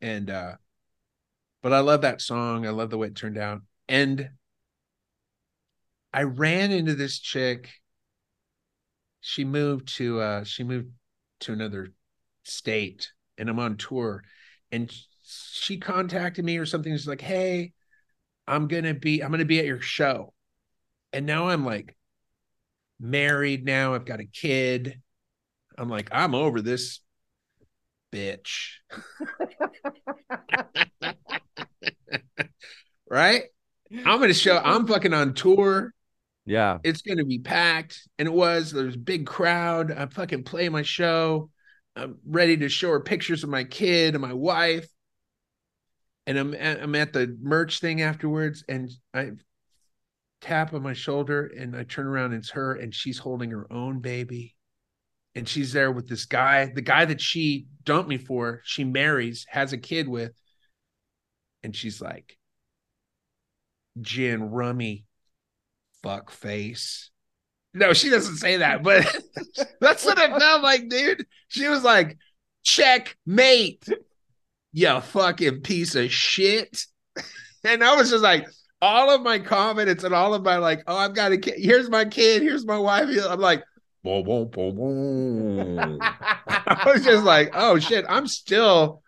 and 0.00 0.30
uh 0.30 0.52
but 1.62 1.72
i 1.72 1.80
love 1.80 2.02
that 2.02 2.20
song. 2.20 2.66
I 2.66 2.70
love 2.70 2.90
the 2.90 2.98
way 2.98 3.08
it 3.08 3.16
turned 3.16 3.38
out. 3.38 3.62
And 3.88 4.30
i 6.14 6.22
ran 6.22 6.70
into 6.70 6.94
this 6.94 7.18
chick. 7.18 7.68
She 9.20 9.44
moved 9.44 9.88
to 9.96 10.20
uh 10.20 10.44
she 10.44 10.62
moved 10.62 10.90
to 11.40 11.52
another 11.52 11.88
state 12.44 13.10
and 13.36 13.50
i'm 13.50 13.58
on 13.58 13.76
tour 13.76 14.22
and 14.70 14.94
she 15.24 15.78
contacted 15.78 16.44
me 16.44 16.58
or 16.58 16.66
something. 16.66 16.92
She's 16.92 17.08
like 17.08 17.20
hey 17.20 17.72
i'm 18.46 18.68
gonna 18.68 18.94
be 18.94 19.22
i'm 19.22 19.32
gonna 19.32 19.44
be 19.44 19.58
at 19.58 19.66
your 19.66 19.80
show. 19.80 20.32
And 21.12 21.26
now 21.26 21.48
i'm 21.48 21.64
like 21.64 21.96
married 23.00 23.64
now 23.64 23.94
i've 23.94 24.06
got 24.06 24.20
a 24.20 24.26
kid. 24.26 25.00
I'm 25.76 25.88
like 25.88 26.08
i'm 26.12 26.34
over 26.34 26.62
this 26.62 27.00
bitch. 28.12 28.74
Right? 33.06 33.44
I'm 33.92 34.18
gonna 34.18 34.34
show 34.34 34.58
i'm 34.58 34.88
fucking 34.88 35.14
on 35.14 35.34
tour 35.34 35.94
Yeah. 36.46 36.78
it's 36.84 37.02
going 37.02 37.18
to 37.18 37.24
be 37.24 37.38
packed. 37.38 38.06
And 38.18 38.28
it 38.28 38.34
was 38.34 38.72
there's 38.72 38.96
a 38.96 38.98
big 38.98 39.26
crowd. 39.26 39.90
I 39.90 40.06
fucking 40.06 40.44
play 40.44 40.68
my 40.68 40.82
show. 40.82 41.50
I'm 41.96 42.18
ready 42.26 42.56
to 42.58 42.68
show 42.68 42.90
her 42.90 43.00
pictures 43.00 43.44
of 43.44 43.50
my 43.50 43.64
kid 43.64 44.14
and 44.14 44.22
my 44.22 44.32
wife. 44.32 44.86
And 46.26 46.38
i'm 46.38 46.54
at, 46.54 46.82
i'm 46.82 46.94
at 46.94 47.12
the 47.12 47.36
merch 47.40 47.80
thing 47.80 48.00
afterwards 48.00 48.64
and 48.66 48.90
i 49.12 49.32
tap 50.40 50.72
on 50.72 50.82
my 50.82 50.94
shoulder 50.94 51.50
and 51.56 51.76
i 51.76 51.84
turn 51.84 52.06
around 52.06 52.32
and 52.32 52.36
it's 52.36 52.50
her 52.50 52.74
and 52.74 52.94
she's 52.94 53.18
holding 53.18 53.50
her 53.50 53.70
own 53.72 54.00
baby. 54.00 54.54
And 55.36 55.48
she's 55.48 55.72
there 55.72 55.90
with 55.92 56.08
this 56.08 56.26
guy 56.26 56.72
the 56.74 56.82
guy 56.82 57.04
that 57.04 57.20
she 57.20 57.66
dumped 57.84 58.08
me 58.08 58.18
for 58.18 58.60
she 58.64 58.84
marries 58.84 59.46
has 59.48 59.72
a 59.72 59.78
kid 59.78 60.08
with. 60.08 60.32
And 61.62 61.74
she's 61.74 62.00
like 62.00 62.38
gin 64.00 64.50
rummy 64.50 65.06
fuck 66.04 66.30
face. 66.30 67.10
No, 67.72 67.92
she 67.92 68.10
doesn't 68.10 68.36
say 68.36 68.58
that, 68.58 68.82
but 68.82 69.04
that's 69.80 70.04
what 70.04 70.18
it 70.18 70.38
felt 70.38 70.62
like, 70.62 70.88
dude. 70.88 71.26
She 71.48 71.66
was 71.66 71.82
like, 71.82 72.18
checkmate, 72.62 73.88
you 74.72 75.00
fucking 75.00 75.62
piece 75.62 75.96
of 75.96 76.12
shit. 76.12 76.84
And 77.66 77.82
I 77.82 77.96
was 77.96 78.10
just 78.10 78.22
like, 78.22 78.46
all 78.82 79.08
of 79.10 79.22
my 79.22 79.38
confidence 79.38 80.04
and 80.04 80.14
all 80.14 80.34
of 80.34 80.42
my 80.42 80.58
like, 80.58 80.82
oh, 80.86 80.98
I've 80.98 81.14
got 81.14 81.32
a 81.32 81.38
kid. 81.38 81.54
Here's 81.56 81.88
my 81.88 82.04
kid. 82.04 82.42
Here's 82.42 82.66
my 82.66 82.76
wife. 82.76 83.08
I'm 83.26 83.40
like, 83.40 83.64
boom, 84.02 84.22
boom, 84.22 84.50
boom, 84.50 84.76
boom. 84.76 85.98
I 86.02 86.82
was 86.84 87.02
just 87.02 87.24
like, 87.24 87.52
oh 87.54 87.78
shit, 87.78 88.04
I'm 88.06 88.26
still, 88.26 89.02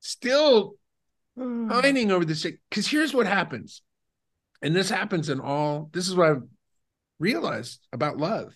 still 0.00 0.74
pining 1.38 2.10
over 2.10 2.26
this 2.26 2.46
because 2.68 2.86
here's 2.86 3.14
what 3.14 3.26
happens 3.26 3.80
and 4.62 4.74
this 4.74 4.90
happens 4.90 5.28
in 5.28 5.40
all 5.40 5.90
this 5.92 6.08
is 6.08 6.14
what 6.14 6.30
i've 6.30 6.42
realized 7.18 7.86
about 7.92 8.18
love. 8.18 8.52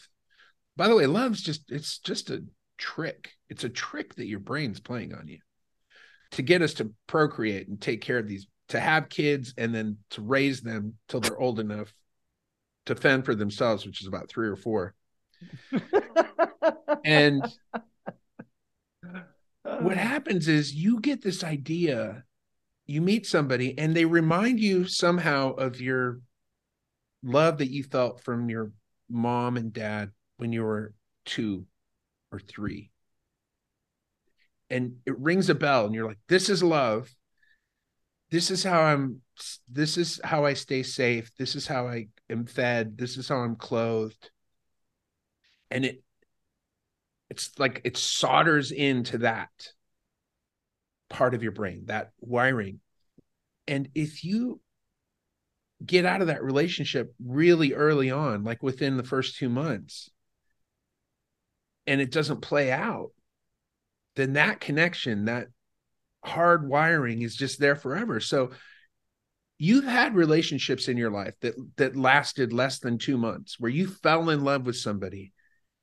By 0.76 0.88
the 0.88 0.96
way 0.96 1.06
love's 1.06 1.42
just 1.42 1.70
it's 1.70 1.98
just 1.98 2.30
a 2.30 2.44
trick. 2.76 3.30
It's 3.48 3.64
a 3.64 3.68
trick 3.68 4.14
that 4.16 4.26
your 4.26 4.40
brain's 4.40 4.80
playing 4.80 5.14
on 5.14 5.26
you 5.26 5.38
to 6.32 6.42
get 6.42 6.62
us 6.62 6.74
to 6.74 6.92
procreate 7.06 7.68
and 7.68 7.80
take 7.80 8.00
care 8.00 8.18
of 8.18 8.28
these 8.28 8.46
to 8.68 8.78
have 8.78 9.08
kids 9.08 9.54
and 9.56 9.74
then 9.74 9.96
to 10.10 10.20
raise 10.20 10.60
them 10.60 10.94
till 11.08 11.20
they're 11.20 11.40
old 11.40 11.58
enough 11.58 11.92
to 12.86 12.94
fend 12.94 13.24
for 13.24 13.34
themselves 13.34 13.86
which 13.86 14.02
is 14.02 14.06
about 14.06 14.28
three 14.28 14.48
or 14.48 14.56
four. 14.56 14.94
And 17.04 17.42
what 19.62 19.96
happens 19.96 20.48
is 20.48 20.74
you 20.74 21.00
get 21.00 21.22
this 21.22 21.44
idea 21.44 22.24
you 22.88 23.02
meet 23.02 23.26
somebody 23.26 23.78
and 23.78 23.94
they 23.94 24.06
remind 24.06 24.58
you 24.58 24.86
somehow 24.88 25.52
of 25.52 25.80
your 25.80 26.20
love 27.22 27.58
that 27.58 27.70
you 27.70 27.84
felt 27.84 28.24
from 28.24 28.48
your 28.48 28.72
mom 29.10 29.58
and 29.58 29.72
dad 29.74 30.10
when 30.38 30.52
you 30.52 30.64
were 30.64 30.94
two 31.26 31.66
or 32.32 32.40
three. 32.40 32.90
And 34.70 34.96
it 35.04 35.18
rings 35.18 35.50
a 35.50 35.54
bell 35.54 35.84
and 35.84 35.94
you're 35.94 36.08
like 36.08 36.18
this 36.28 36.48
is 36.48 36.62
love. 36.62 37.14
This 38.30 38.50
is 38.50 38.64
how 38.64 38.80
i'm 38.80 39.20
this 39.70 39.98
is 39.98 40.18
how 40.24 40.46
i 40.46 40.54
stay 40.54 40.82
safe. 40.82 41.30
This 41.38 41.56
is 41.56 41.66
how 41.66 41.88
i 41.88 42.08
am 42.30 42.46
fed. 42.46 42.96
This 42.96 43.18
is 43.18 43.28
how 43.28 43.36
i'm 43.36 43.56
clothed. 43.56 44.30
And 45.70 45.84
it 45.84 46.02
it's 47.28 47.58
like 47.58 47.82
it 47.84 47.98
solders 47.98 48.72
into 48.72 49.18
that 49.18 49.50
part 51.08 51.34
of 51.34 51.42
your 51.42 51.52
brain 51.52 51.84
that 51.86 52.10
wiring. 52.20 52.80
And 53.66 53.88
if 53.94 54.24
you 54.24 54.60
get 55.84 56.04
out 56.04 56.20
of 56.20 56.26
that 56.26 56.42
relationship 56.42 57.14
really 57.24 57.72
early 57.72 58.10
on 58.10 58.42
like 58.42 58.62
within 58.62 58.96
the 58.96 59.04
first 59.04 59.36
2 59.36 59.48
months 59.48 60.10
and 61.86 62.00
it 62.00 62.10
doesn't 62.10 62.40
play 62.40 62.72
out 62.72 63.10
then 64.16 64.32
that 64.32 64.58
connection 64.58 65.26
that 65.26 65.46
hard 66.24 66.68
wiring 66.68 67.22
is 67.22 67.36
just 67.36 67.60
there 67.60 67.76
forever. 67.76 68.18
So 68.18 68.50
you've 69.56 69.84
had 69.84 70.16
relationships 70.16 70.88
in 70.88 70.96
your 70.96 71.12
life 71.12 71.34
that 71.42 71.54
that 71.76 71.94
lasted 71.94 72.52
less 72.52 72.80
than 72.80 72.98
2 72.98 73.16
months 73.16 73.60
where 73.60 73.70
you 73.70 73.86
fell 73.86 74.30
in 74.30 74.42
love 74.42 74.66
with 74.66 74.76
somebody. 74.76 75.32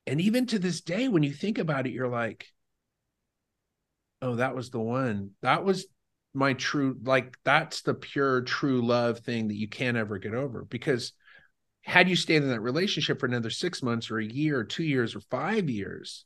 And 0.05 0.19
even 0.19 0.45
to 0.47 0.59
this 0.59 0.81
day 0.81 1.07
when 1.07 1.23
you 1.23 1.31
think 1.31 1.57
about 1.57 1.87
it 1.87 1.93
you're 1.93 2.09
like 2.09 2.47
oh 4.21 4.35
that 4.35 4.55
was 4.55 4.69
the 4.69 4.79
one 4.79 5.31
that 5.41 5.63
was 5.63 5.85
my 6.33 6.53
true 6.53 6.97
like 7.03 7.37
that's 7.43 7.81
the 7.81 7.93
pure 7.93 8.41
true 8.41 8.85
love 8.85 9.19
thing 9.19 9.47
that 9.47 9.55
you 9.55 9.67
can't 9.67 9.97
ever 9.97 10.17
get 10.17 10.33
over 10.33 10.65
because 10.65 11.13
had 11.83 12.09
you 12.09 12.15
stayed 12.15 12.41
in 12.43 12.49
that 12.49 12.59
relationship 12.61 13.19
for 13.19 13.25
another 13.25 13.49
six 13.49 13.81
months 13.83 14.09
or 14.11 14.17
a 14.19 14.25
year 14.25 14.59
or 14.59 14.63
two 14.63 14.83
years 14.83 15.15
or 15.15 15.21
five 15.21 15.69
years 15.69 16.25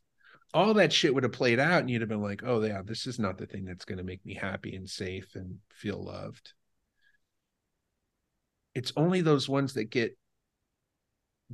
all 0.54 0.74
that 0.74 0.92
shit 0.92 1.14
would 1.14 1.24
have 1.24 1.32
played 1.32 1.60
out 1.60 1.82
and 1.82 1.90
you'd 1.90 2.02
have 2.02 2.10
been 2.10 2.22
like 2.24 2.42
oh 2.44 2.64
yeah 2.64 2.82
this 2.84 3.06
is 3.06 3.20
not 3.20 3.38
the 3.38 3.46
thing 3.46 3.66
that's 3.66 3.86
going 3.86 3.98
to 4.00 4.04
make 4.04 4.26
me 4.26 4.34
happy 4.34 4.76
and 4.76 4.90
safe 4.90 5.36
and 5.36 5.58
feel 5.72 6.04
loved 6.04 6.54
it's 8.74 8.94
only 8.96 9.22
those 9.22 9.50
ones 9.50 9.74
that 9.74 9.86
get 9.92 10.18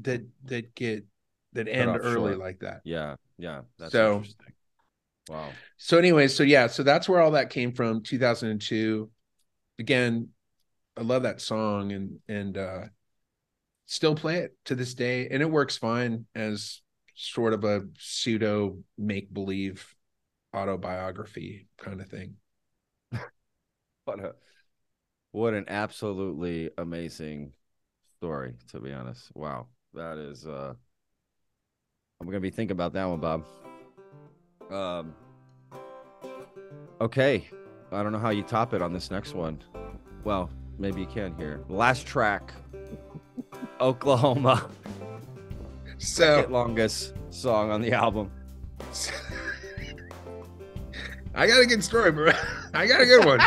that 0.02 0.22
that 0.46 0.76
get 0.76 1.06
that 1.54 1.68
end 1.68 1.98
early 2.02 2.32
short. 2.34 2.40
like 2.40 2.60
that 2.60 2.82
Yeah, 2.84 3.16
yeah. 3.38 3.62
That's 3.80 3.94
So- 3.94 4.18
interesting. 4.18 4.48
Wow. 5.30 5.50
so 5.78 5.98
anyway 5.98 6.28
so 6.28 6.44
yeah 6.44 6.68
so 6.68 6.84
that's 6.84 7.10
where 7.10 7.20
all 7.20 7.32
that 7.32 7.50
came 7.50 7.72
from 7.72 8.04
2002 8.04 9.10
again 9.80 10.30
i 10.98 11.02
love 11.02 11.24
that 11.24 11.42
song 11.42 11.92
and 11.92 12.20
and 12.28 12.58
uh 12.58 12.82
still 13.88 14.16
play 14.16 14.38
it 14.38 14.56
to 14.66 14.76
this 14.76 14.94
day 14.94 15.28
and 15.30 15.42
it 15.42 15.50
works 15.50 15.78
fine 15.78 16.26
as 16.36 16.82
sort 17.16 17.54
of 17.54 17.64
a 17.64 17.82
pseudo 17.98 18.78
make 18.98 19.34
believe 19.34 19.96
autobiography 20.56 21.68
kind 21.78 22.02
of 22.02 22.08
thing 22.08 22.36
What 24.06 24.20
a 24.20 24.36
what 25.32 25.54
an 25.54 25.66
absolutely 25.68 26.70
amazing 26.78 27.52
story, 28.16 28.54
to 28.70 28.80
be 28.80 28.94
honest. 28.94 29.32
Wow. 29.36 29.68
That 29.94 30.18
is 30.18 30.46
uh 30.46 30.74
I'm 32.22 32.28
gonna 32.28 32.40
be 32.40 32.52
thinking 32.52 32.74
about 32.74 32.94
that 32.94 33.06
one, 33.06 33.20
Bob. 33.20 33.44
Um 34.72 35.14
Okay. 37.02 37.48
I 37.92 38.04
don't 38.04 38.12
know 38.12 38.20
how 38.20 38.30
you 38.30 38.44
top 38.44 38.74
it 38.74 38.82
on 38.82 38.94
this 38.94 39.12
next 39.12 39.34
one. 39.34 39.62
Well, 40.24 40.50
maybe 40.80 41.02
you 41.02 41.08
can 41.08 41.36
here. 41.36 41.64
Last 41.70 42.08
track. 42.08 42.54
Oklahoma. 43.82 44.70
so 45.98 46.38
Second 46.38 46.54
longest 46.54 47.14
song 47.30 47.72
on 47.72 47.82
the 47.82 47.92
album. 47.94 48.32
i 51.36 51.46
got 51.48 51.62
a 51.62 51.66
good 51.66 51.84
story 51.84 52.12
bro 52.12 52.32
i 52.74 52.88
got 52.88 53.02
a 53.02 53.06
good 53.06 53.26
one 53.26 53.40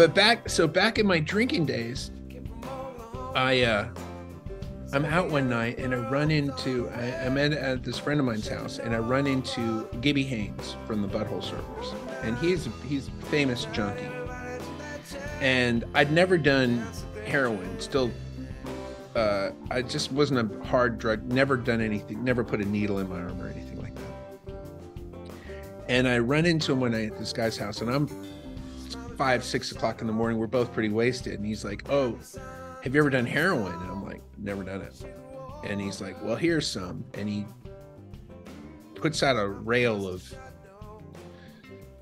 but 0.00 0.14
back 0.14 0.48
so 0.48 0.66
back 0.66 0.98
in 0.98 1.06
my 1.06 1.20
drinking 1.20 1.66
days. 1.66 2.10
I 3.34 3.64
uh 3.64 3.88
I'm 4.94 5.04
out 5.04 5.28
one 5.28 5.46
night 5.50 5.76
and 5.76 5.94
I 5.94 5.98
run 5.98 6.30
into 6.30 6.88
I, 6.88 7.26
I'm 7.26 7.36
at, 7.36 7.52
at 7.52 7.84
this 7.84 7.98
friend 7.98 8.18
of 8.18 8.24
mine's 8.24 8.48
house 8.48 8.78
and 8.78 8.94
I 8.94 8.98
run 8.98 9.26
into 9.26 9.86
Gibby 10.00 10.22
Haynes 10.22 10.74
from 10.86 11.02
the 11.02 11.08
Butthole 11.08 11.42
Surfers 11.42 11.94
and 12.22 12.38
he's 12.38 12.66
he's 12.88 13.10
famous 13.24 13.66
junkie 13.74 14.08
and 15.42 15.84
I'd 15.94 16.10
never 16.10 16.38
done 16.38 16.82
heroin 17.26 17.78
still 17.78 18.10
uh 19.14 19.50
I 19.70 19.82
just 19.82 20.12
wasn't 20.12 20.50
a 20.50 20.64
hard 20.64 20.98
drug 20.98 21.30
never 21.30 21.58
done 21.58 21.82
anything 21.82 22.24
never 22.24 22.42
put 22.42 22.62
a 22.62 22.64
needle 22.64 23.00
in 23.00 23.08
my 23.10 23.20
arm 23.20 23.38
or 23.38 23.48
anything 23.48 23.78
like 23.82 23.94
that 23.96 24.54
and 25.90 26.08
I 26.08 26.20
run 26.20 26.46
into 26.46 26.72
him 26.72 26.80
one 26.80 26.92
night 26.92 27.12
at 27.12 27.18
this 27.18 27.34
guy's 27.34 27.58
house 27.58 27.82
and 27.82 27.90
I'm 27.90 28.08
five 29.20 29.44
six 29.44 29.70
o'clock 29.70 30.00
in 30.00 30.06
the 30.06 30.12
morning 30.12 30.38
we're 30.38 30.46
both 30.46 30.72
pretty 30.72 30.88
wasted 30.88 31.34
and 31.34 31.44
he's 31.44 31.64
like 31.64 31.82
oh 31.90 32.18
have 32.82 32.94
you 32.94 33.00
ever 33.00 33.10
done 33.10 33.26
heroin? 33.26 33.74
And 33.74 33.90
I'm 33.90 34.04
like, 34.04 34.22
never 34.38 34.64
done 34.64 34.80
it. 34.80 34.94
And 35.64 35.80
he's 35.80 36.00
like, 36.00 36.22
well, 36.22 36.36
here's 36.36 36.66
some. 36.66 37.04
And 37.14 37.28
he 37.28 37.44
puts 38.94 39.22
out 39.22 39.36
a 39.36 39.46
rail 39.46 40.08
of 40.08 40.34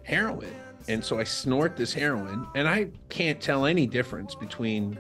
heroin. 0.05 0.55
And 0.87 1.05
so 1.05 1.19
I 1.19 1.25
snort 1.25 1.77
this 1.77 1.93
heroin, 1.93 2.47
and 2.55 2.67
I 2.67 2.89
can't 3.11 3.41
tell 3.43 3.67
any 3.67 3.87
difference 3.87 4.35
between 4.35 4.97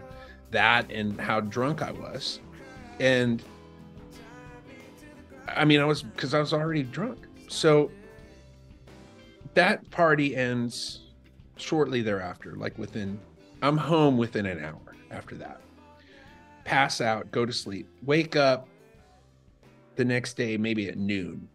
that 0.51 0.91
and 0.91 1.19
how 1.19 1.41
drunk 1.41 1.81
I 1.81 1.93
was. 1.93 2.41
And 3.01 3.43
I 5.49 5.65
mean, 5.65 5.81
I 5.81 5.87
was 5.87 6.03
because 6.03 6.35
I 6.35 6.41
was 6.41 6.53
already 6.53 6.83
drunk. 6.83 7.27
So 7.49 7.91
that 9.55 9.89
party 9.91 10.37
ends 10.37 11.08
shortly 11.61 12.03
thereafter, 12.03 12.55
like 12.57 12.79
within, 12.79 13.19
I'm 13.63 13.77
home 13.77 14.17
within 14.17 14.47
an 14.47 14.65
hour 14.65 14.95
after 15.11 15.35
that 15.37 15.61
pass 16.69 17.01
out, 17.01 17.33
go 17.33 17.47
to 17.47 17.53
sleep, 17.53 17.89
wake 18.03 18.37
up 18.37 18.69
the 19.97 20.05
next 20.05 20.37
day, 20.37 20.59
maybe 20.59 20.87
at 20.89 20.99
noon, 20.99 21.49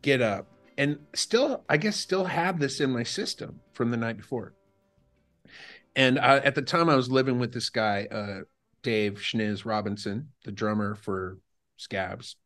get 0.00 0.22
up, 0.22 0.46
and 0.78 0.96
still, 1.12 1.64
I 1.68 1.76
guess, 1.76 1.96
still 1.96 2.24
have 2.24 2.60
this 2.60 2.80
in 2.80 2.90
my 2.92 3.02
system 3.02 3.60
from 3.72 3.90
the 3.90 3.96
night 3.96 4.16
before. 4.16 4.54
And 5.96 6.18
uh, 6.18 6.40
at 6.44 6.54
the 6.54 6.62
time, 6.62 6.88
I 6.88 6.94
was 6.94 7.10
living 7.10 7.40
with 7.40 7.52
this 7.52 7.68
guy, 7.68 8.06
uh, 8.12 8.42
Dave 8.84 9.14
Schniz 9.14 9.64
Robinson, 9.64 10.28
the 10.44 10.52
drummer 10.52 10.94
for 10.94 11.38
Scabs. 11.76 12.36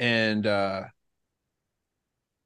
And, 0.00 0.44
uh, 0.48 0.82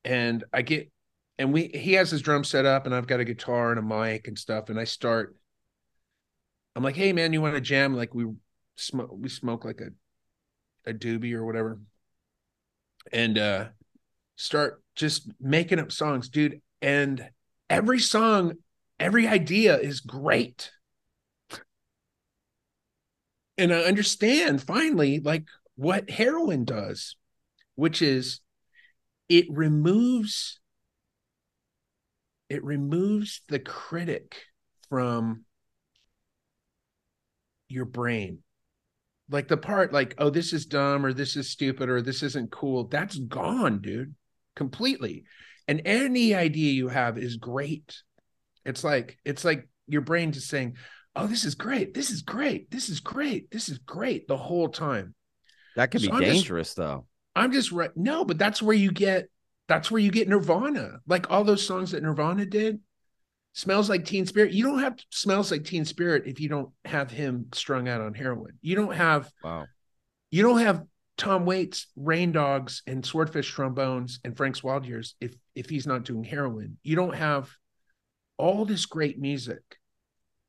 and 0.04 0.44
I 0.52 0.60
get, 0.60 0.92
and 1.38 1.52
we, 1.52 1.68
he 1.68 1.94
has 1.94 2.10
his 2.10 2.22
drum 2.22 2.44
set 2.44 2.64
up, 2.66 2.86
and 2.86 2.94
I've 2.94 3.06
got 3.06 3.20
a 3.20 3.24
guitar 3.24 3.70
and 3.70 3.78
a 3.78 3.82
mic 3.82 4.28
and 4.28 4.38
stuff. 4.38 4.70
And 4.70 4.78
I 4.78 4.84
start, 4.84 5.36
I'm 6.74 6.82
like, 6.82 6.96
hey 6.96 7.12
man, 7.12 7.32
you 7.32 7.42
want 7.42 7.54
to 7.54 7.60
jam? 7.60 7.94
Like 7.94 8.14
we 8.14 8.26
smoke, 8.76 9.10
we 9.12 9.28
smoke 9.28 9.64
like 9.64 9.80
a 9.80 9.88
a 10.88 10.94
doobie 10.94 11.34
or 11.34 11.44
whatever, 11.44 11.80
and 13.12 13.36
uh 13.38 13.66
start 14.36 14.82
just 14.94 15.30
making 15.40 15.78
up 15.78 15.90
songs, 15.90 16.28
dude. 16.28 16.60
And 16.80 17.28
every 17.68 17.98
song, 17.98 18.54
every 19.00 19.26
idea 19.26 19.78
is 19.78 20.00
great. 20.00 20.70
And 23.58 23.72
I 23.72 23.80
understand 23.80 24.62
finally 24.62 25.20
like 25.20 25.44
what 25.76 26.10
heroin 26.10 26.64
does, 26.64 27.16
which 27.74 28.02
is 28.02 28.40
it 29.28 29.46
removes 29.50 30.60
it 32.48 32.62
removes 32.64 33.42
the 33.48 33.58
critic 33.58 34.36
from 34.88 35.44
your 37.68 37.84
brain. 37.84 38.38
Like 39.28 39.48
the 39.48 39.56
part 39.56 39.92
like 39.92 40.14
oh 40.18 40.30
this 40.30 40.52
is 40.52 40.66
dumb 40.66 41.04
or 41.04 41.12
this 41.12 41.34
is 41.36 41.50
stupid 41.50 41.88
or 41.88 42.00
this 42.00 42.22
isn't 42.22 42.52
cool 42.52 42.84
that's 42.84 43.18
gone 43.18 43.80
dude 43.80 44.14
completely. 44.54 45.24
And 45.66 45.82
any 45.84 46.32
idea 46.34 46.72
you 46.72 46.88
have 46.88 47.18
is 47.18 47.36
great. 47.36 47.96
It's 48.64 48.84
like 48.84 49.18
it's 49.24 49.44
like 49.44 49.68
your 49.88 50.02
brain 50.02 50.30
just 50.32 50.48
saying 50.48 50.76
oh 51.16 51.26
this 51.26 51.44
is 51.44 51.54
great 51.56 51.94
this 51.94 52.10
is 52.10 52.22
great 52.22 52.70
this 52.70 52.88
is 52.88 53.00
great 53.00 53.50
this 53.50 53.68
is 53.68 53.78
great 53.78 54.28
the 54.28 54.36
whole 54.36 54.68
time. 54.68 55.14
That 55.74 55.90
could 55.90 56.02
So 56.02 56.08
be 56.08 56.12
I'm 56.12 56.20
just- 56.22 56.32
dangerous 56.32 56.74
though. 56.74 57.06
i'm 57.34 57.52
just 57.52 57.70
right 57.72 57.90
no 57.96 58.24
but 58.24 58.38
that's 58.38 58.62
where 58.62 58.76
you 58.76 58.90
get 58.92 59.28
that's 59.68 59.90
where 59.90 60.00
you 60.00 60.10
get 60.10 60.28
nirvana 60.28 60.98
like 61.06 61.30
all 61.30 61.44
those 61.44 61.66
songs 61.66 61.90
that 61.90 62.02
nirvana 62.02 62.46
did 62.46 62.80
smells 63.52 63.88
like 63.88 64.04
teen 64.04 64.26
spirit 64.26 64.52
you 64.52 64.62
don't 64.64 64.80
have 64.80 64.96
smells 65.10 65.50
like 65.50 65.64
teen 65.64 65.84
spirit 65.84 66.24
if 66.26 66.40
you 66.40 66.48
don't 66.48 66.70
have 66.84 67.10
him 67.10 67.46
strung 67.54 67.88
out 67.88 68.00
on 68.00 68.14
heroin 68.14 68.52
you 68.60 68.74
don't 68.76 68.94
have 68.94 69.30
Wow. 69.42 69.66
you 70.30 70.42
don't 70.42 70.60
have 70.60 70.84
Tom 71.16 71.46
Waits, 71.46 71.86
Rain 71.96 72.30
Dogs, 72.30 72.82
and 72.86 73.04
Swordfish 73.04 73.50
Trombones 73.50 74.20
and 74.22 74.36
Frank's 74.36 74.62
Wild 74.62 74.84
Years 74.84 75.14
if 75.18 75.34
if 75.54 75.70
he's 75.70 75.86
not 75.86 76.04
doing 76.04 76.24
heroin. 76.24 76.76
You 76.82 76.94
don't 76.94 77.14
have 77.14 77.50
all 78.36 78.66
this 78.66 78.84
great 78.84 79.18
music. 79.18 79.62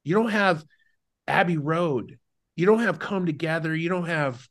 You 0.03 0.15
don't 0.15 0.31
have 0.31 0.65
Abbey 1.25 1.57
Road. 1.57 2.19
You 2.57 2.65
don't 2.65 2.81
have 2.81 2.99
Come 2.99 3.25
Together. 3.25 3.73
You 3.73 3.87
don't 3.87 4.07
have 4.07 4.45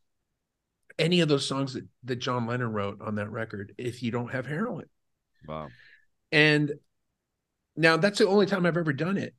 any 0.98 1.20
of 1.20 1.28
those 1.28 1.46
songs 1.46 1.74
that, 1.74 1.84
that 2.04 2.16
John 2.16 2.46
Lennon 2.46 2.72
wrote 2.72 3.00
on 3.00 3.16
that 3.16 3.30
record 3.30 3.74
if 3.78 4.02
you 4.02 4.10
don't 4.10 4.32
have 4.32 4.46
heroin. 4.46 4.86
Wow. 5.46 5.68
And 6.32 6.72
now 7.76 7.96
that's 7.96 8.18
the 8.18 8.28
only 8.28 8.46
time 8.46 8.66
I've 8.66 8.76
ever 8.76 8.92
done 8.92 9.16
it. 9.16 9.34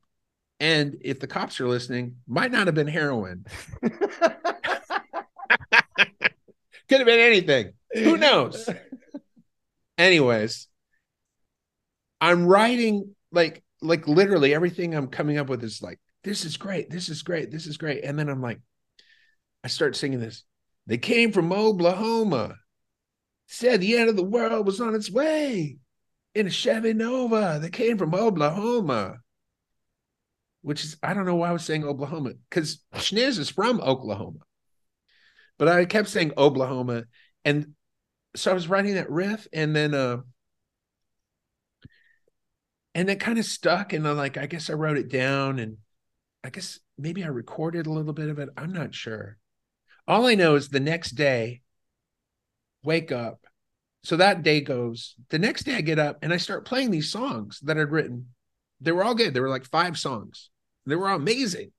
And 0.60 0.98
if 1.02 1.20
the 1.20 1.26
cops 1.26 1.60
are 1.60 1.68
listening, 1.68 2.16
might 2.26 2.50
not 2.50 2.66
have 2.66 2.74
been 2.74 2.88
heroin. 2.88 3.44
Could 6.88 7.00
have 7.00 7.06
been 7.06 7.20
anything. 7.20 7.72
Who 7.94 8.16
knows? 8.16 8.68
Anyways, 9.98 10.68
I'm 12.20 12.46
writing 12.46 13.14
like 13.30 13.62
like 13.80 14.08
literally 14.08 14.54
everything 14.54 14.94
I'm 14.94 15.08
coming 15.08 15.38
up 15.38 15.48
with 15.48 15.62
is 15.62 15.82
like 15.82 16.00
this 16.24 16.44
is 16.44 16.56
great, 16.56 16.90
this 16.90 17.08
is 17.08 17.22
great, 17.22 17.50
this 17.50 17.66
is 17.66 17.76
great, 17.76 18.04
and 18.04 18.18
then 18.18 18.28
I'm 18.28 18.42
like, 18.42 18.60
I 19.62 19.68
start 19.68 19.96
singing 19.96 20.20
this. 20.20 20.44
They 20.88 20.96
came 20.96 21.32
from 21.32 21.52
Oklahoma. 21.52 22.56
Said 23.46 23.80
the 23.80 23.96
end 23.96 24.08
of 24.08 24.16
the 24.16 24.24
world 24.24 24.66
was 24.66 24.80
on 24.80 24.94
its 24.94 25.10
way 25.10 25.78
in 26.34 26.46
a 26.46 26.50
Chevy 26.50 26.94
Nova. 26.94 27.58
They 27.60 27.70
came 27.70 27.96
from 27.96 28.14
Oklahoma, 28.14 29.18
which 30.62 30.84
is 30.84 30.96
I 31.02 31.14
don't 31.14 31.24
know 31.26 31.36
why 31.36 31.50
I 31.50 31.52
was 31.52 31.64
saying 31.64 31.84
Oklahoma 31.84 32.32
because 32.48 32.84
Schniz 32.94 33.38
is 33.38 33.48
from 33.48 33.80
Oklahoma, 33.80 34.40
but 35.56 35.68
I 35.68 35.84
kept 35.84 36.08
saying 36.08 36.32
Oklahoma, 36.36 37.04
and 37.44 37.74
so 38.36 38.50
I 38.50 38.54
was 38.54 38.68
writing 38.68 38.94
that 38.94 39.10
riff, 39.10 39.46
and 39.52 39.74
then 39.74 39.94
uh, 39.94 40.18
and 42.94 43.08
it 43.08 43.20
kind 43.20 43.38
of 43.38 43.46
stuck, 43.46 43.94
and 43.94 44.04
then 44.04 44.16
like 44.16 44.36
I 44.36 44.46
guess 44.46 44.68
I 44.68 44.74
wrote 44.74 44.98
it 44.98 45.10
down, 45.10 45.58
and 45.58 45.78
I 46.44 46.50
guess 46.50 46.80
maybe 46.98 47.24
I 47.24 47.28
recorded 47.28 47.86
a 47.86 47.92
little 47.92 48.12
bit 48.12 48.28
of 48.28 48.38
it. 48.38 48.50
I'm 48.58 48.72
not 48.74 48.94
sure. 48.94 49.38
All 50.08 50.26
I 50.26 50.34
know 50.34 50.54
is 50.54 50.70
the 50.70 50.80
next 50.80 51.12
day, 51.12 51.60
wake 52.82 53.12
up. 53.12 53.46
So 54.04 54.16
that 54.16 54.42
day 54.42 54.62
goes. 54.62 55.14
The 55.28 55.38
next 55.38 55.64
day 55.64 55.74
I 55.74 55.82
get 55.82 55.98
up 55.98 56.20
and 56.22 56.32
I 56.32 56.38
start 56.38 56.64
playing 56.64 56.90
these 56.90 57.12
songs 57.12 57.60
that 57.64 57.78
I'd 57.78 57.90
written. 57.90 58.28
They 58.80 58.90
were 58.90 59.04
all 59.04 59.14
good. 59.14 59.34
They 59.34 59.40
were 59.40 59.50
like 59.50 59.66
five 59.66 59.98
songs. 59.98 60.48
They 60.86 60.96
were 60.96 61.10
all 61.10 61.16
amazing. 61.16 61.72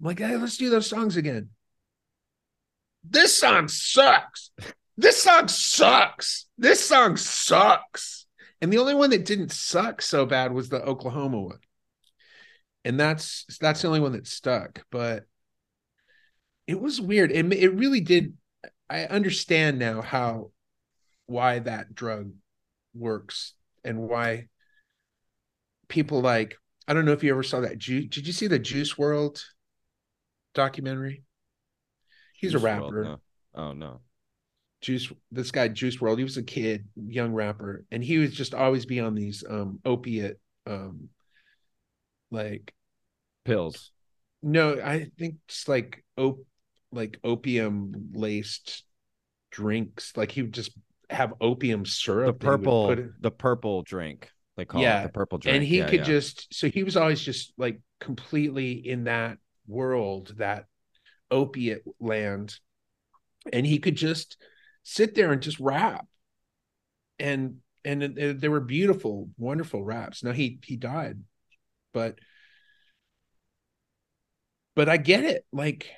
I'm 0.00 0.06
like, 0.06 0.20
hey, 0.20 0.36
let's 0.36 0.56
do 0.56 0.70
those 0.70 0.86
songs 0.86 1.16
again. 1.16 1.48
This 3.02 3.36
song 3.36 3.66
sucks. 3.66 4.50
This 4.96 5.20
song 5.20 5.48
sucks. 5.48 6.46
This 6.56 6.86
song 6.86 7.16
sucks. 7.16 8.26
And 8.60 8.72
the 8.72 8.78
only 8.78 8.94
one 8.94 9.10
that 9.10 9.24
didn't 9.24 9.50
suck 9.50 10.00
so 10.00 10.26
bad 10.26 10.52
was 10.52 10.68
the 10.68 10.82
Oklahoma 10.82 11.40
one. 11.40 11.58
And 12.84 13.00
that's 13.00 13.46
that's 13.60 13.82
the 13.82 13.88
only 13.88 14.00
one 14.00 14.12
that 14.12 14.28
stuck. 14.28 14.84
But 14.92 15.24
it 16.66 16.80
was 16.80 17.00
weird. 17.00 17.30
It 17.32 17.52
it 17.52 17.74
really 17.74 18.00
did. 18.00 18.34
I 18.88 19.04
understand 19.04 19.78
now 19.78 20.02
how 20.02 20.50
why 21.26 21.58
that 21.60 21.94
drug 21.94 22.32
works 22.94 23.54
and 23.84 24.00
why 24.08 24.46
people 25.88 26.20
like 26.20 26.56
I 26.88 26.94
don't 26.94 27.04
know 27.04 27.12
if 27.12 27.24
you 27.24 27.30
ever 27.30 27.42
saw 27.42 27.60
that. 27.60 27.78
Ju- 27.78 28.06
Did 28.06 28.26
you 28.26 28.32
see 28.32 28.46
the 28.46 28.58
Juice 28.58 28.94
WRLD 28.94 29.42
documentary? 30.54 31.24
He's 32.34 32.52
Juice 32.52 32.62
a 32.62 32.64
rapper. 32.64 33.04
no. 33.04 33.16
Oh 33.54 33.72
no. 33.72 34.00
Juice 34.82 35.10
this 35.32 35.50
guy 35.50 35.68
Juice 35.68 35.96
WRLD. 35.96 36.18
He 36.18 36.24
was 36.24 36.36
a 36.36 36.42
kid, 36.42 36.86
young 36.94 37.32
rapper, 37.32 37.84
and 37.90 38.04
he 38.04 38.18
was 38.18 38.32
just 38.32 38.54
always 38.54 38.86
be 38.86 39.00
on 39.00 39.14
these 39.14 39.42
um 39.48 39.80
opiate 39.84 40.38
um 40.66 41.08
like 42.30 42.72
Pills. 43.44 43.90
no, 44.42 44.80
I 44.80 45.08
think 45.18 45.36
it's 45.48 45.68
like 45.68 46.04
op 46.16 46.38
like 46.92 47.18
opium 47.24 48.10
laced 48.14 48.84
drinks. 49.50 50.16
Like 50.16 50.30
he 50.32 50.42
would 50.42 50.52
just 50.54 50.72
have 51.10 51.34
opium 51.40 51.84
syrup. 51.86 52.38
that 52.38 52.44
he 52.44 52.48
would 52.48 52.60
purple 52.60 52.86
put 52.86 52.98
in- 52.98 53.14
the 53.20 53.30
purple 53.30 53.82
drink. 53.82 54.30
They 54.56 54.64
call 54.64 54.82
Yeah, 54.82 55.00
it 55.00 55.02
the 55.04 55.08
purple 55.10 55.38
drink. 55.38 55.56
and 55.56 55.64
he 55.64 55.78
Yeah, 55.78 55.86
could 55.86 56.00
yeah. 56.00 56.04
just 56.04 56.54
so 56.54 56.68
he 56.68 56.82
was 56.82 56.96
always 56.96 57.20
just 57.20 57.52
like 57.58 57.80
completely 58.00 58.72
in 58.72 59.04
that 59.04 59.38
world 59.68 60.34
that 60.38 60.66
opiate 61.30 61.82
land 62.00 62.58
and 63.52 63.66
he 63.66 63.78
could 63.78 63.96
just 63.96 64.36
sit 64.82 65.14
there 65.14 65.32
and 65.32 65.42
just 65.42 65.58
rap 65.60 66.06
and 67.18 67.56
and 67.84 68.02
there 68.40 68.50
were 68.50 68.60
beautiful 68.60 69.28
wonderful 69.38 69.82
raps 69.84 70.22
now 70.24 70.32
he 70.32 70.58
he 70.64 70.76
died 70.76 71.18
but 71.92 72.18
but 74.74 74.88
i 74.88 74.96
get 74.96 75.24
it 75.24 75.44
like 75.52 75.90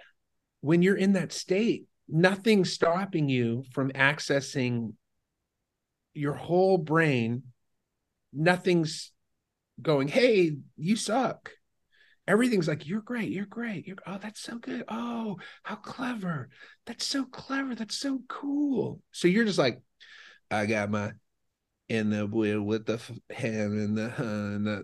when 0.60 0.82
you're 0.82 0.96
in 0.96 1.12
that 1.14 1.32
state 1.32 1.84
nothing's 2.08 2.72
stopping 2.72 3.28
you 3.28 3.64
from 3.72 3.90
accessing 3.92 4.92
your 6.14 6.34
whole 6.34 6.78
brain 6.78 7.42
nothing's 8.32 9.12
going, 9.80 10.08
hey, 10.08 10.56
you 10.76 10.96
suck. 10.96 11.50
Everything's 12.26 12.68
like, 12.68 12.86
you're 12.86 13.00
great, 13.00 13.30
you're 13.30 13.46
great. 13.46 13.86
You're 13.86 13.96
oh, 14.06 14.18
that's 14.20 14.40
so 14.40 14.58
good. 14.58 14.84
Oh, 14.88 15.38
how 15.62 15.76
clever. 15.76 16.50
That's 16.84 17.06
so 17.06 17.24
clever. 17.24 17.74
That's 17.74 17.96
so 17.96 18.20
cool. 18.28 19.00
So 19.12 19.28
you're 19.28 19.46
just 19.46 19.58
like, 19.58 19.80
I 20.50 20.66
got 20.66 20.90
my 20.90 21.12
in 21.88 22.10
the 22.10 22.26
with 22.26 22.84
the 22.84 23.00
hand 23.30 23.72
and 23.72 23.96
the 23.96 24.10
uh, 24.10 24.22
and 24.22 24.66
the 24.66 24.82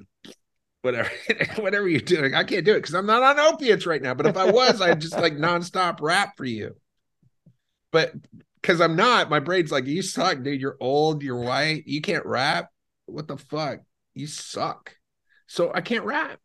whatever, 0.84 1.10
whatever 1.56 1.88
you're 1.88 2.00
doing. 2.00 2.34
I 2.34 2.44
can't 2.44 2.64
do 2.64 2.72
it 2.72 2.82
because 2.82 2.94
I'm 2.94 3.06
not 3.06 3.22
on 3.22 3.40
opiates 3.40 3.86
right 3.86 4.02
now. 4.02 4.12
But 4.12 4.26
if 4.26 4.36
I 4.36 4.50
was, 4.50 4.82
I'd 4.82 5.00
just 5.00 5.16
like 5.16 5.34
nonstop 5.34 6.00
rap 6.02 6.36
for 6.36 6.44
you. 6.44 6.76
But 7.90 8.12
because 8.60 8.82
I'm 8.82 8.94
not, 8.94 9.30
my 9.30 9.40
brain's 9.40 9.72
like, 9.72 9.86
you 9.86 10.02
suck, 10.02 10.42
dude. 10.42 10.60
You're 10.60 10.76
old, 10.80 11.22
you're 11.22 11.40
white, 11.40 11.84
you 11.86 12.02
can't 12.02 12.26
rap. 12.26 12.68
What 13.06 13.28
the 13.28 13.38
fuck? 13.38 13.80
You 14.12 14.26
suck. 14.26 14.94
So 15.46 15.72
I 15.74 15.80
can't 15.80 16.04
rap. 16.04 16.40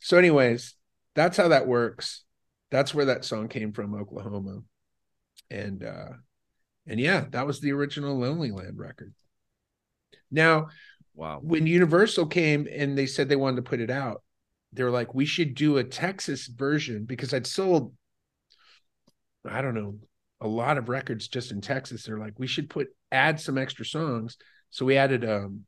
So, 0.00 0.18
anyways, 0.18 0.74
that's 1.14 1.36
how 1.36 1.48
that 1.48 1.66
works. 1.66 2.24
That's 2.70 2.94
where 2.94 3.06
that 3.06 3.24
song 3.24 3.48
came 3.48 3.72
from, 3.72 3.94
Oklahoma. 3.94 4.60
And 5.50 5.82
uh 5.82 6.10
and 6.86 7.00
yeah, 7.00 7.24
that 7.30 7.46
was 7.46 7.60
the 7.60 7.72
original 7.72 8.18
Lonelyland 8.18 8.76
record. 8.76 9.14
Now, 10.30 10.68
wow. 11.18 11.40
when 11.42 11.66
Universal 11.66 12.26
came 12.26 12.68
and 12.72 12.96
they 12.96 13.06
said 13.06 13.28
they 13.28 13.36
wanted 13.36 13.56
to 13.56 13.68
put 13.68 13.80
it 13.80 13.90
out, 13.90 14.22
they 14.72 14.84
were 14.84 14.90
like, 14.90 15.14
we 15.14 15.26
should 15.26 15.54
do 15.54 15.78
a 15.78 15.84
Texas 15.84 16.46
version 16.46 17.04
because 17.04 17.34
I'd 17.34 17.46
sold, 17.46 17.92
I 19.44 19.60
don't 19.60 19.74
know, 19.74 19.96
a 20.40 20.46
lot 20.48 20.78
of 20.78 20.88
records 20.88 21.26
just 21.26 21.50
in 21.50 21.60
Texas. 21.60 22.04
They're 22.04 22.18
like, 22.18 22.38
we 22.38 22.46
should 22.46 22.70
put 22.70 22.88
add 23.10 23.40
some 23.40 23.58
extra 23.58 23.84
songs. 23.84 24.36
So 24.70 24.86
we 24.86 24.96
added 24.96 25.28
um 25.28 25.64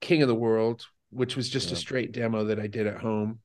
King 0.00 0.22
of 0.22 0.28
the 0.28 0.34
World, 0.34 0.86
which 1.10 1.36
was 1.36 1.48
just 1.48 1.68
Yeah. 1.68 1.74
a 1.74 1.76
straight 1.76 2.12
demo 2.12 2.44
that 2.44 2.58
I 2.58 2.66
did 2.66 2.86
at 2.86 3.00
home, 3.00 3.40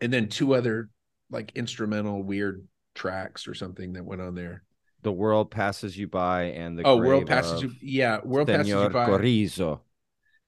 and 0.00 0.12
then 0.12 0.28
two 0.28 0.54
other 0.54 0.90
like 1.30 1.52
instrumental 1.54 2.22
weird 2.22 2.66
tracks 2.94 3.46
or 3.46 3.54
something 3.54 3.92
that 3.94 4.04
went 4.04 4.20
on 4.20 4.34
there. 4.34 4.64
The 5.02 5.12
world 5.12 5.50
passes 5.50 5.96
you 5.96 6.08
by 6.08 6.44
and 6.44 6.78
the 6.78 6.82
oh, 6.84 6.96
World 6.96 7.26
passes 7.26 7.62
of 7.62 7.72
you, 7.72 7.78
yeah, 7.80 8.20
World 8.24 8.48
passes 8.48 8.68
you 8.68 8.74
Senor 8.74 8.90
by. 8.90 9.06
Corizo. 9.08 9.80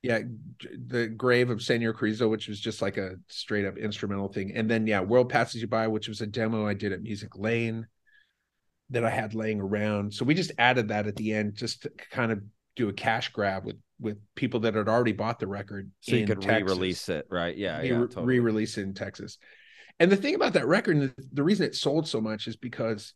yeah 0.03 0.19
the 0.89 1.07
grave 1.07 1.49
of 1.51 1.63
senor 1.63 1.95
Corizo 1.95 2.29
which 2.29 2.49
was 2.49 2.59
just 2.61 2.83
like 2.83 2.97
a 2.97 3.15
straight 3.29 3.65
up 3.65 3.79
instrumental 3.79 4.29
thing 4.29 4.53
and 4.57 4.69
then 4.69 4.87
yeah 4.87 5.01
world 5.01 5.29
passes 5.29 5.61
you 5.61 5.69
by 5.69 5.87
which 5.87 6.09
was 6.09 6.21
a 6.21 6.27
demo 6.27 6.67
i 6.67 6.75
did 6.75 6.93
at 6.93 7.01
music 7.03 7.37
lane 7.39 7.87
that 8.91 9.05
i 9.05 9.11
had 9.11 9.33
laying 9.35 9.61
around 9.61 10.13
so 10.13 10.25
we 10.25 10.35
just 10.35 10.51
added 10.59 10.89
that 10.89 11.07
at 11.07 11.15
the 11.17 11.33
end 11.33 11.55
just 11.55 11.83
to 11.83 11.91
kind 12.11 12.33
of 12.33 12.43
do 12.75 12.89
a 12.89 12.93
cash 12.93 13.29
grab 13.31 13.65
with 13.65 13.77
with 14.01 14.19
people 14.35 14.59
that 14.61 14.75
had 14.75 14.89
already 14.89 15.13
bought 15.13 15.39
the 15.39 15.47
record 15.47 15.89
So 16.01 16.17
you 16.17 16.27
could 16.27 16.43
Texas. 16.43 16.67
re-release 16.67 17.09
it, 17.09 17.27
right? 17.31 17.57
Yeah, 17.57 17.79
Re- 17.79 17.89
yeah, 17.89 17.99
totally. 18.01 18.27
re-release 18.27 18.77
it 18.79 18.83
in 18.83 18.95
texas 18.95 19.39
and 20.01 20.11
the 20.11 20.17
thing 20.17 20.35
about 20.35 20.55
that 20.55 20.67
record 20.67 20.97
and 20.97 21.15
the 21.33 21.45
reason 21.45 21.65
it 21.65 21.77
sold 21.77 22.09
so 22.09 22.21
much 22.21 22.49
is 22.49 22.57
because 22.57 23.15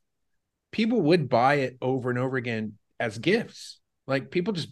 people 0.72 1.00
would 1.00 1.28
buy 1.28 1.54
it 1.54 1.76
over 1.80 2.10
and 2.10 2.18
over 2.18 2.36
again 2.36 2.74
as 2.98 3.18
gifts 3.18 3.80
like 4.06 4.30
people 4.30 4.52
just 4.52 4.68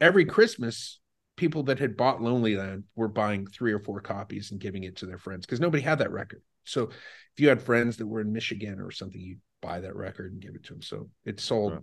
every 0.00 0.24
christmas 0.24 1.00
people 1.36 1.62
that 1.64 1.78
had 1.78 1.96
bought 1.96 2.22
lonely 2.22 2.56
land 2.56 2.84
were 2.96 3.08
buying 3.08 3.46
three 3.46 3.72
or 3.72 3.78
four 3.78 4.00
copies 4.00 4.50
and 4.50 4.60
giving 4.60 4.84
it 4.84 4.96
to 4.96 5.06
their 5.06 5.18
friends 5.18 5.46
because 5.46 5.60
nobody 5.60 5.82
had 5.82 5.98
that 5.98 6.10
record 6.10 6.42
so 6.64 6.84
if 6.84 7.38
you 7.38 7.48
had 7.48 7.62
friends 7.62 7.96
that 7.96 8.06
were 8.06 8.20
in 8.20 8.32
michigan 8.32 8.80
or 8.80 8.90
something 8.90 9.20
you'd 9.20 9.40
buy 9.60 9.80
that 9.80 9.96
record 9.96 10.32
and 10.32 10.42
give 10.42 10.54
it 10.54 10.64
to 10.64 10.74
them 10.74 10.82
so 10.82 11.08
it 11.24 11.40
sold 11.40 11.78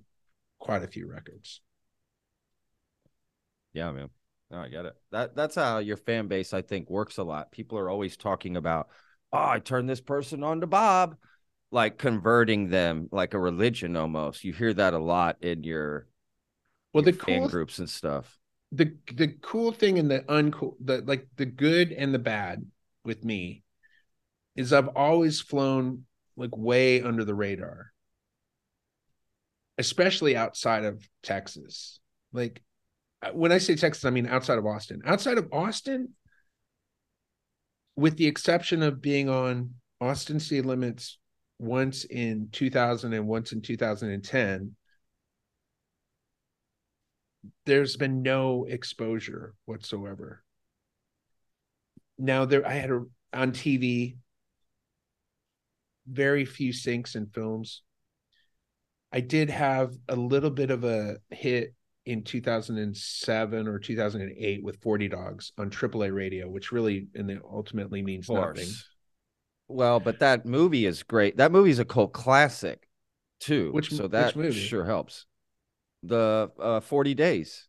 quite 0.60 0.84
a 0.84 0.88
few 0.88 1.08
records 1.10 1.62
Yeah, 3.76 3.92
man. 3.92 4.10
No, 4.50 4.60
I 4.60 4.70
get 4.70 4.86
it. 4.86 4.96
That 5.12 5.36
that's 5.36 5.56
how 5.56 5.80
your 5.80 5.98
fan 5.98 6.28
base, 6.28 6.54
I 6.54 6.62
think, 6.62 6.90
works 6.90 7.18
a 7.18 7.24
lot. 7.24 7.52
People 7.52 7.78
are 7.78 7.90
always 7.90 8.16
talking 8.16 8.56
about, 8.56 8.88
oh, 9.34 9.38
I 9.38 9.60
turned 9.60 9.90
this 9.90 10.02
person 10.02 10.44
on 10.44 10.62
to 10.62 10.68
Bob, 10.68 11.18
like 11.72 11.98
converting 11.98 12.70
them 12.70 13.10
like 13.12 13.34
a 13.34 13.40
religion 13.40 13.96
almost. 13.96 14.44
You 14.44 14.54
hear 14.54 14.74
that 14.74 14.94
a 14.94 15.00
lot 15.00 15.44
in 15.44 15.64
your, 15.64 16.08
well 16.94 17.04
your 17.04 17.14
the 17.14 17.18
fan 17.18 17.40
cool 17.42 17.50
groups 17.50 17.80
and 17.80 17.90
stuff. 17.90 18.38
the 18.72 18.94
the 19.14 19.30
cool 19.42 19.72
thing 19.72 20.00
and 20.00 20.10
the 20.10 20.20
uncool 20.22 20.76
the 20.80 21.04
like 21.06 21.28
the 21.38 21.46
good 21.46 21.92
and 21.92 22.14
the 22.14 22.20
bad 22.20 22.66
with 23.04 23.24
me 23.24 23.64
is 24.56 24.74
I've 24.74 24.90
always 24.90 25.42
flown 25.42 26.06
like 26.38 26.56
way 26.56 27.02
under 27.02 27.24
the 27.24 27.36
radar. 27.36 27.92
Especially 29.78 30.38
outside 30.38 30.86
of 30.86 31.08
Texas. 31.24 32.00
Like 32.32 32.62
uh, 33.22 33.32
when 33.32 33.52
I 33.52 33.58
say 33.58 33.76
Texas, 33.76 34.06
I 34.06 34.10
mean 34.10 34.28
outside 34.28 34.58
of 34.58 34.66
Austin. 34.66 35.02
Outside 35.06 35.38
of 35.38 35.50
Austin, 35.52 36.14
with 37.98 38.18
the 38.18 38.28
exception 38.28 38.82
of 38.82 39.02
being 39.02 39.30
on 39.30 39.72
Austin 40.00 40.40
City 40.40 40.62
Limits 40.62 41.18
once 41.60 42.04
in 42.06 42.50
2000 42.52 43.14
and 43.14 43.28
once 43.28 43.52
in 43.52 43.62
2010, 43.62 44.76
there's 47.66 47.96
been 47.96 48.22
no 48.22 48.66
exposure 48.66 49.54
whatsoever. 49.66 50.44
Now 52.18 52.46
there 52.46 52.66
I 52.66 52.74
had 52.74 52.92
a 52.92 53.04
on 53.34 53.52
TV 53.52 54.16
very 56.08 56.46
few 56.46 56.72
syncs 56.72 57.16
and 57.16 57.34
films. 57.34 57.82
I 59.12 59.22
did 59.22 59.50
have 59.50 59.94
a 60.08 60.16
little 60.16 60.50
bit 60.50 60.72
of 60.72 60.84
a 60.84 61.18
hit 61.30 61.74
in 62.06 62.24
2007 62.24 63.68
or 63.68 63.80
2008 63.80 64.64
with 64.64 64.82
40 64.82 65.08
Dogs 65.08 65.52
on 65.58 65.70
AAA 65.70 66.14
radio, 66.14 66.48
which 66.48 66.72
really 66.72 67.08
and 67.16 67.40
ultimately 67.50 68.02
means 68.02 68.30
nothing. 68.30 68.68
Well, 69.68 70.00
but 70.00 70.20
that 70.20 70.46
movie 70.46 70.86
is 70.86 71.04
great. 71.04 71.38
That 71.38 71.52
movie 71.52 71.72
is 71.72 71.80
a 71.80 71.86
cult 71.86 72.14
classic, 72.14 72.88
too. 73.40 73.72
Which- 73.72 73.92
so 73.92 74.04
which 74.04 74.12
that 74.12 74.36
movie? 74.36 74.52
sure 74.52 74.86
helps. 74.86 75.26
The 76.04 76.52
uh, 76.60 76.80
Forty 76.82 77.14
Days. 77.16 77.68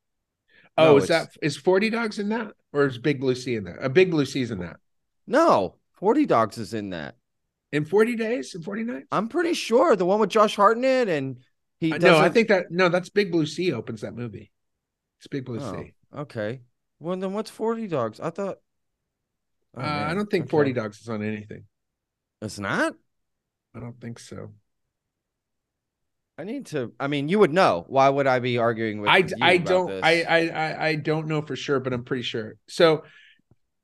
Oh, 0.77 0.93
No, 0.93 0.97
is 0.99 1.05
it's- 1.05 1.27
that 1.27 1.37
is 1.45 1.57
40 1.57 1.89
Dogs 1.91 2.19
in 2.19 2.29
that? 2.29 2.53
Or 2.73 2.87
is 2.87 2.99
Big 2.99 3.19
Blue 3.21 3.35
Sea 3.35 3.55
in 3.57 3.65
that? 3.65 3.77
A 3.81 3.89
Big 3.89 4.11
Blue 4.11 4.27
Sea's 4.27 4.51
in 4.51 4.59
that. 4.61 4.77
No, 5.27 5.77
Forty 5.95 6.27
Dogs 6.27 6.59
is 6.59 6.75
in 6.75 6.91
that. 6.91 7.17
In 7.73 7.85
40 7.87 8.15
days? 8.17 8.55
and 8.55 8.63
40 8.65 8.85
nights? 8.85 9.07
I'm 9.11 9.29
pretty 9.29 9.55
sure 9.55 9.97
the 9.97 10.05
one 10.05 10.21
with 10.21 10.31
Josh 10.31 10.55
Hartnett 10.57 11.09
and 11.09 11.39
he. 11.79 11.93
Uh, 11.93 11.99
no, 11.99 12.19
I 12.19 12.29
think 12.29 12.49
that 12.49 12.71
no, 12.71 12.91
that's 12.91 13.09
Big 13.09 13.33
Blue 13.33 13.47
Sea 13.47 13.73
opens 13.73 14.03
that 14.03 14.15
movie. 14.15 14.53
It's 15.19 15.27
Big 15.29 15.47
Blue 15.47 15.59
Oh, 15.61 15.73
Sea. 15.73 15.95
okay. 16.15 16.61
Well, 17.01 17.17
then 17.17 17.33
what's 17.33 17.51
Forty 17.51 17.87
Dogs? 17.87 18.21
I 18.21 18.29
thought. 18.31 18.59
Oh, 19.77 19.81
uh, 19.81 20.07
I 20.11 20.15
don't 20.15 20.31
think 20.31 20.45
Okay. 20.45 20.51
40 20.51 20.73
Dogs 20.75 21.01
is 21.01 21.09
on 21.09 21.23
anything. 21.23 21.65
It's 22.43 22.59
not. 22.59 22.95
I 23.75 23.81
don't 23.81 24.01
think 24.01 24.19
so. 24.19 24.53
I 26.39 26.45
need 26.45 26.67
to. 26.67 26.93
I 27.01 27.07
mean, 27.07 27.29
you 27.29 27.39
would 27.39 27.53
know. 27.53 27.85
Why 27.89 28.09
would 28.09 28.27
I 28.27 28.41
be 28.41 28.59
arguing 28.59 29.01
with? 29.01 29.09
I 29.09 29.19
you 29.19 29.35
I 29.41 29.57
don't? 29.57 29.91
I, 30.05 30.23
I 30.23 30.89
I 30.89 30.95
don't 30.97 31.29
know 31.29 31.41
for 31.43 31.57
sure, 31.57 31.81
but 31.81 31.93
I'm 31.93 32.05
pretty 32.05 32.23
sure. 32.23 32.57
So 32.69 33.05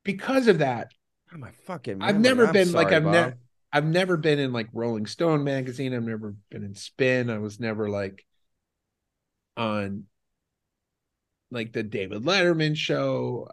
because 0.03 0.47
of 0.47 0.59
that, 0.59 0.91
Oh, 1.33 1.37
my 1.37 1.51
fucking. 1.65 2.01
I've 2.01 2.19
never 2.19 2.45
I'm 2.45 2.53
been 2.53 2.71
like 2.71 2.91
I've 2.91 3.05
never 3.05 3.35
I've 3.71 3.85
never 3.85 4.17
been 4.17 4.39
in 4.39 4.53
like 4.53 4.67
Rolling 4.73 5.05
Stone 5.07 5.43
magazine. 5.43 5.93
I've 5.93 6.03
never 6.03 6.35
been 6.51 6.63
in 6.63 6.75
Spin. 6.75 7.29
I 7.29 7.39
was 7.39 7.59
never 7.59 7.89
like 7.89 8.25
on 9.57 10.05
like 11.49 11.73
the 11.73 11.83
David 11.83 12.23
Letterman 12.23 12.75
show. 12.75 13.49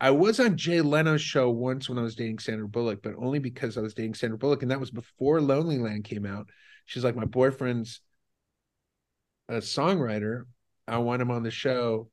I 0.00 0.10
was 0.12 0.40
on 0.40 0.56
Jay 0.56 0.80
Leno's 0.80 1.20
show 1.20 1.50
once 1.50 1.88
when 1.88 1.98
I 1.98 2.02
was 2.02 2.14
dating 2.14 2.38
Sandra 2.38 2.66
Bullock, 2.66 3.02
but 3.02 3.14
only 3.18 3.38
because 3.38 3.76
I 3.76 3.82
was 3.82 3.92
dating 3.92 4.14
Sandra 4.14 4.38
Bullock, 4.38 4.62
and 4.62 4.70
that 4.70 4.80
was 4.80 4.90
before 4.90 5.40
Lonelyland 5.40 6.04
came 6.04 6.24
out. 6.24 6.48
She's 6.86 7.04
like, 7.04 7.16
my 7.16 7.26
boyfriend's 7.26 8.00
a 9.48 9.54
songwriter. 9.54 10.44
I 10.88 10.98
want 10.98 11.22
him 11.22 11.30
on 11.30 11.42
the 11.42 11.50
show. 11.50 12.08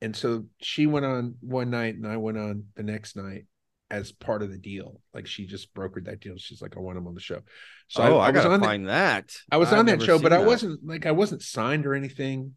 And 0.00 0.14
so 0.14 0.46
she 0.60 0.86
went 0.86 1.06
on 1.06 1.36
one 1.40 1.70
night 1.70 1.94
and 1.94 2.06
I 2.06 2.16
went 2.16 2.38
on 2.38 2.64
the 2.76 2.82
next 2.82 3.16
night 3.16 3.46
as 3.90 4.12
part 4.12 4.42
of 4.42 4.50
the 4.50 4.58
deal. 4.58 5.00
Like 5.12 5.26
she 5.26 5.46
just 5.46 5.72
brokered 5.74 6.06
that 6.06 6.20
deal. 6.20 6.34
She's 6.36 6.60
like, 6.60 6.76
I 6.76 6.80
want 6.80 6.98
him 6.98 7.06
on 7.06 7.14
the 7.14 7.20
show. 7.20 7.40
So 7.88 8.02
oh, 8.02 8.18
I, 8.18 8.26
I, 8.26 8.30
was 8.30 8.42
gotta 8.42 8.54
on 8.54 8.60
that- 8.60 8.66
find 8.66 8.88
that. 8.88 9.36
I 9.50 9.56
was 9.56 9.72
I've 9.72 9.80
on 9.80 9.86
that 9.86 10.02
show, 10.02 10.18
but 10.18 10.32
seen 10.32 10.40
I 10.40 10.44
wasn't 10.44 10.86
like 10.86 11.06
I 11.06 11.12
wasn't 11.12 11.42
signed 11.42 11.86
or 11.86 11.94
anything. 11.94 12.54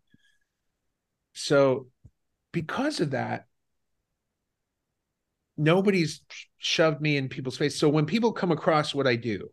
So 1.34 1.88
because 2.52 3.00
of 3.00 3.12
that, 3.12 3.46
nobody's 5.58 6.22
shoved 6.58 7.02
me 7.02 7.18
in 7.18 7.30
people's 7.30 7.58
face. 7.58 7.80
So 7.80 7.90
when 7.90 8.06
people 8.06 8.32
come 8.32 8.52
across 8.52 8.94
what 8.94 9.08
I 9.08 9.16
do, 9.16 9.50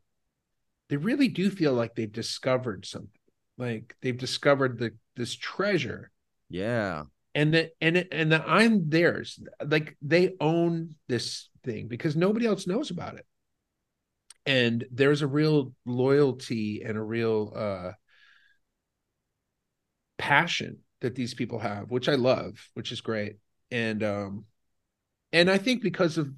they 0.89 0.97
really 0.97 1.29
do 1.29 1.51
feel 1.51 1.73
like 1.73 1.95
they've 1.95 2.11
discovered 2.13 2.87
something. 2.87 3.11
Like 3.57 3.97
they've 4.03 4.17
discovered 4.17 4.79
the 4.79 4.93
this 5.17 5.35
treasure 5.35 6.11
Yeah. 6.51 7.05
and 7.35 7.55
that 7.55 7.71
and 7.81 7.97
it, 7.97 8.09
and 8.13 8.33
that 8.33 8.45
I'm 8.47 8.89
theirs. 8.91 9.39
Like 9.65 9.97
they 10.03 10.35
own 10.41 10.97
this 11.09 11.49
thing 11.63 11.89
because 11.89 12.17
nobody 12.17 12.47
else 12.47 12.67
knows 12.67 12.91
about 12.91 13.17
it. 13.17 13.27
And 14.47 14.85
there's 14.91 15.23
a 15.23 15.27
real 15.27 15.73
loyalty 15.87 16.83
and 16.85 16.99
a 16.99 17.03
real 17.03 17.53
uh 17.57 17.93
passion 20.19 20.79
that 21.01 21.15
these 21.15 21.35
people 21.35 21.59
have, 21.59 21.91
which 21.91 22.09
I 22.09 22.15
love, 22.15 22.69
which 22.75 22.93
is 22.93 23.01
great. 23.01 23.37
And 23.71 24.03
um 24.03 24.45
and 25.35 25.51
I 25.51 25.59
think 25.59 25.83
because 25.83 26.17
of 26.17 26.31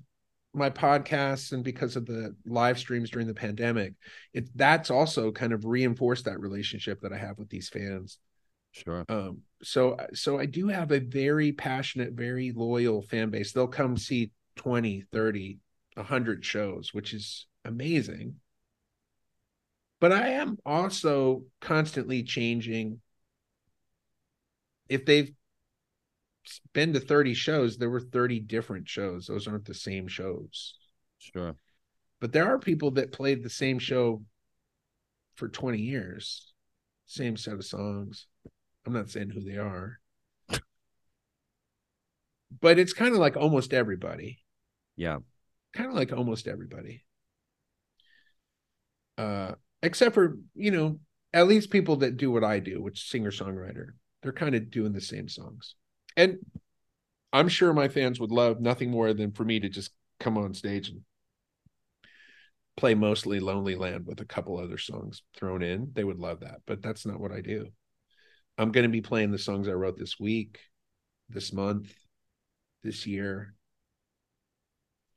my 0.55 0.70
podcasts 0.70 1.53
and 1.53 1.62
because 1.62 1.97
of 1.97 2.07
the 2.07 2.34
live 2.47 2.78
streams 2.78 3.11
during 3.11 3.26
the 3.26 3.34
pandemic, 3.34 3.92
it 4.32 4.49
that's 4.57 4.90
also 4.90 5.30
kind 5.30 5.53
of 5.53 5.66
reinforced 5.66 6.24
that 6.24 6.40
relationship 6.40 7.03
that 7.03 7.12
I 7.12 7.18
have 7.18 7.38
with 7.38 7.51
these 7.51 7.68
fans. 7.68 8.18
Sure. 8.72 9.07
um 9.09 9.38
so 9.62 9.97
so 10.12 10.38
i 10.38 10.44
do 10.44 10.68
have 10.68 10.92
a 10.92 10.99
very 11.01 11.51
passionate 11.51 12.12
very 12.12 12.53
loyal 12.53 13.01
fan 13.01 13.30
base. 13.30 13.53
They'll 13.53 13.66
come 13.66 13.97
see 13.97 14.32
20 14.57 15.05
30 15.12 15.59
100 15.94 16.44
shows 16.44 16.92
which 16.92 17.14
is 17.14 17.47
amazing. 17.64 18.34
But 20.01 20.12
i 20.12 20.28
am 20.28 20.59
also 20.66 21.44
constantly 21.61 22.22
changing 22.22 23.01
if 24.90 25.07
they've 25.07 25.32
been 26.72 26.92
to 26.92 27.01
30 27.01 27.34
shows 27.34 27.76
there 27.76 27.90
were 27.90 28.01
30 28.01 28.40
different 28.40 28.88
shows. 28.88 29.26
Those 29.26 29.47
aren't 29.47 29.64
the 29.64 29.74
same 29.74 30.09
shows. 30.09 30.74
Sure. 31.18 31.57
but 32.20 32.32
there 32.32 32.47
are 32.47 32.59
people 32.59 32.92
that 32.92 33.11
played 33.11 33.42
the 33.42 33.51
same 33.51 33.78
show 33.78 34.22
for 35.34 35.49
20 35.49 35.78
years 35.78 36.53
same 37.07 37.36
set 37.36 37.55
of 37.55 37.64
songs. 37.64 38.26
I'm 38.84 38.92
not 38.92 39.11
saying 39.11 39.30
who 39.30 39.40
they 39.40 39.57
are. 39.57 39.99
But 42.61 42.78
it's 42.78 42.92
kind 42.92 43.12
of 43.12 43.18
like 43.18 43.36
almost 43.36 43.72
everybody. 43.74 44.38
Yeah. 44.97 45.18
kind 45.72 45.88
of 45.88 45.97
like 45.97 46.12
almost 46.12 46.47
everybody. 46.47 47.05
Uh 49.18 49.55
except 49.82 50.14
for 50.14 50.38
you 50.55 50.70
know 50.70 50.99
at 51.32 51.47
least 51.47 51.70
people 51.70 51.97
that 51.97 52.16
do 52.16 52.30
what 52.30 52.44
i 52.44 52.59
do 52.59 52.82
which 52.82 53.09
singer 53.09 53.30
songwriter 53.30 53.88
they're 54.22 54.32
kind 54.32 54.55
of 54.55 54.70
doing 54.70 54.92
the 54.92 55.01
same 55.01 55.28
songs 55.28 55.74
and 56.16 56.38
i'm 57.32 57.48
sure 57.48 57.72
my 57.72 57.88
fans 57.88 58.20
would 58.20 58.30
love 58.30 58.60
nothing 58.60 58.90
more 58.90 59.12
than 59.12 59.32
for 59.32 59.44
me 59.44 59.60
to 59.60 59.68
just 59.68 59.90
come 60.20 60.36
on 60.38 60.54
stage 60.54 60.88
and 60.88 61.00
play 62.76 62.94
mostly 62.94 63.40
lonely 63.40 63.74
land 63.74 64.06
with 64.06 64.20
a 64.20 64.24
couple 64.24 64.58
other 64.58 64.78
songs 64.78 65.22
thrown 65.36 65.62
in 65.62 65.90
they 65.94 66.04
would 66.04 66.18
love 66.18 66.40
that 66.40 66.60
but 66.66 66.82
that's 66.82 67.06
not 67.06 67.20
what 67.20 67.32
i 67.32 67.40
do 67.40 67.66
i'm 68.58 68.72
going 68.72 68.84
to 68.84 68.90
be 68.90 69.00
playing 69.00 69.30
the 69.30 69.38
songs 69.38 69.68
i 69.68 69.72
wrote 69.72 69.98
this 69.98 70.18
week 70.20 70.58
this 71.28 71.52
month 71.52 71.92
this 72.82 73.06
year 73.06 73.54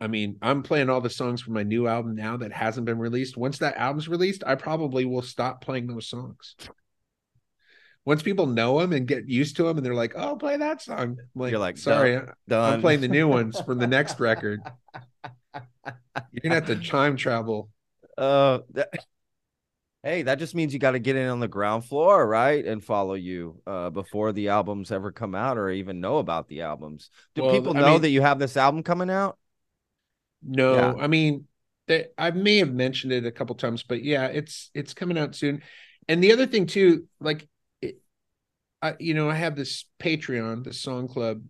I 0.02 0.08
mean, 0.08 0.38
I'm 0.42 0.64
playing 0.64 0.90
all 0.90 1.02
the 1.02 1.10
songs 1.10 1.42
from 1.42 1.54
my 1.54 1.64
new 1.64 1.88
album 1.88 2.16
now 2.16 2.38
that 2.38 2.54
hasn't 2.54 2.86
been 2.86 3.00
released. 3.00 3.36
Once 3.36 3.58
that 3.58 3.76
album's 3.76 4.08
released, 4.08 4.44
I 4.48 4.56
probably 4.56 5.04
will 5.04 5.22
stop 5.22 5.62
playing 5.62 5.88
those 5.88 6.08
songs. 6.08 6.56
Once 8.06 8.24
people 8.24 8.48
know 8.48 8.80
them 8.80 8.92
and 8.94 9.08
get 9.08 9.28
used 9.28 9.56
to 9.58 9.64
them, 9.64 9.78
and 9.78 9.86
they're 9.86 9.94
like, 9.94 10.14
"Oh, 10.16 10.36
play 10.36 10.58
that 10.58 10.82
song," 10.82 11.00
I'm 11.00 11.18
like, 11.36 11.52
You're 11.52 11.60
like, 11.60 11.78
"Sorry, 11.78 12.20
Done. 12.48 12.74
I'm 12.74 12.82
playing 12.82 13.02
the 13.02 13.08
new 13.08 13.28
ones 13.28 13.60
from 13.62 13.78
the 13.78 13.88
next 13.88 14.20
record." 14.20 14.62
You're 15.54 16.42
gonna 16.44 16.56
have 16.56 16.68
to 16.68 16.76
time 16.78 17.18
travel. 17.18 17.70
Uh, 18.18 18.60
that- 18.74 18.90
hey, 20.04 20.22
that 20.24 20.40
just 20.40 20.56
means 20.56 20.74
you 20.74 20.80
got 20.80 20.92
to 20.92 21.00
get 21.00 21.16
in 21.18 21.28
on 21.28 21.40
the 21.42 21.48
ground 21.48 21.86
floor, 21.86 22.26
right, 22.26 22.66
and 22.66 22.84
follow 22.84 23.16
you 23.16 23.62
uh, 23.68 23.90
before 23.90 24.32
the 24.32 24.48
albums 24.50 24.92
ever 24.92 25.12
come 25.12 25.36
out 25.36 25.58
or 25.58 25.70
even 25.70 26.00
know 26.00 26.18
about 26.20 26.48
the 26.48 26.62
albums. 26.62 27.10
Do 27.36 27.44
Well, 27.44 27.52
people 27.52 27.78
I 27.78 27.82
know 27.82 27.92
mean- 27.94 28.02
that 28.04 28.10
you 28.10 28.22
have 28.22 28.40
this 28.40 28.56
album 28.58 28.82
coming 28.84 29.10
out? 29.10 29.38
No, 30.42 30.74
Yeah. 30.76 30.94
I 31.04 31.08
mean, 31.08 31.46
they, 31.88 32.06
I 32.18 32.32
may 32.32 32.58
have 32.58 32.74
mentioned 32.74 33.12
it 33.12 33.26
a 33.26 33.32
couple 33.32 33.56
times, 33.56 33.84
but 33.84 34.04
yeah, 34.04 34.28
it's 34.28 34.70
it's 34.74 34.94
coming 34.94 35.18
out 35.18 35.36
soon. 35.36 35.62
And 36.08 36.24
the 36.24 36.32
other 36.32 36.46
thing 36.48 36.66
too, 36.66 37.08
like, 37.20 37.48
I 38.82 38.96
you 39.00 39.14
know 39.14 39.30
I 39.30 39.36
have 39.36 39.56
this 39.56 39.86
Patreon, 40.00 40.64
the 40.64 40.74
Song 40.74 41.08
Club. 41.08 41.42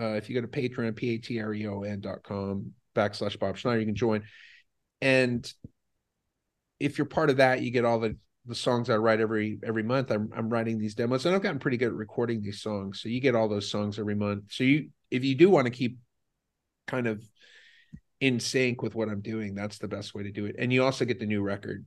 Uh, 0.00 0.14
if 0.14 0.28
you 0.28 0.34
go 0.34 0.46
to 0.46 0.48
Patreon, 0.48 0.96
p 0.96 1.10
a 1.10 1.18
t 1.18 1.40
r 1.40 1.54
e 1.54 1.66
o 1.66 1.82
n 1.82 2.00
dot 2.00 2.22
com 2.22 2.72
backslash 2.94 3.38
Bob 3.38 3.56
Schneider, 3.56 3.80
you 3.80 3.86
can 3.86 3.94
join. 3.94 4.22
And 5.00 5.50
if 6.80 6.98
you're 6.98 7.06
part 7.06 7.30
of 7.30 7.38
that, 7.38 7.62
you 7.62 7.70
get 7.70 7.84
all 7.84 8.00
the 8.00 8.16
the 8.46 8.54
songs 8.54 8.90
I 8.90 8.96
write 8.96 9.20
every 9.20 9.58
every 9.62 9.82
month. 9.82 10.10
I'm 10.10 10.30
I'm 10.36 10.48
writing 10.48 10.78
these 10.78 10.94
demos, 10.94 11.24
and 11.24 11.34
I've 11.34 11.42
gotten 11.42 11.58
pretty 11.58 11.76
good 11.76 11.88
at 11.88 11.94
recording 11.94 12.42
these 12.42 12.60
songs. 12.60 13.00
So 13.00 13.08
you 13.08 13.20
get 13.20 13.34
all 13.34 13.48
those 13.48 13.70
songs 13.70 13.98
every 13.98 14.14
month. 14.14 14.44
So 14.50 14.64
you 14.64 14.90
if 15.10 15.24
you 15.24 15.34
do 15.34 15.48
want 15.48 15.66
to 15.66 15.70
keep 15.70 15.98
kind 16.86 17.06
of 17.06 17.24
in 18.20 18.40
sync 18.40 18.82
with 18.82 18.94
what 18.94 19.08
I'm 19.08 19.20
doing, 19.20 19.54
that's 19.54 19.78
the 19.78 19.88
best 19.88 20.14
way 20.14 20.24
to 20.24 20.30
do 20.30 20.46
it. 20.46 20.56
And 20.58 20.72
you 20.72 20.84
also 20.84 21.04
get 21.04 21.20
the 21.20 21.26
new 21.26 21.42
record. 21.42 21.86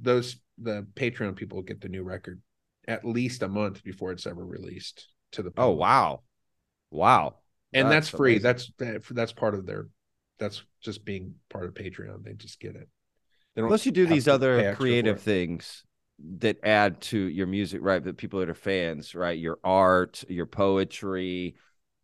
Those 0.00 0.36
the 0.58 0.86
Patreon 0.94 1.36
people 1.36 1.62
get 1.62 1.80
the 1.80 1.88
new 1.88 2.02
record 2.02 2.40
at 2.88 3.04
least 3.04 3.42
a 3.44 3.48
month 3.48 3.84
before 3.84 4.10
it's 4.10 4.26
ever 4.26 4.44
released 4.44 5.06
to 5.32 5.42
the 5.42 5.50
oh, 5.50 5.52
public. 5.52 5.76
Oh 5.76 5.78
wow, 5.78 6.20
wow, 6.90 7.34
and 7.72 7.86
that's, 7.90 8.10
That's 8.10 8.18
free. 8.18 8.32
amazing. 8.38 8.72
That's 8.78 9.08
that's 9.10 9.32
part 9.32 9.54
of 9.54 9.66
their. 9.66 9.86
That's 10.40 10.62
just 10.80 11.04
being 11.04 11.34
part 11.50 11.66
of 11.66 11.74
Patreon. 11.74 12.24
They 12.24 12.32
just 12.32 12.58
get 12.60 12.74
it. 12.74 12.88
Plus, 13.56 13.86
you 13.86 13.92
do 13.92 14.06
these 14.06 14.28
other 14.28 14.74
creative 14.74 15.20
things 15.20 15.84
that 16.38 16.58
add 16.64 17.00
to 17.00 17.18
your 17.18 17.46
music, 17.46 17.80
right? 17.82 18.02
That 18.02 18.16
people 18.16 18.40
that 18.40 18.48
are 18.48 18.54
fans, 18.54 19.14
right? 19.14 19.38
Your 19.38 19.58
art, 19.64 20.24
your 20.28 20.46
poetry, 20.46 21.56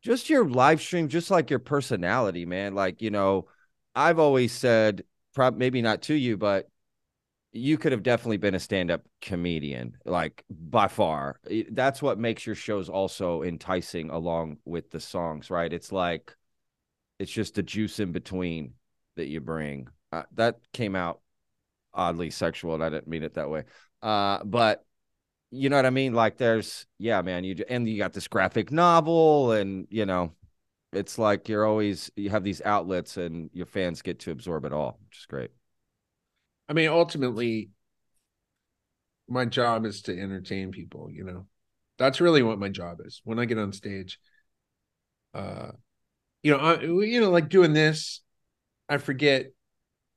just 0.03 0.29
your 0.29 0.49
live 0.49 0.81
stream, 0.81 1.09
just 1.09 1.31
like 1.31 1.51
your 1.51 1.59
personality, 1.59 2.45
man. 2.45 2.75
Like, 2.75 3.03
you 3.03 3.11
know, 3.11 3.47
I've 3.95 4.19
always 4.19 4.53
said, 4.53 5.05
prob 5.35 5.57
maybe 5.57 5.83
not 5.83 6.03
to 6.03 6.15
you, 6.15 6.37
but 6.37 6.69
you 7.57 7.79
could 7.79 7.93
have 7.93 8.03
definitely 8.03 8.37
been 8.37 8.57
a 8.57 8.61
stand-up 8.61 9.03
comedian, 9.23 9.97
like 10.05 10.45
by 10.51 10.89
far. 10.89 11.39
That's 11.71 12.03
what 12.03 12.19
makes 12.19 12.45
your 12.45 12.57
shows 12.57 12.89
also 12.89 13.43
enticing 13.43 14.11
along 14.11 14.59
with 14.65 14.91
the 14.91 14.99
songs, 14.99 15.51
right? 15.51 15.73
It's 15.73 15.93
like 15.93 16.35
it's 17.21 17.31
just 17.31 17.55
the 17.55 17.63
juice 17.63 18.01
in 18.01 18.11
between 18.11 18.75
that 19.15 19.29
you 19.29 19.41
bring. 19.41 19.87
Uh, 20.11 20.25
that 20.35 20.59
came 20.73 20.97
out 20.97 21.21
oddly 21.95 22.31
sexual, 22.31 22.75
and 22.75 22.83
I 22.83 22.89
didn't 22.89 23.07
mean 23.07 23.23
it 23.23 23.35
that 23.35 23.49
way. 23.49 23.65
Uh, 24.03 24.43
but 24.45 24.85
you 25.53 25.69
know 25.69 25.77
what 25.77 25.87
I 25.87 25.91
mean? 25.91 26.13
Like, 26.13 26.37
there's 26.37 26.87
yeah, 26.99 27.23
man. 27.23 27.45
You 27.45 27.65
and 27.69 27.89
you 27.89 27.99
got 27.99 28.13
this 28.13 28.27
graphic 28.27 28.73
novel, 28.73 29.53
and 29.53 29.87
you 29.91 30.07
know, 30.07 30.33
it's 30.93 31.19
like 31.19 31.49
you're 31.49 31.65
always 31.65 32.11
you 32.17 32.31
have 32.31 32.43
these 32.43 32.63
outlets, 32.63 33.17
and 33.17 33.49
your 33.53 33.67
fans 33.67 34.03
get 34.03 34.19
to 34.21 34.33
absorb 34.33 34.65
it 34.65 34.73
all, 34.73 34.99
which 35.07 35.19
is 35.19 35.27
great. 35.27 35.53
I 36.69 36.73
mean, 36.73 36.89
ultimately, 36.89 37.71
my 39.29 39.45
job 39.45 39.87
is 39.87 40.03
to 40.03 40.19
entertain 40.19 40.71
people. 40.71 41.11
You 41.11 41.25
know, 41.25 41.47
that's 41.99 42.21
really 42.21 42.43
what 42.43 42.59
my 42.59 42.69
job 42.69 42.99
is. 43.05 43.21
When 43.25 43.39
I 43.39 43.45
get 43.45 43.59
on 43.59 43.73
stage, 43.73 44.19
uh, 45.35 45.73
you 46.43 46.53
know, 46.53 46.59
I, 46.59 46.81
you 46.81 47.21
know, 47.21 47.31
like 47.31 47.49
doing 47.49 47.73
this, 47.73 48.21
I 48.89 48.99
forget 48.99 49.47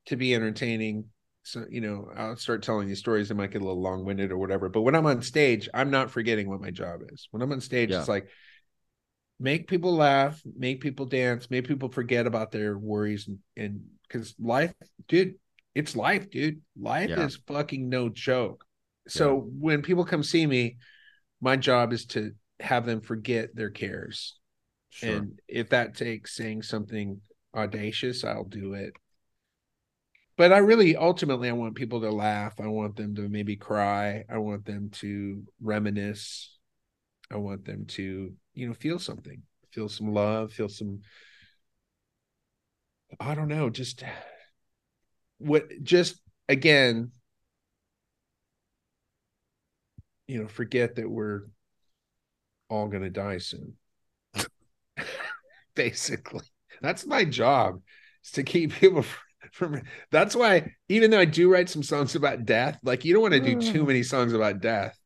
to 0.08 0.16
be 0.16 0.36
entertaining. 0.36 1.06
So 1.44 1.66
you 1.70 1.80
know, 1.80 2.10
I'll 2.16 2.36
start 2.36 2.64
telling 2.64 2.88
these 2.88 3.00
stories. 3.00 3.30
They 3.30 3.36
might 3.36 3.52
get 3.52 3.62
a 3.62 3.66
little 3.66 3.82
long 3.82 4.04
winded 4.04 4.32
or 4.32 4.38
whatever. 4.38 4.68
But 4.68 4.82
when 4.82 4.96
I'm 4.96 5.06
on 5.06 5.22
stage, 5.22 5.70
I'm 5.74 5.90
not 5.90 6.12
forgetting 6.12 6.50
what 6.50 6.62
my 6.62 6.72
job 6.72 7.02
is. 7.12 7.28
When 7.32 7.42
I'm 7.42 7.52
on 7.52 7.62
stage, 7.62 7.92
Yeah. 7.92 8.00
it's 8.00 8.10
like 8.10 8.28
make 9.40 9.68
people 9.68 9.96
laugh, 9.96 10.42
make 10.58 10.82
people 10.82 11.06
dance, 11.06 11.50
make 11.50 11.68
people 11.68 11.90
forget 11.90 12.28
about 12.28 12.52
their 12.52 12.78
worries, 12.78 13.28
and 13.28 13.40
and 13.56 13.82
because 14.08 14.36
life, 14.40 14.74
dude, 15.08 15.36
it's 15.78 15.96
life, 15.96 16.30
dude. 16.32 16.62
Life 16.76 17.10
Yeah. 17.12 17.26
is 17.26 17.36
fucking 17.48 17.88
no 17.88 18.10
joke. 18.10 18.66
So 19.08 19.38
when 19.38 19.84
people 19.84 20.06
come 20.06 20.24
see 20.24 20.46
me, 20.46 20.78
my 21.40 21.56
job 21.56 21.94
is 21.94 22.08
to 22.08 22.34
have 22.60 22.86
them 22.86 23.00
forget 23.00 23.56
their 23.56 23.70
cares. 23.70 24.40
Sure. 24.90 25.18
And 25.18 25.40
if 25.48 25.70
that 25.70 25.96
takes 25.96 26.36
saying 26.36 26.64
something 26.64 27.22
audacious, 27.56 28.24
I'll 28.24 28.44
do 28.44 28.74
it. 28.74 28.94
But 30.36 30.52
I 30.52 30.58
really 30.58 30.96
ultimately 30.96 31.48
I 31.48 31.54
want 31.54 31.76
people 31.76 32.02
to 32.02 32.12
laugh. 32.12 32.60
I 32.60 32.68
want 32.68 32.96
them 32.96 33.16
to 33.16 33.30
maybe 33.30 33.56
cry. 33.56 34.24
I 34.30 34.40
want 34.40 34.66
them 34.66 34.90
to 34.94 35.44
reminisce. 35.62 36.58
I 37.30 37.38
want 37.38 37.66
them 37.66 37.86
to, 37.86 38.34
you 38.56 38.68
know, 38.68 38.74
feel 38.74 38.98
something. 38.98 39.44
Feel 39.72 39.90
some 39.90 40.12
love, 40.12 40.54
feel 40.54 40.70
some 40.70 41.02
I 43.20 43.36
don't 43.36 43.48
know, 43.48 43.70
just 43.70 44.04
what 45.40 45.66
just 45.84 46.20
again 46.50 47.12
you 50.28 50.42
know, 50.42 50.48
forget 50.48 50.96
that 50.96 51.10
we're 51.10 51.44
all 52.70 52.88
going 52.88 53.04
to 53.04 53.10
die 53.10 53.38
soon. 53.38 53.74
Basically, 55.76 56.46
that's 56.82 57.06
my 57.06 57.24
job 57.24 57.82
is 58.26 58.32
to 58.32 58.44
keep 58.44 58.74
people 58.74 59.06
from. 59.52 59.82
That's 60.12 60.36
why, 60.36 60.74
even 60.90 61.12
though 61.12 61.20
I 61.20 61.26
do 61.26 61.50
write 61.52 61.70
some 61.70 61.84
songs 61.84 62.16
about 62.16 62.46
death, 62.46 62.78
like 62.84 63.06
you 63.06 63.14
don't 63.14 63.22
want 63.22 63.36
to 63.36 63.40
do 63.40 63.62
too 63.62 63.84
mm. 63.84 63.88
many 63.88 64.04
songs 64.04 64.34
about 64.34 64.60
death. 64.60 64.98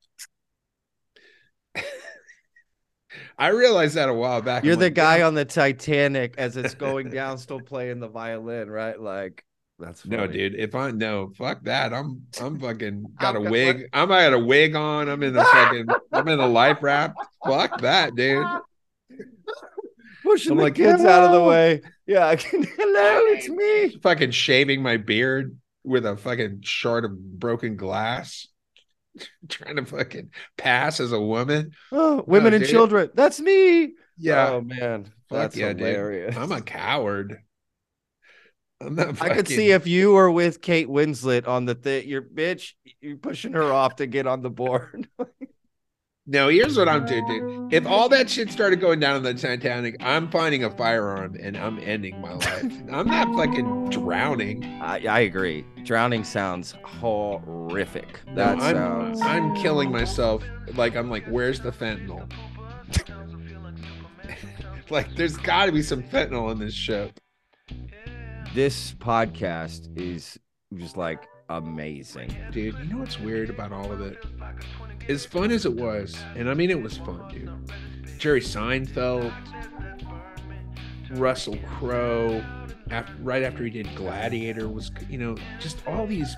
I 3.38 3.50
realized 3.50 3.96
that 3.96 4.10
a 4.10 4.14
while 4.14 4.42
back. 4.42 4.64
You're 4.64 4.74
I'm 4.74 4.80
the 4.80 4.86
like, 4.86 4.96
guy 4.96 5.18
"Damn, 5.20 5.28
on 5.28 5.36
the 5.36 5.46
Titanic 5.46 6.36
as 6.38 6.58
it's 6.58 6.74
going 6.74 7.10
down, 7.14 7.38
still 7.38 7.62
playing 7.62 8.00
the 8.00 8.08
violin, 8.08 8.70
right? 8.70 9.00
Like 9.00 9.44
that's 9.82 10.02
funny. 10.02 10.18
No, 10.18 10.28
dude. 10.28 10.56
If 10.56 10.76
I 10.76 10.92
no, 10.92 11.32
fuck 11.36 11.64
that. 11.64 11.94
I'm 11.94 12.24
I'm 12.40 12.60
fucking 12.60 13.06
got 13.20 13.36
I'm 13.36 13.36
a 13.36 13.40
gonna 13.40 13.52
wig. 13.52 13.90
I'm 13.94 14.12
I 14.12 14.24
got 14.24 14.34
a 14.34 14.40
wig 14.40 14.76
on. 14.76 15.10
I'm 15.10 15.24
in 15.24 15.34
the 15.34 15.44
fucking 15.44 15.88
I'm 16.14 16.28
in 16.28 16.40
a 16.40 16.48
life 16.48 16.78
wrap. 16.82 17.16
Fuck 17.46 17.82
that, 17.82 18.16
dude. 18.16 18.46
pushing 20.24 20.52
I'm 20.52 20.58
the 20.58 20.64
like, 20.64 20.76
kids 20.76 21.04
out 21.04 21.26
of 21.26 21.32
the 21.32 21.44
way. 21.44 21.82
Yeah, 22.06 22.28
I 22.28 22.36
can. 22.36 22.64
Hello, 22.78 23.20
it's 23.34 23.50
me. 23.50 24.00
Fucking 24.02 24.32
shaving 24.32 24.82
my 24.82 24.98
beard 24.98 25.58
with 25.84 26.06
a 26.06 26.16
fucking 26.18 26.62
shard 26.62 27.06
of 27.06 27.40
broken 27.40 27.76
glass. 27.76 28.48
Trying 29.50 29.76
to 29.76 29.86
fucking 29.86 30.30
pass 30.58 31.00
as 31.00 31.12
a 31.12 31.20
woman. 31.20 31.72
Oh, 31.92 32.24
women 32.26 32.54
and 32.54 32.64
dude. 32.64 32.72
children. 32.72 33.10
That's 33.14 33.40
me. 33.40 33.94
Yeah. 34.18 34.52
Oh 34.52 34.62
man, 34.62 35.06
Fuck 35.06 35.12
that's 35.30 35.58
yeah, 35.58 35.74
dude. 35.74 35.80
hilarious. 35.80 36.38
I'm 36.38 36.52
a 36.52 36.62
coward. 36.62 37.42
I 39.22 39.30
could 39.30 39.48
see 39.48 39.72
if 39.72 39.88
you 39.88 40.14
were 40.14 40.32
with 40.32 40.62
Kate 40.62 40.88
Winslet 40.88 41.48
on 41.48 41.66
the 41.66 41.76
thing. 41.76 42.08
You're 42.08 42.22
bitch. 42.22 42.74
You're 43.00 43.18
pushing 43.18 43.54
her 43.54 43.72
off 43.72 43.98
to 43.98 44.08
get 44.08 44.28
on 44.28 44.42
the 44.42 44.50
board. 44.50 45.08
No, 46.28 46.50
here's 46.50 46.78
what 46.78 46.88
I'm 46.88 47.06
doing, 47.06 47.26
dude. 47.26 47.74
If 47.74 47.88
all 47.88 48.08
that 48.10 48.30
shit 48.30 48.52
started 48.52 48.80
going 48.80 49.00
down 49.00 49.16
on 49.16 49.24
the 49.24 49.34
Titanic, 49.34 49.98
I'm 50.00 50.30
finding 50.30 50.64
a 50.64 50.70
firearm 50.70 51.36
and 51.42 51.58
I'm 51.58 51.80
ending 51.80 52.22
my 52.22 52.34
life. 52.34 52.72
I'm 52.92 53.08
not 53.08 53.36
fucking 53.36 53.90
drowning. 53.90 54.64
I, 54.82 55.06
I 55.08 55.20
agree. 55.22 55.66
Drowning 55.84 56.24
sounds 56.24 56.76
horrific. 56.84 58.22
That 58.36 58.60
I'm, 58.60 58.76
sounds. 58.76 59.22
I'm 59.22 59.56
killing 59.56 59.92
myself. 59.92 60.44
Like 60.76 60.96
I'm 60.96 61.10
like, 61.10 61.26
where's 61.26 61.60
the 61.60 61.72
fentanyl? 61.72 62.32
like, 64.92 65.16
there's 65.16 65.38
got 65.38 65.66
to 65.66 65.72
be 65.72 65.82
some 65.82 66.04
fentanyl 66.04 66.52
in 66.52 66.60
this 66.60 66.74
ship. 66.74 67.20
This 68.54 68.94
podcast 68.96 69.98
is 69.98 70.38
just 70.76 70.98
like 70.98 71.26
amazing. 71.50 72.36
dude. 72.52 72.76
You 72.80 72.86
know 72.86 72.98
what's 72.98 73.18
weird 73.18 73.50
about 73.50 73.72
all 73.72 73.90
of 73.90 74.02
it? 74.02 74.22
As 75.08 75.26
fun 75.26 75.52
as 75.52 75.66
it 75.66 75.74
was, 75.74 76.22
and 76.36 76.50
I 76.50 76.54
mean 76.54 76.70
it 76.70 76.82
was 76.82 76.98
fun, 76.98 77.26
dude. 77.30 77.50
Jerry 78.18 78.42
Seinfeld, 78.42 79.34
Russell 81.12 81.58
Crowe, 81.78 82.44
after, 82.90 83.14
right 83.22 83.44
after 83.44 83.64
he 83.64 83.70
did 83.70 83.88
Gladiator, 83.96 84.68
was 84.68 84.92
you 85.10 85.18
know 85.18 85.38
just 85.60 85.88
all 85.88 86.06
these. 86.06 86.36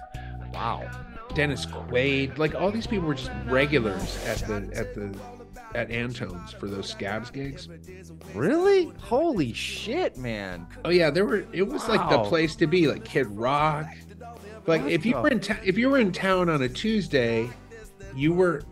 Wow, 0.54 0.88
Dennis 1.34 1.66
Quaid, 1.66 2.38
like 2.38 2.54
all 2.54 2.70
these 2.70 2.86
people 2.86 3.08
were 3.08 3.16
just 3.16 3.32
regulars 3.48 4.24
at 4.28 4.38
the 4.48 4.70
at 4.76 4.94
the 4.94 5.18
at 5.76 5.92
Antone's 5.92 6.52
for 6.52 6.68
those 6.68 6.90
Scabs 6.90 7.30
gigs. 7.30 7.70
Really? 8.34 8.92
Holy 9.00 9.54
shit, 9.54 10.18
man. 10.18 10.68
Oh 10.86 10.90
yeah, 10.90 11.10
there 11.10 11.26
were. 11.26 11.46
It 11.52 11.64
was 11.64 11.88
like 11.88 12.10
the 12.10 12.24
place 12.24 12.56
to 12.58 12.68
be, 12.68 12.88
like 12.88 13.06
Kid 13.06 13.28
Rock. 13.28 13.88
Like 14.66 14.84
if 14.84 15.06
you 15.06 15.16
were 15.16 15.30
in 15.30 15.40
town, 15.40 15.60
if 15.64 15.78
you 15.78 15.90
were 15.90 16.00
in 16.00 16.12
town 16.12 16.50
on 16.50 16.62
a 16.62 16.70
Tuesday, 16.70 17.50
you 18.16 18.34
were 18.34 18.64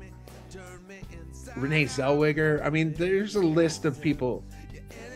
Renee 1.56 1.86
Zellweger. 1.86 2.66
I 2.66 2.70
mean, 2.70 2.94
there's 2.94 3.36
a 3.36 3.42
list 3.42 3.86
of 3.86 4.00
people. 4.02 4.44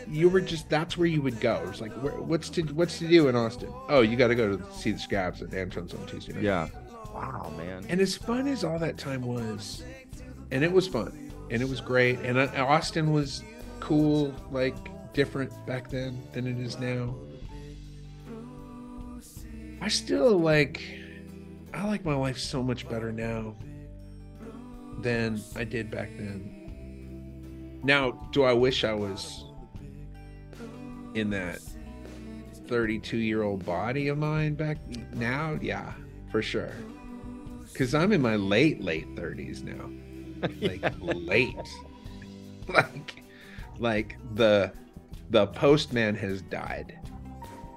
You 0.08 0.28
were 0.28 0.40
just 0.40 0.68
that's 0.68 0.96
where 0.96 1.08
you 1.08 1.20
would 1.22 1.40
go. 1.40 1.64
It's 1.68 1.80
like 1.80 1.92
where, 1.94 2.12
what's 2.12 2.48
to 2.50 2.62
what's 2.62 2.98
to 2.98 3.08
do 3.08 3.28
in 3.28 3.34
Austin? 3.34 3.72
Oh, 3.88 4.02
you 4.02 4.16
got 4.16 4.28
to 4.28 4.34
go 4.34 4.56
to 4.56 4.72
see 4.72 4.92
the 4.92 4.98
Scabs 4.98 5.42
at 5.42 5.52
Antone's 5.52 5.94
on 5.94 6.06
Tuesday. 6.06 6.34
night. 6.34 6.42
Yeah. 6.42 6.68
Wow, 7.12 7.52
man. 7.56 7.86
And 7.88 8.00
as 8.00 8.14
fun 8.14 8.46
as 8.46 8.62
all 8.62 8.78
that 8.78 8.98
time 8.98 9.22
was, 9.22 9.82
and 10.50 10.62
it 10.62 10.70
was 10.70 10.86
fun, 10.86 11.25
and 11.50 11.62
it 11.62 11.68
was 11.68 11.80
great, 11.80 12.18
and 12.20 12.38
uh, 12.38 12.48
Austin 12.56 13.12
was 13.12 13.42
cool, 13.80 14.34
like 14.50 14.74
different 15.12 15.52
back 15.66 15.88
then 15.90 16.22
than 16.32 16.46
it 16.46 16.58
is 16.58 16.78
now. 16.78 17.14
I 19.80 19.88
still 19.88 20.38
like, 20.38 20.82
I 21.72 21.86
like 21.86 22.04
my 22.04 22.14
life 22.14 22.38
so 22.38 22.62
much 22.62 22.88
better 22.88 23.12
now 23.12 23.54
than 24.98 25.42
I 25.54 25.64
did 25.64 25.90
back 25.90 26.10
then. 26.16 27.80
Now, 27.84 28.12
do 28.32 28.42
I 28.42 28.52
wish 28.52 28.82
I 28.84 28.94
was 28.94 29.44
in 31.14 31.30
that 31.30 31.60
32 32.66 33.18
year 33.18 33.42
old 33.42 33.64
body 33.64 34.08
of 34.08 34.18
mine 34.18 34.54
back 34.54 34.78
now? 35.12 35.58
Yeah, 35.60 35.92
for 36.32 36.42
sure 36.42 36.72
because 37.76 37.94
I'm 37.94 38.10
in 38.12 38.22
my 38.22 38.36
late 38.36 38.82
late 38.82 39.14
30s 39.16 39.62
now, 39.62 39.90
like 40.60 40.94
late, 41.00 41.56
like 42.68 43.22
like 43.78 44.16
the 44.34 44.72
the 45.30 45.46
postman 45.48 46.14
has 46.14 46.42
died. 46.42 46.98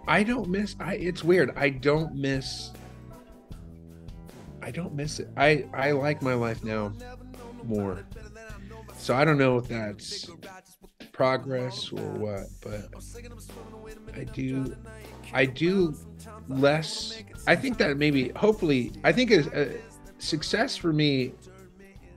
I 0.07 0.23
don't 0.23 0.49
miss. 0.49 0.75
I 0.79 0.95
it's 0.95 1.23
weird. 1.23 1.53
I 1.55 1.69
don't 1.69 2.15
miss. 2.15 2.71
I 4.61 4.71
don't 4.71 4.93
miss 4.93 5.19
it. 5.19 5.29
I 5.37 5.65
I 5.73 5.91
like 5.91 6.21
my 6.21 6.33
life 6.33 6.63
now 6.63 6.93
more. 7.63 8.05
So 8.97 9.15
I 9.15 9.23
don't 9.23 9.37
know 9.37 9.57
if 9.57 9.67
that's 9.67 10.29
progress 11.11 11.91
or 11.91 12.11
what, 12.11 12.47
but 12.61 12.89
I 14.15 14.23
do 14.23 14.75
I 15.33 15.45
do 15.45 15.95
less. 16.47 17.21
I 17.47 17.55
think 17.55 17.77
that 17.77 17.97
maybe 17.97 18.29
hopefully 18.29 18.91
I 19.03 19.11
think 19.11 19.31
a, 19.31 19.39
a 19.53 19.77
success 20.17 20.75
for 20.75 20.91
me 20.91 21.33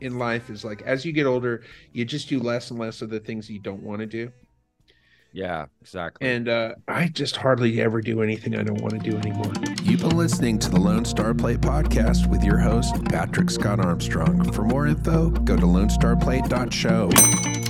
in 0.03 0.18
life 0.18 0.50
is 0.50 0.64
like 0.64 0.82
as 0.82 1.05
you 1.05 1.12
get 1.12 1.26
older, 1.26 1.62
you 1.92 2.05
just 2.05 2.28
do 2.28 2.38
less 2.38 2.70
and 2.70 2.78
less 2.78 3.03
of 3.03 3.11
the 3.11 3.20
things 3.20 3.48
you 3.48 3.59
don't 3.59 3.82
want 3.82 4.00
to 4.00 4.07
do. 4.07 4.30
Yeah, 5.34 5.66
exactly. 5.80 6.28
And 6.28 6.48
uh, 6.48 6.74
I 6.88 7.09
just 7.09 7.36
hardly 7.36 7.80
ever 7.80 8.03
do 8.03 8.22
anything 8.22 8.55
I 8.55 8.62
don't 8.62 8.82
want 8.82 9.03
to 9.03 9.11
do 9.11 9.16
anymore. 9.16 9.53
You've 9.82 10.00
been 10.00 10.16
listening 10.16 10.59
to 10.59 10.70
the 10.70 10.78
Lone 10.78 11.07
Star 11.07 11.32
Plate 11.32 11.62
podcast 11.62 12.28
with 12.28 12.44
your 12.44 12.59
host, 12.59 13.03
Patrick 13.07 13.50
Scott 13.50 13.80
Armstrong. 13.80 14.53
For 14.53 14.62
more 14.62 14.86
info, 14.86 15.30
go 15.30 15.57
to 15.57 15.62
lonestarplate.show. 15.62 17.61